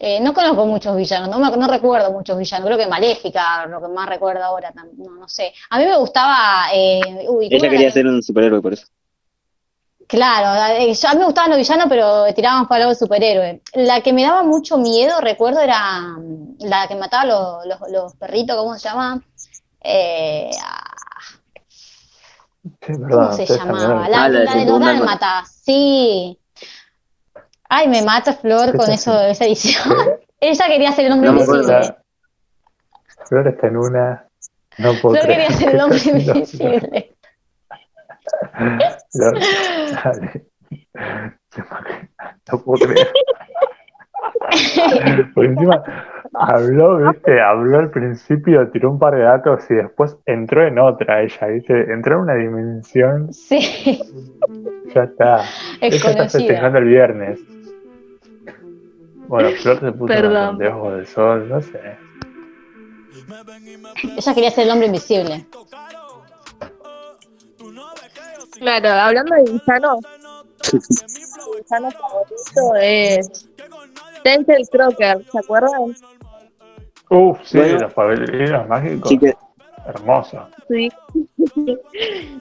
Eh, 0.00 0.20
no 0.20 0.32
conozco 0.32 0.64
muchos 0.64 0.94
villanos, 0.96 1.28
no, 1.28 1.38
me- 1.38 1.56
no 1.56 1.66
recuerdo 1.66 2.12
muchos 2.12 2.38
villanos. 2.38 2.66
Creo 2.66 2.78
que 2.78 2.86
Maléfica, 2.86 3.66
lo 3.66 3.80
que 3.80 3.88
más 3.88 4.08
recuerdo 4.08 4.44
ahora, 4.44 4.72
no, 4.74 4.84
no 5.10 5.28
sé. 5.28 5.52
A 5.70 5.78
mí 5.78 5.84
me 5.86 5.96
gustaba. 5.96 6.66
eh, 6.72 7.00
uy, 7.28 7.48
¿cómo 7.48 7.58
Ella 7.58 7.58
era 7.58 7.70
quería 7.70 7.90
ser 7.90 8.06
un 8.06 8.22
superhéroe 8.22 8.62
por 8.62 8.72
eso. 8.74 8.86
Claro, 10.06 10.74
eh, 10.78 10.94
yo- 10.94 11.08
a 11.08 11.12
mí 11.12 11.18
me 11.18 11.24
gustaban 11.26 11.50
los 11.50 11.58
villanos, 11.58 11.86
pero 11.88 12.32
tirábamos 12.32 12.68
para 12.68 12.88
el 12.88 12.96
superhéroe. 12.96 13.60
La 13.74 14.00
que 14.00 14.12
me 14.12 14.22
daba 14.22 14.42
mucho 14.42 14.78
miedo, 14.78 15.20
recuerdo, 15.20 15.60
era 15.60 16.00
mm, 16.00 16.56
la 16.60 16.86
que 16.88 16.94
mataba 16.94 17.24
los, 17.26 17.66
los, 17.66 17.90
los 17.90 18.14
perritos, 18.14 18.56
¿cómo 18.56 18.74
se 18.78 18.88
llama? 18.88 19.22
Eh, 19.80 20.50
Sí, 22.80 22.92
¿Cómo 22.98 23.32
se 23.36 23.46
llamaba? 23.46 24.08
La, 24.08 24.24
Ah, 24.24 24.28
la 24.28 24.38
de 24.40 24.44
la 24.44 24.54
de 24.54 24.66
los 24.66 24.78
101 24.78 24.86
Dálmatas. 24.86 25.18
dálmatas, 25.20 25.62
sí. 25.64 26.38
Ay, 27.68 27.88
me 27.88 28.02
mata 28.02 28.32
Flor 28.32 28.76
con 28.76 28.90
eso, 28.90 29.20
esa 29.20 29.44
edición. 29.44 29.94
Ella 30.40 30.66
quería 30.66 30.92
ser 30.92 31.06
el 31.06 31.12
hombre 31.12 31.30
No 31.30 31.40
invisible. 31.40 31.96
Flor 33.26 33.48
está 33.48 33.66
en 33.66 33.76
una. 33.76 34.24
No 34.78 34.92
puedo 35.02 35.16
Flor 35.16 35.26
quería 35.26 35.50
ser 35.50 35.74
el 35.74 35.80
hombre 35.80 35.98
invisible. 36.04 37.14
Flor, 39.10 39.38
No 42.50 42.62
puedo 42.62 42.86
creer. 42.86 43.08
Por 45.34 45.44
encima 45.44 45.82
habló, 46.34 46.98
viste, 46.98 47.40
habló 47.40 47.78
al 47.78 47.90
principio, 47.90 48.68
tiró 48.70 48.90
un 48.90 48.98
par 48.98 49.14
de 49.14 49.22
datos 49.22 49.64
y 49.70 49.74
después 49.74 50.16
entró 50.26 50.66
en 50.66 50.78
otra 50.78 51.22
ella, 51.22 51.46
viste, 51.48 51.92
entró 51.92 52.16
en 52.16 52.20
una 52.20 52.34
dimensión, 52.34 53.32
Sí, 53.32 54.00
ya 54.94 55.04
está. 55.04 55.42
Es 55.80 55.94
Ella 55.94 56.10
está 56.10 56.28
festejando 56.28 56.78
el 56.78 56.84
viernes. 56.84 57.40
Bueno, 59.28 59.50
Flor 59.60 59.80
se 59.80 59.92
puso 59.92 60.06
Perdón. 60.06 60.56
con 60.56 60.66
ojos 60.66 60.92
del 60.96 61.06
sol, 61.06 61.48
no 61.48 61.60
sé. 61.60 61.98
ella 64.16 64.34
quería 64.34 64.50
ser 64.50 64.64
el 64.64 64.70
hombre 64.70 64.86
invisible. 64.86 65.46
Claro, 68.58 68.88
hablando 68.88 69.34
de 69.36 69.42
villano, 69.52 69.98
mi 70.72 70.78
villano 71.62 71.90
favorito 71.90 72.74
es 72.80 73.48
Denzel 74.24 74.68
Crocker, 74.70 75.24
¿se 75.30 75.38
acuerdan? 75.38 75.94
Uf, 77.10 77.38
sí, 77.44 77.58
Bueno. 77.58 77.78
los 77.80 77.94
pabellones 77.94 78.68
mágicos. 78.68 79.08
Sí 79.08 79.18
que- 79.18 79.36
Hermoso. 79.86 80.48
Sí. 80.68 80.90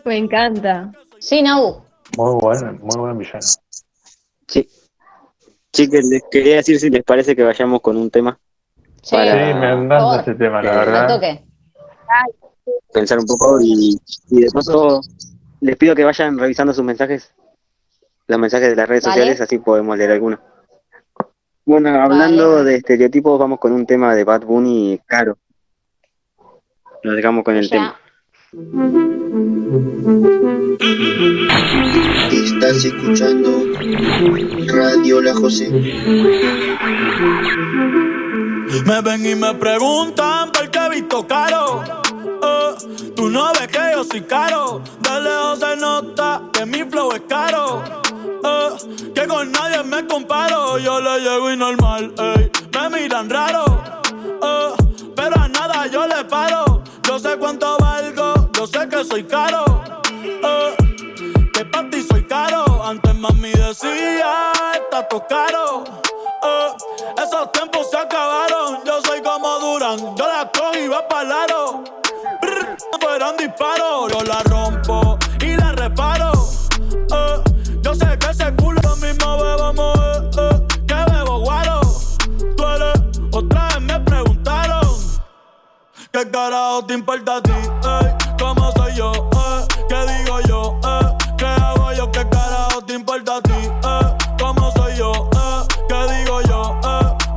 Me 0.05 0.17
encanta. 0.17 0.91
Sí, 1.19 1.41
Nau. 1.41 1.81
Muy 2.17 2.33
bueno, 2.41 2.73
muy 2.81 2.97
buen 2.97 3.17
villano. 3.17 3.39
Sí. 4.47 4.67
Chicos, 5.77 6.03
les 6.05 6.23
quería 6.31 6.55
decir 6.57 6.79
si 6.79 6.89
les 6.89 7.03
parece 7.03 7.35
que 7.35 7.43
vayamos 7.43 7.81
con 7.81 7.97
un 7.97 8.09
tema 8.09 8.39
Sí, 9.03 9.15
Para- 9.15 9.31
Sí, 9.31 9.53
me 9.59 9.71
encanta 9.71 10.21
ese 10.21 10.35
tema, 10.35 10.61
la 10.61 10.71
verdad. 10.71 11.21
pensar 12.91 13.19
un 13.19 13.25
poco 13.25 13.59
y, 13.61 13.95
y 14.31 14.41
de 14.41 14.51
paso 14.51 15.01
les 15.61 15.75
pido 15.77 15.95
que 15.95 16.03
vayan 16.03 16.37
revisando 16.37 16.73
sus 16.73 16.83
mensajes, 16.83 17.33
los 18.27 18.39
mensajes 18.39 18.69
de 18.69 18.75
las 18.75 18.89
redes 18.89 19.03
Vale. 19.03 19.13
sociales, 19.15 19.41
así 19.41 19.59
podemos 19.59 19.97
leer 19.97 20.11
algunos. 20.11 20.39
Bueno, 21.65 21.89
hablando 22.01 22.55
Vale. 22.55 22.63
de 22.71 22.75
estereotipos, 22.77 23.39
vamos 23.39 23.59
con 23.59 23.71
un 23.71 23.85
tema 23.85 24.15
de 24.15 24.23
Bad 24.23 24.41
Bunny 24.45 24.99
caro. 25.05 25.37
Nos 27.03 27.15
dejamos 27.15 27.43
con 27.43 27.55
el 27.55 27.65
Ya. 27.65 27.69
tema. 27.69 27.99
Estás 32.31 32.85
escuchando 32.85 33.65
Radio 34.65 35.21
La 35.21 35.35
José. 35.35 35.69
Me 38.83 39.01
ven 39.01 39.25
y 39.27 39.35
me 39.35 39.53
preguntan 39.53 40.51
por 40.51 40.71
qué 40.71 40.79
he 40.79 40.89
visto 40.89 41.27
caro. 41.27 41.83
Eh, 42.41 42.73
tú 43.15 43.29
no 43.29 43.51
ves 43.53 43.67
que 43.67 43.91
yo 43.93 44.03
soy 44.03 44.21
caro. 44.21 44.81
De 45.01 45.21
lejos 45.21 45.59
se 45.59 45.77
nota 45.77 46.41
que 46.51 46.65
mi 46.65 46.79
flow 46.79 47.11
es 47.11 47.21
caro. 47.29 47.83
Eh, 48.43 48.69
que 49.13 49.27
con 49.27 49.51
nadie 49.51 49.83
me 49.83 50.07
comparo. 50.07 50.79
Yo 50.79 50.99
le 50.99 51.19
llego 51.19 51.51
y 51.51 51.57
normal. 51.57 52.11
Me 52.73 52.89
miran 53.01 53.29
raro. 53.29 53.66
Que 58.97 59.05
soy 59.05 59.23
caro. 59.25 59.63
Eh, 60.23 60.75
que 61.53 61.65
para 61.65 61.89
ti 61.89 62.01
soy 62.09 62.23
caro. 62.25 62.83
Antes 62.83 63.15
mami 63.15 63.51
decía, 63.51 64.51
está 64.73 65.07
todo 65.07 65.23
caro. 65.27 65.83
Eh, 66.43 67.23
esos 67.23 67.51
tiempos 67.51 67.89
se 67.91 67.97
acabaron. 67.97 68.79
Yo 68.85 68.99
soy 69.03 69.21
como 69.21 69.59
Duran. 69.59 70.15
Yo 70.15 70.27
la 70.27 70.51
cojo 70.51 70.75
y 70.75 70.87
va 70.87 71.07
para 71.07 71.43
aro. 71.43 71.83
Fueron 72.99 73.37
disparos. 73.37 74.11
Yo 74.11 74.23
la 74.23 74.41
rompo 74.43 75.19
y 75.41 75.55
la 75.55 75.73
reparo. 75.73 76.31
Eh, 76.91 77.43
yo 77.81 77.93
sé 77.93 78.17
que 78.17 78.31
ese 78.31 78.51
culo 78.55 78.95
mismo 78.95 79.37
bebo 79.37 79.73
mover. 79.73 80.23
eh, 80.39 80.67
que 80.87 81.11
bebo 81.13 81.39
guaro. 81.41 81.81
Eres 82.75 83.21
otra 83.31 83.67
vez 83.67 83.81
me 83.81 83.99
preguntaron. 83.99 84.87
¿Qué 86.11 86.31
carajo 86.31 86.85
te 86.85 86.93
importa 86.95 87.35
a 87.35 87.41
ti? 87.43 88.16
¿Cómo 88.97 89.13
soy 89.13 89.27
yo? 89.27 89.29
eh? 89.33 89.67
¿Qué 89.89 90.13
digo 90.13 90.41
yo? 90.47 90.79
eh? 90.83 91.17
¿Qué 91.37 91.45
hago 91.45 91.93
yo? 91.93 92.11
¿Qué 92.11 92.27
carajo 92.29 92.81
te 92.81 92.93
importa 92.93 93.37
a 93.37 93.41
ti? 93.41 93.51
eh? 93.53 94.17
¿Cómo 94.39 94.71
soy 94.71 94.95
yo? 94.95 95.11
eh? 95.33 95.67
¿Qué 95.87 96.15
digo 96.15 96.41
yo? 96.41 96.79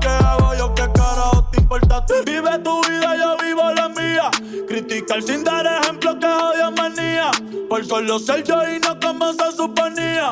¿Qué 0.00 0.08
hago 0.08 0.54
yo? 0.54 0.74
¿Qué 0.74 0.90
carajo 0.92 1.44
te 1.50 1.60
importa 1.60 1.96
a 1.98 2.06
ti? 2.06 2.14
Vive 2.24 2.58
tu 2.60 2.80
vida, 2.88 3.14
yo 3.16 3.36
vivo 3.44 3.70
la 3.72 3.88
mía. 3.90 4.30
Criticar 4.68 5.22
sin 5.22 5.44
dar 5.44 5.66
ejemplo 5.66 6.18
que 6.18 6.26
odio 6.26 6.70
manía. 6.72 7.30
Por 7.68 7.84
solo 7.84 8.18
ser 8.18 8.42
yo 8.44 8.62
y 8.66 8.80
no 8.80 8.98
como 8.98 9.32
se 9.34 9.52
suponía. 9.52 10.30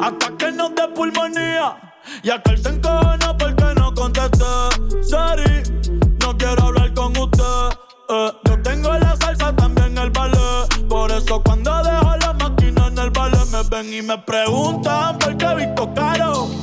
Hasta 0.00 0.36
que 0.38 0.52
nos 0.52 0.74
dé 0.76 0.86
pulmonía. 0.94 1.76
Y 2.22 2.30
aquel 2.30 2.62
se 2.62 2.68
encojona 2.68 3.36
porque 3.36 3.74
no 3.76 3.92
contesté. 3.94 4.44
Sorry, 5.02 5.62
no 6.20 6.36
quiero 6.38 6.62
hablar 6.66 6.94
con 6.94 7.16
usted. 7.16 7.78
Eh, 8.10 8.32
yo 8.44 8.62
tengo 8.62 8.92
la 8.94 9.14
salsa, 9.16 9.54
también 9.54 9.77
cuando 11.44 11.82
dejo 11.82 12.16
la 12.16 12.32
máquina 12.32 12.86
en 12.88 12.98
el 12.98 13.10
ballet 13.10 13.46
me 13.52 13.62
ven 13.70 13.94
y 13.94 14.02
me 14.02 14.18
preguntan 14.18 15.18
por 15.18 15.36
qué 15.36 15.46
he 15.46 15.66
visto 15.66 15.94
caro. 15.94 16.57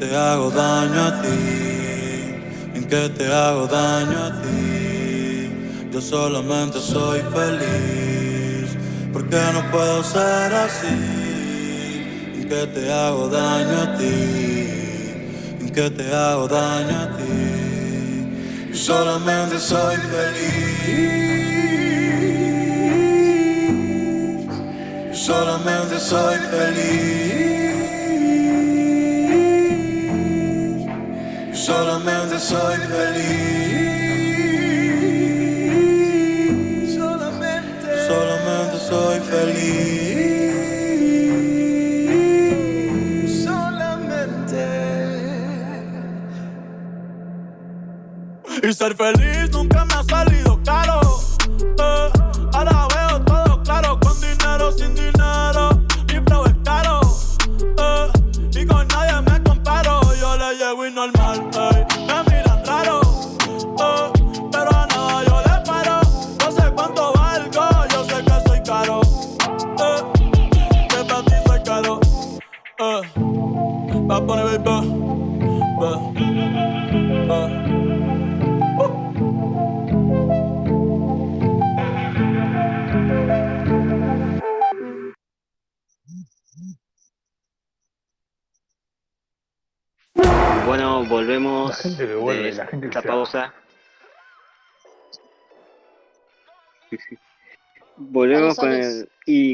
Te 0.00 0.16
hago 0.16 0.50
daño 0.50 1.00
a 1.04 1.20
ti? 1.20 1.28
¿En 2.74 2.84
qué 2.88 3.10
te 3.10 3.26
hago 3.30 3.66
daño 3.66 4.18
a 4.28 4.42
ti? 4.42 5.52
Yo 5.92 6.00
solamente 6.00 6.80
soy 6.80 7.20
feliz. 7.36 8.76
¿Por 9.12 9.28
qué 9.28 9.42
no 9.52 9.70
puedo 9.70 10.02
ser 10.02 10.54
así? 10.54 10.96
¿En 12.38 12.48
qué 12.48 12.66
te 12.74 12.90
hago 12.90 13.28
daño 13.28 13.82
a 13.82 13.98
ti? 13.98 14.16
¿En 15.60 15.70
qué 15.70 15.90
te 15.90 16.06
hago 16.14 16.48
daño 16.48 16.96
a 17.04 17.16
ti? 17.18 18.70
Yo 18.70 18.76
solamente 18.76 19.60
soy 19.60 19.96
feliz. 20.14 21.10
Solamente 25.12 26.00
soy 26.00 26.38
feliz. 26.54 27.59
Solamente 31.70 32.40
soy 32.40 32.78
feliz. 32.78 33.30
Solamente, 36.96 37.88
solamente 38.08 38.76
soy 38.88 39.20
feliz. 39.20 40.10
Solamente. 43.44 44.64
Y 48.64 48.72
ser 48.72 48.96
feliz 48.96 49.50
nunca 49.52 49.84
me 49.84 49.94
ha 49.94 50.02
salido 50.02 50.39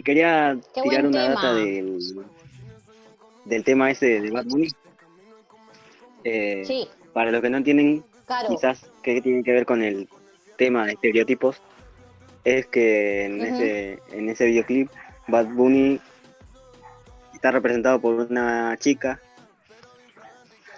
quería 0.07 0.57
Qué 0.75 0.81
tirar 0.83 1.05
una 1.07 1.23
tema. 1.29 1.35
data 1.35 1.55
del, 1.55 1.99
del 3.45 3.65
tema 3.65 3.91
ese 3.91 4.21
de 4.21 4.31
Bad 4.31 4.45
Bunny. 4.47 4.69
Eh, 6.25 6.63
Sí. 6.67 6.89
Para 7.13 7.31
los 7.31 7.41
que 7.43 7.51
no 7.51 7.57
entienden 7.59 8.05
quizás 8.49 8.87
qué 9.03 9.21
tiene 9.21 9.43
que 9.43 9.53
ver 9.53 9.65
con 9.67 9.83
el 9.83 10.09
tema 10.57 10.87
de 10.87 10.93
estereotipos, 10.93 11.61
es 12.45 12.67
que 12.67 13.25
en, 13.25 13.43
ese, 13.43 13.99
en 14.13 14.29
ese 14.29 14.45
videoclip 14.47 14.91
Bad 15.29 15.47
Bunny 15.49 15.99
está 17.35 17.51
representado 17.51 18.01
por 18.01 18.15
una 18.15 18.77
chica 18.79 19.21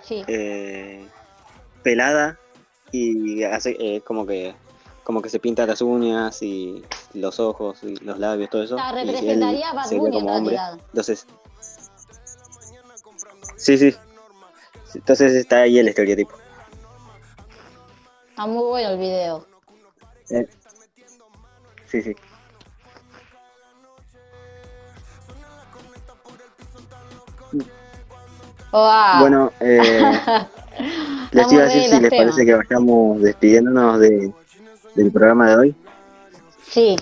Sí. 0.02 0.22
eh, 0.26 1.04
pelada 1.82 2.38
y 2.92 3.42
hace 3.42 3.76
eh, 3.78 4.00
como 4.02 4.26
que 4.26 4.54
como 5.04 5.20
que 5.22 5.28
se 5.28 5.38
pinta 5.40 5.66
las 5.66 5.80
uñas 5.82 6.40
y 6.42 6.82
los 7.14 7.40
ojos 7.40 7.82
y 7.82 7.96
los 7.96 8.18
labios 8.18 8.50
todo 8.50 8.62
eso. 8.62 8.76
O 8.76 8.78
sea, 8.78 8.92
y 8.94 9.00
él 9.00 9.08
representaría 9.08 9.66
como 9.88 10.36
hombre. 10.36 10.58
entonces 10.88 11.26
sí 13.56 13.78
sí. 13.78 13.94
Entonces 14.94 15.34
está 15.34 15.58
ahí 15.62 15.78
el 15.78 15.88
estereotipo. 15.88 16.32
Está 18.30 18.46
muy 18.46 18.64
bueno 18.64 18.90
el 18.90 18.98
video. 18.98 19.46
Eh, 20.30 20.48
sí 21.86 22.02
sí. 22.02 22.16
Oa. 28.70 29.20
bueno 29.20 29.50
eh, 29.60 30.02
les 31.30 31.52
iba 31.52 31.62
a 31.62 31.64
decir 31.64 31.84
si 31.84 32.00
les 32.00 32.10
parece 32.10 32.44
que 32.44 32.54
vayamos 32.54 33.22
despidiéndonos 33.22 33.98
de, 33.98 34.30
del 34.94 35.10
programa 35.10 35.48
de 35.48 35.56
hoy 35.56 35.76
Sí. 36.70 36.96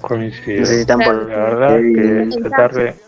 Coincido. 0.00 0.62
Están 0.64 1.00
por- 1.00 1.28
La 1.28 1.36
verdad 1.36 1.76
que 1.76 1.92
Kevin. 1.94 2.32
esta 2.32 2.50
tarde. 2.50 3.00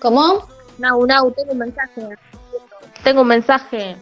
¿Cómo? 0.00 0.46
No, 0.78 0.98
no, 1.06 1.30
tengo 1.32 1.52
un 1.52 1.58
mensaje. 1.58 2.08
Tengo 3.02 3.22
un 3.22 3.28
mensaje 3.28 3.96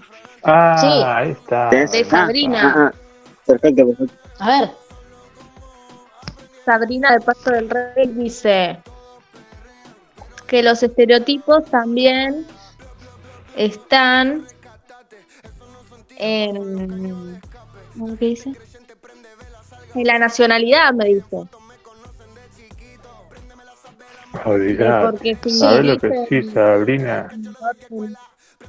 Ah, 0.46 0.76
Sí. 0.78 0.86
ahí 1.06 1.30
está. 1.30 1.70
de 1.70 2.04
Sabrina. 2.04 2.74
Ah, 2.76 2.90
ah, 2.92 2.98
perfecto 3.46 3.86
perfecto 3.88 4.14
A 4.40 4.46
ver. 4.60 4.70
Sabrina 6.66 7.12
de 7.12 7.20
Paso 7.20 7.50
del 7.50 7.70
Rey 7.70 8.08
dice 8.08 8.78
que 10.46 10.62
los 10.62 10.82
estereotipos 10.82 11.64
también 11.66 12.46
están 13.56 14.46
en 16.18 17.40
¿cómo 17.92 18.18
que 18.18 18.26
dice? 18.26 18.52
En 19.94 20.06
la 20.06 20.18
nacionalidad, 20.18 20.92
me 20.92 21.06
dice. 21.06 21.46
Porque 24.42 25.38
si 25.42 25.50
¿Sabes 25.50 25.84
lo 25.84 25.98
que 25.98 26.26
sí, 26.28 26.42
Sabrina? 26.50 27.28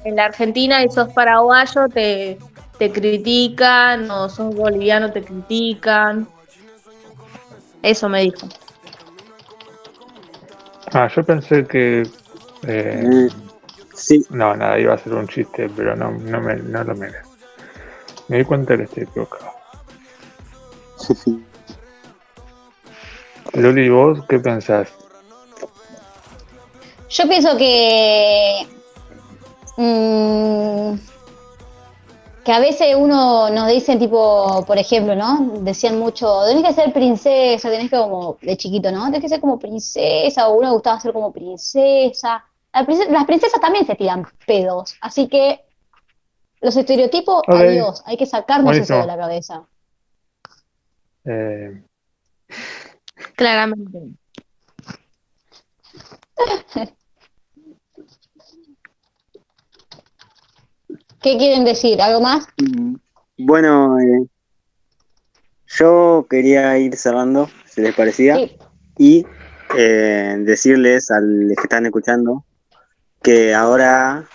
En 0.03 0.15
la 0.15 0.25
Argentina 0.25 0.83
y 0.83 0.89
sos 0.89 1.09
paraguayo 1.13 1.87
te, 1.89 2.37
te 2.77 2.91
critican, 2.91 4.09
o 4.11 4.29
sos 4.29 4.53
boliviano 4.55 5.11
te 5.11 5.23
critican. 5.23 6.27
Eso 7.81 8.07
me 8.07 8.21
dijo. 8.21 8.47
Ah, 10.93 11.09
yo 11.13 11.23
pensé 11.23 11.65
que. 11.65 12.07
eh, 12.67 13.27
sí. 13.93 14.23
No, 14.29 14.55
nada, 14.55 14.79
iba 14.79 14.93
a 14.93 14.97
ser 14.97 15.13
un 15.13 15.27
chiste, 15.27 15.69
pero 15.75 15.95
no, 15.95 16.11
no, 16.11 16.41
me, 16.41 16.55
no 16.55 16.83
lo 16.83 16.95
merece. 16.95 17.24
Me 18.27 18.37
di 18.39 18.45
cuenta 18.45 18.75
que 18.77 18.83
estoy 18.83 19.03
equivocado. 19.03 19.51
Luli, 23.53 23.89
¿vos 23.89 24.19
qué 24.27 24.39
pensás? 24.39 24.89
Yo 27.09 27.27
pienso 27.29 27.55
que. 27.57 28.67
mm, 29.77 30.95
que 32.43 32.51
a 32.51 32.59
veces 32.59 32.95
uno 32.97 33.49
nos 33.49 33.67
dicen 33.69 33.97
tipo, 33.99 34.63
por 34.67 34.77
ejemplo, 34.77 35.15
¿no? 35.15 35.51
Decían 35.61 35.97
mucho, 35.99 36.41
tenés 36.47 36.63
que 36.63 36.73
ser 36.73 36.93
princesa, 36.93 37.69
tenés 37.69 37.89
que 37.89 37.97
como, 37.97 38.37
de 38.41 38.57
chiquito, 38.57 38.91
¿no? 38.91 39.05
Tenés 39.05 39.21
que 39.21 39.29
ser 39.29 39.39
como 39.39 39.57
princesa, 39.57 40.47
o 40.49 40.55
uno 40.55 40.67
le 40.67 40.73
gustaba 40.73 40.99
ser 40.99 41.13
como 41.13 41.31
princesa. 41.31 42.43
La 42.73 42.85
prince- 42.85 43.09
Las 43.09 43.25
princesas 43.25 43.59
también 43.61 43.85
se 43.87 43.95
tiran 43.95 44.27
pedos, 44.45 44.95
así 45.01 45.27
que 45.27 45.64
los 46.65 46.75
estereotipos, 46.75 47.43
adiós, 47.47 48.01
hay 48.05 48.17
que 48.17 48.25
sacarnos 48.25 48.65
Buenísimo. 48.71 48.97
eso 48.97 49.07
de 49.07 49.11
la 49.15 49.17
cabeza. 49.17 49.63
Eh, 51.23 51.83
Claramente. 53.35 53.99
¿Qué 61.21 61.37
quieren 61.37 61.63
decir? 61.65 62.01
¿Algo 62.01 62.21
más? 62.21 62.47
Bueno, 63.37 63.99
eh, 63.99 64.27
yo 65.67 66.25
quería 66.29 66.77
ir 66.77 66.95
cerrando, 66.97 67.49
si 67.65 67.81
les 67.81 67.93
parecía, 67.95 68.37
y 68.97 69.25
eh, 69.77 70.35
decirles 70.39 71.11
a 71.11 71.19
los 71.19 71.55
que 71.55 71.63
están 71.63 71.85
escuchando 71.85 72.43
que 73.21 73.53
ahora 73.55 74.27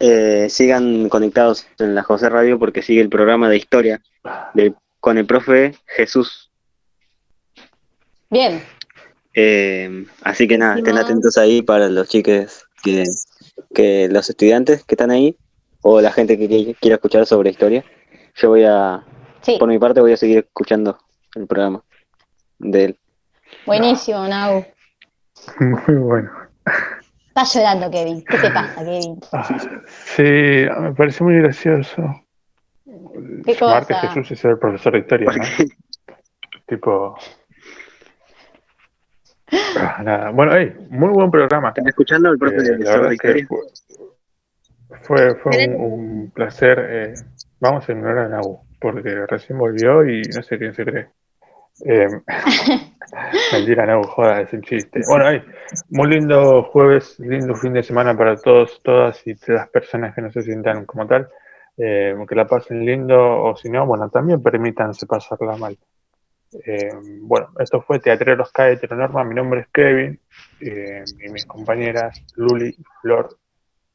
eh, 0.00 0.48
sigan 0.50 1.08
conectados 1.08 1.66
en 1.78 1.94
la 1.94 2.02
José 2.02 2.28
Radio 2.28 2.58
porque 2.58 2.82
sigue 2.82 3.00
el 3.00 3.08
programa 3.08 3.48
de 3.48 3.56
historia 3.58 4.00
con 4.98 5.16
el 5.18 5.26
profe 5.26 5.74
Jesús. 5.86 6.50
Bien. 8.30 8.62
Eh, 9.34 10.06
así 10.22 10.48
que 10.48 10.58
nada, 10.58 10.78
estén 10.78 10.98
atentos 10.98 11.38
ahí 11.38 11.62
para 11.62 11.88
los 11.88 12.08
chiques 12.08 12.64
que, 12.82 13.04
que 13.74 14.08
los 14.10 14.28
estudiantes 14.28 14.82
que 14.84 14.94
están 14.94 15.10
ahí 15.10 15.36
o 15.82 16.00
la 16.00 16.12
gente 16.12 16.36
que 16.36 16.48
qui- 16.48 16.76
quiera 16.80 16.96
escuchar 16.96 17.26
sobre 17.26 17.50
historia. 17.50 17.84
Yo 18.36 18.48
voy 18.48 18.64
a, 18.64 19.04
por 19.58 19.68
mi 19.68 19.78
parte, 19.78 20.00
voy 20.00 20.12
a 20.12 20.16
seguir 20.16 20.38
escuchando 20.38 20.98
el 21.34 21.46
programa 21.46 21.82
de 22.58 22.84
él. 22.84 22.98
Buenísimo, 23.66 24.26
Nau. 24.28 24.64
muy 25.60 25.96
bueno. 25.96 26.30
Estás 27.30 27.54
llorando, 27.54 27.90
Kevin. 27.90 28.24
¿Qué 28.24 28.38
te 28.38 28.50
pasa, 28.50 28.84
Kevin? 28.84 29.20
Sí, 30.04 30.22
me 30.80 30.92
parece 30.94 31.22
muy 31.22 31.36
gracioso. 31.38 32.02
¿Qué 32.84 33.54
Llamarte 33.54 33.94
cosa? 33.94 34.08
Jesús 34.08 34.32
y 34.32 34.36
ser 34.36 34.58
profesor 34.58 34.92
de 34.94 34.98
historia, 34.98 35.30
¿no? 35.30 35.44
tipo. 36.66 37.16
Ah, 39.78 40.02
nada. 40.02 40.30
Bueno, 40.30 40.52
hey, 40.56 40.74
muy 40.90 41.10
buen 41.10 41.30
programa. 41.30 41.68
¿Están 41.68 41.86
escuchando 41.88 42.30
el 42.30 42.38
profe 42.38 42.56
Eh, 42.56 42.62
de 42.62 42.78
la 42.78 43.14
historia? 43.14 43.48
fue, 45.02 45.34
fue, 45.36 45.68
un, 45.68 45.80
un 45.80 46.30
placer. 46.32 46.78
eh, 46.90 47.14
vamos 47.60 47.88
a 47.88 47.92
ignorar 47.92 48.26
a 48.26 48.28
Nau, 48.28 48.64
porque 48.80 49.24
recién 49.26 49.56
volvió 49.56 50.04
y 50.04 50.22
no 50.34 50.42
sé 50.42 50.58
quién 50.58 50.74
se 50.74 50.84
cree. 50.84 51.08
Eh, 51.84 52.08
mentira, 53.52 53.86
Nau, 53.86 54.02
joda, 54.02 54.46
chiste. 54.62 55.00
Bueno, 55.08 55.42
muy 55.90 56.08
lindo 56.08 56.62
jueves, 56.64 57.18
lindo 57.18 57.54
fin 57.54 57.72
de 57.72 57.82
semana 57.82 58.16
para 58.16 58.36
todos, 58.36 58.80
todas 58.82 59.26
y 59.26 59.34
las 59.46 59.68
personas 59.68 60.14
que 60.14 60.22
no 60.22 60.30
se 60.30 60.42
sientan 60.42 60.84
como 60.84 61.06
tal. 61.06 61.28
eh, 61.76 62.14
que 62.28 62.34
la 62.34 62.46
pasen 62.46 62.84
lindo 62.84 63.16
o 63.18 63.56
si 63.56 63.70
no, 63.70 63.86
bueno, 63.86 64.10
también 64.10 64.42
permítanse 64.42 65.06
pasarla 65.06 65.56
mal. 65.56 65.78
Eh, 66.66 66.90
bueno, 67.22 67.50
esto 67.58 67.80
fue 67.80 68.00
Teatreros 68.00 68.52
Cae 68.52 68.72
Heteronorma. 68.72 69.24
Mi 69.24 69.34
nombre 69.34 69.60
es 69.60 69.68
Kevin 69.72 70.20
y 70.60 71.30
mis 71.30 71.46
compañeras 71.46 72.22
Luli, 72.36 72.76
Flor 73.00 73.36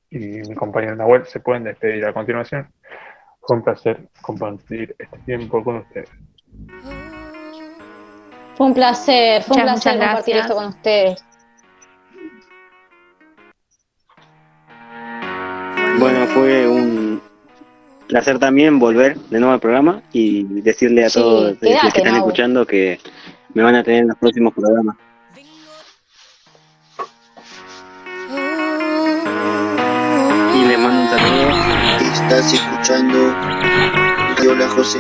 y 0.10 0.20
mi 0.20 0.56
compañero 0.56 0.96
Nahuel 0.96 1.26
se 1.26 1.40
pueden 1.42 1.64
despedir 1.64 2.06
a 2.06 2.14
continuación. 2.14 2.68
Fue 3.42 3.58
un 3.58 3.64
placer 3.64 4.08
compartir 4.22 4.96
este 4.98 5.18
tiempo 5.20 5.64
con 5.64 5.78
ustedes. 5.78 6.10
Fue 8.56 8.68
un 8.68 8.74
placer, 8.74 9.44
fue 9.44 9.58
un 9.58 9.64
placer 9.64 9.94
compartir 10.00 10.36
gracias. 10.36 10.42
esto 10.46 10.56
con 10.56 10.66
ustedes. 10.66 11.24
Bueno, 16.00 16.26
fue 16.28 16.68
un 16.68 17.22
placer 18.08 18.38
también 18.40 18.80
volver 18.80 19.18
de 19.18 19.40
nuevo 19.40 19.54
al 19.54 19.60
programa 19.60 20.02
y 20.12 20.44
decirle 20.62 21.06
a 21.06 21.10
Sí, 21.10 21.20
todos 21.20 21.44
los 21.52 21.60
que 21.60 21.74
están 21.74 22.12
Mau. 22.12 22.16
escuchando 22.18 22.66
que 22.66 23.00
me 23.54 23.64
van 23.64 23.76
a 23.76 23.84
tener 23.84 24.02
en 24.02 24.08
los 24.10 24.18
próximos 24.18 24.54
programas. 24.54 24.96
Y 30.56 30.66
les 30.68 30.80
mando 30.80 31.02
un 31.02 31.10
saludo. 31.10 31.50
Estás 32.14 32.54
escuchando 32.54 33.34
Radio 34.38 34.56
La 34.56 34.68
José. 34.70 35.00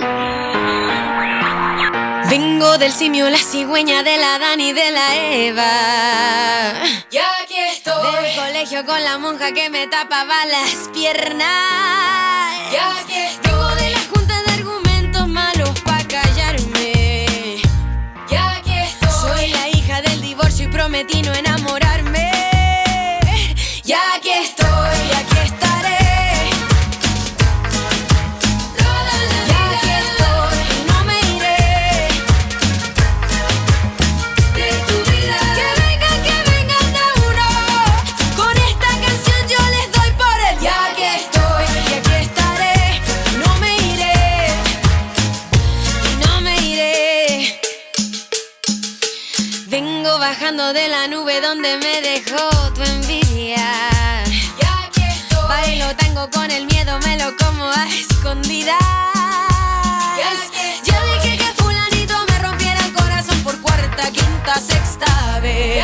Vengo 2.37 2.77
del 2.77 2.91
simio, 2.91 3.29
la 3.29 3.37
cigüeña 3.37 4.03
de 4.03 4.17
la 4.17 4.37
Dani 4.37 4.67
y 4.67 4.73
de 4.73 4.91
la 4.91 5.15
Eva. 5.15 6.73
Ya 7.09 7.23
aquí 7.41 7.57
estoy. 7.57 8.11
Del 8.11 8.35
colegio 8.35 8.85
con 8.85 9.01
la 9.05 9.17
monja 9.17 9.53
que 9.53 9.69
me 9.69 9.87
tapaba 9.87 10.45
las 10.45 10.89
piernas. 10.93 11.47
Ya 12.73 12.99
aquí 12.99 13.13
estoy. 13.13 13.51
Vengo 13.53 13.75
de 13.75 13.89
la 13.89 13.99
junta 14.13 14.43
de 14.43 14.51
argumentos 14.51 15.27
malos 15.29 15.79
pa' 15.85 16.03
callarme. 16.09 17.55
Ya 18.29 18.51
aquí 18.57 18.73
estoy. 18.79 19.09
Soy 19.11 19.47
la 19.51 19.69
hija 19.69 20.01
del 20.01 20.19
divorcio 20.21 20.65
y 20.65 20.67
prometí 20.67 21.21
no 21.21 21.33
enamorarme. 21.33 21.84
De 51.35 51.41
la 51.41 51.55
nube 51.55 51.65
donde 51.65 51.77
me 51.77 52.01
dejó 52.01 52.49
tu 52.73 52.83
envidia. 52.83 53.57
Ya 54.61 54.89
que 54.93 55.07
estoy. 55.07 55.47
Bailo 55.47 55.95
tango 55.95 56.29
con 56.29 56.49
el 56.51 56.65
miedo, 56.65 56.99
me 56.99 57.17
lo 57.17 57.35
como 57.37 57.65
a 57.65 57.87
escondidas. 57.87 58.77
Yo 60.83 60.93
dije 61.13 61.37
que 61.37 61.61
fulanito 61.61 62.13
me 62.29 62.39
rompiera 62.39 62.79
el 62.85 62.93
corazón 62.93 63.39
por 63.43 63.59
cuarta, 63.61 64.11
quinta, 64.11 64.55
sexta 64.55 65.39
vez. 65.41 65.83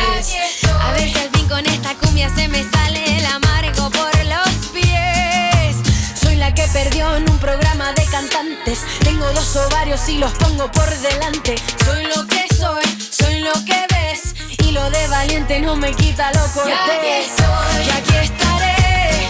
A 0.80 0.92
ver 0.92 1.10
si 1.10 1.18
al 1.18 1.30
fin 1.30 1.48
con 1.48 1.64
esta 1.66 1.94
cumbia 1.96 2.28
se 2.34 2.48
me 2.48 2.62
sale 2.70 3.18
el 3.18 3.26
amargo 3.26 3.90
por 3.90 4.24
los 4.24 4.68
pies. 4.72 5.76
Soy 6.20 6.36
la 6.36 6.54
que 6.54 6.66
perdió 6.68 7.16
en 7.16 7.28
un 7.28 7.38
programa 7.38 7.92
de 7.92 8.04
cantantes. 8.06 8.80
Tengo 9.02 9.26
dos 9.32 9.56
ovarios 9.56 10.08
y 10.08 10.18
los 10.18 10.32
pongo 10.32 10.70
por 10.70 10.88
delante. 10.98 11.56
Soy 11.84 12.04
lo 12.04 12.26
que 12.26 12.46
soy, 12.54 12.84
soy 13.10 13.40
lo 13.40 13.52
que 13.64 13.86
ves. 13.90 14.31
Y 14.72 14.74
lo 14.74 14.88
de 14.88 15.06
valiente 15.08 15.60
no 15.60 15.76
me 15.76 15.92
quita 15.92 16.32
lo 16.32 16.46
cortés. 16.54 16.72
Ya 16.88 16.98
que 17.02 17.26
soy. 17.36 17.84
Y 17.84 17.90
aquí 17.90 18.16
estaré. 18.22 19.28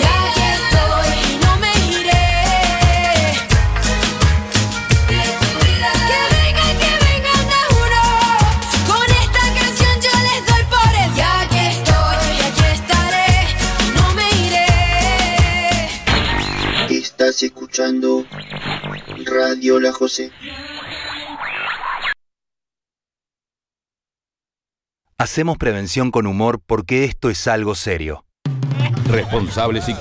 Ya 0.00 0.14
aquí 0.24 0.44
estoy 0.56 1.10
y 1.28 1.36
no 1.44 1.52
me 1.58 1.72
iré. 1.92 2.28
Que 5.08 5.20
vengan, 5.60 6.72
que 6.80 6.92
vengan 7.04 7.44
de 7.52 7.60
uno. 7.84 8.02
Con 8.88 9.08
esta 9.24 9.44
canción 9.60 9.94
yo 10.00 10.14
les 10.28 10.40
doy 10.46 10.64
por 10.70 10.90
el 11.04 11.10
ya 11.14 11.34
que 11.50 11.62
estoy 11.68 12.18
y 12.32 12.40
aquí 12.48 12.64
estaré. 12.72 13.30
No 13.94 14.06
me 14.14 14.26
iré. 14.46 14.70
Estás 16.98 17.36
escuchando 17.42 18.08
Radio 19.26 19.78
La 19.80 19.92
José. 19.92 20.32
Hacemos 25.20 25.58
prevención 25.58 26.12
con 26.12 26.28
humor 26.28 26.60
porque 26.64 27.02
esto 27.02 27.28
es 27.28 27.48
algo 27.48 27.74
serio. 27.74 28.24
Responsables 29.10 29.88
y 29.88 29.94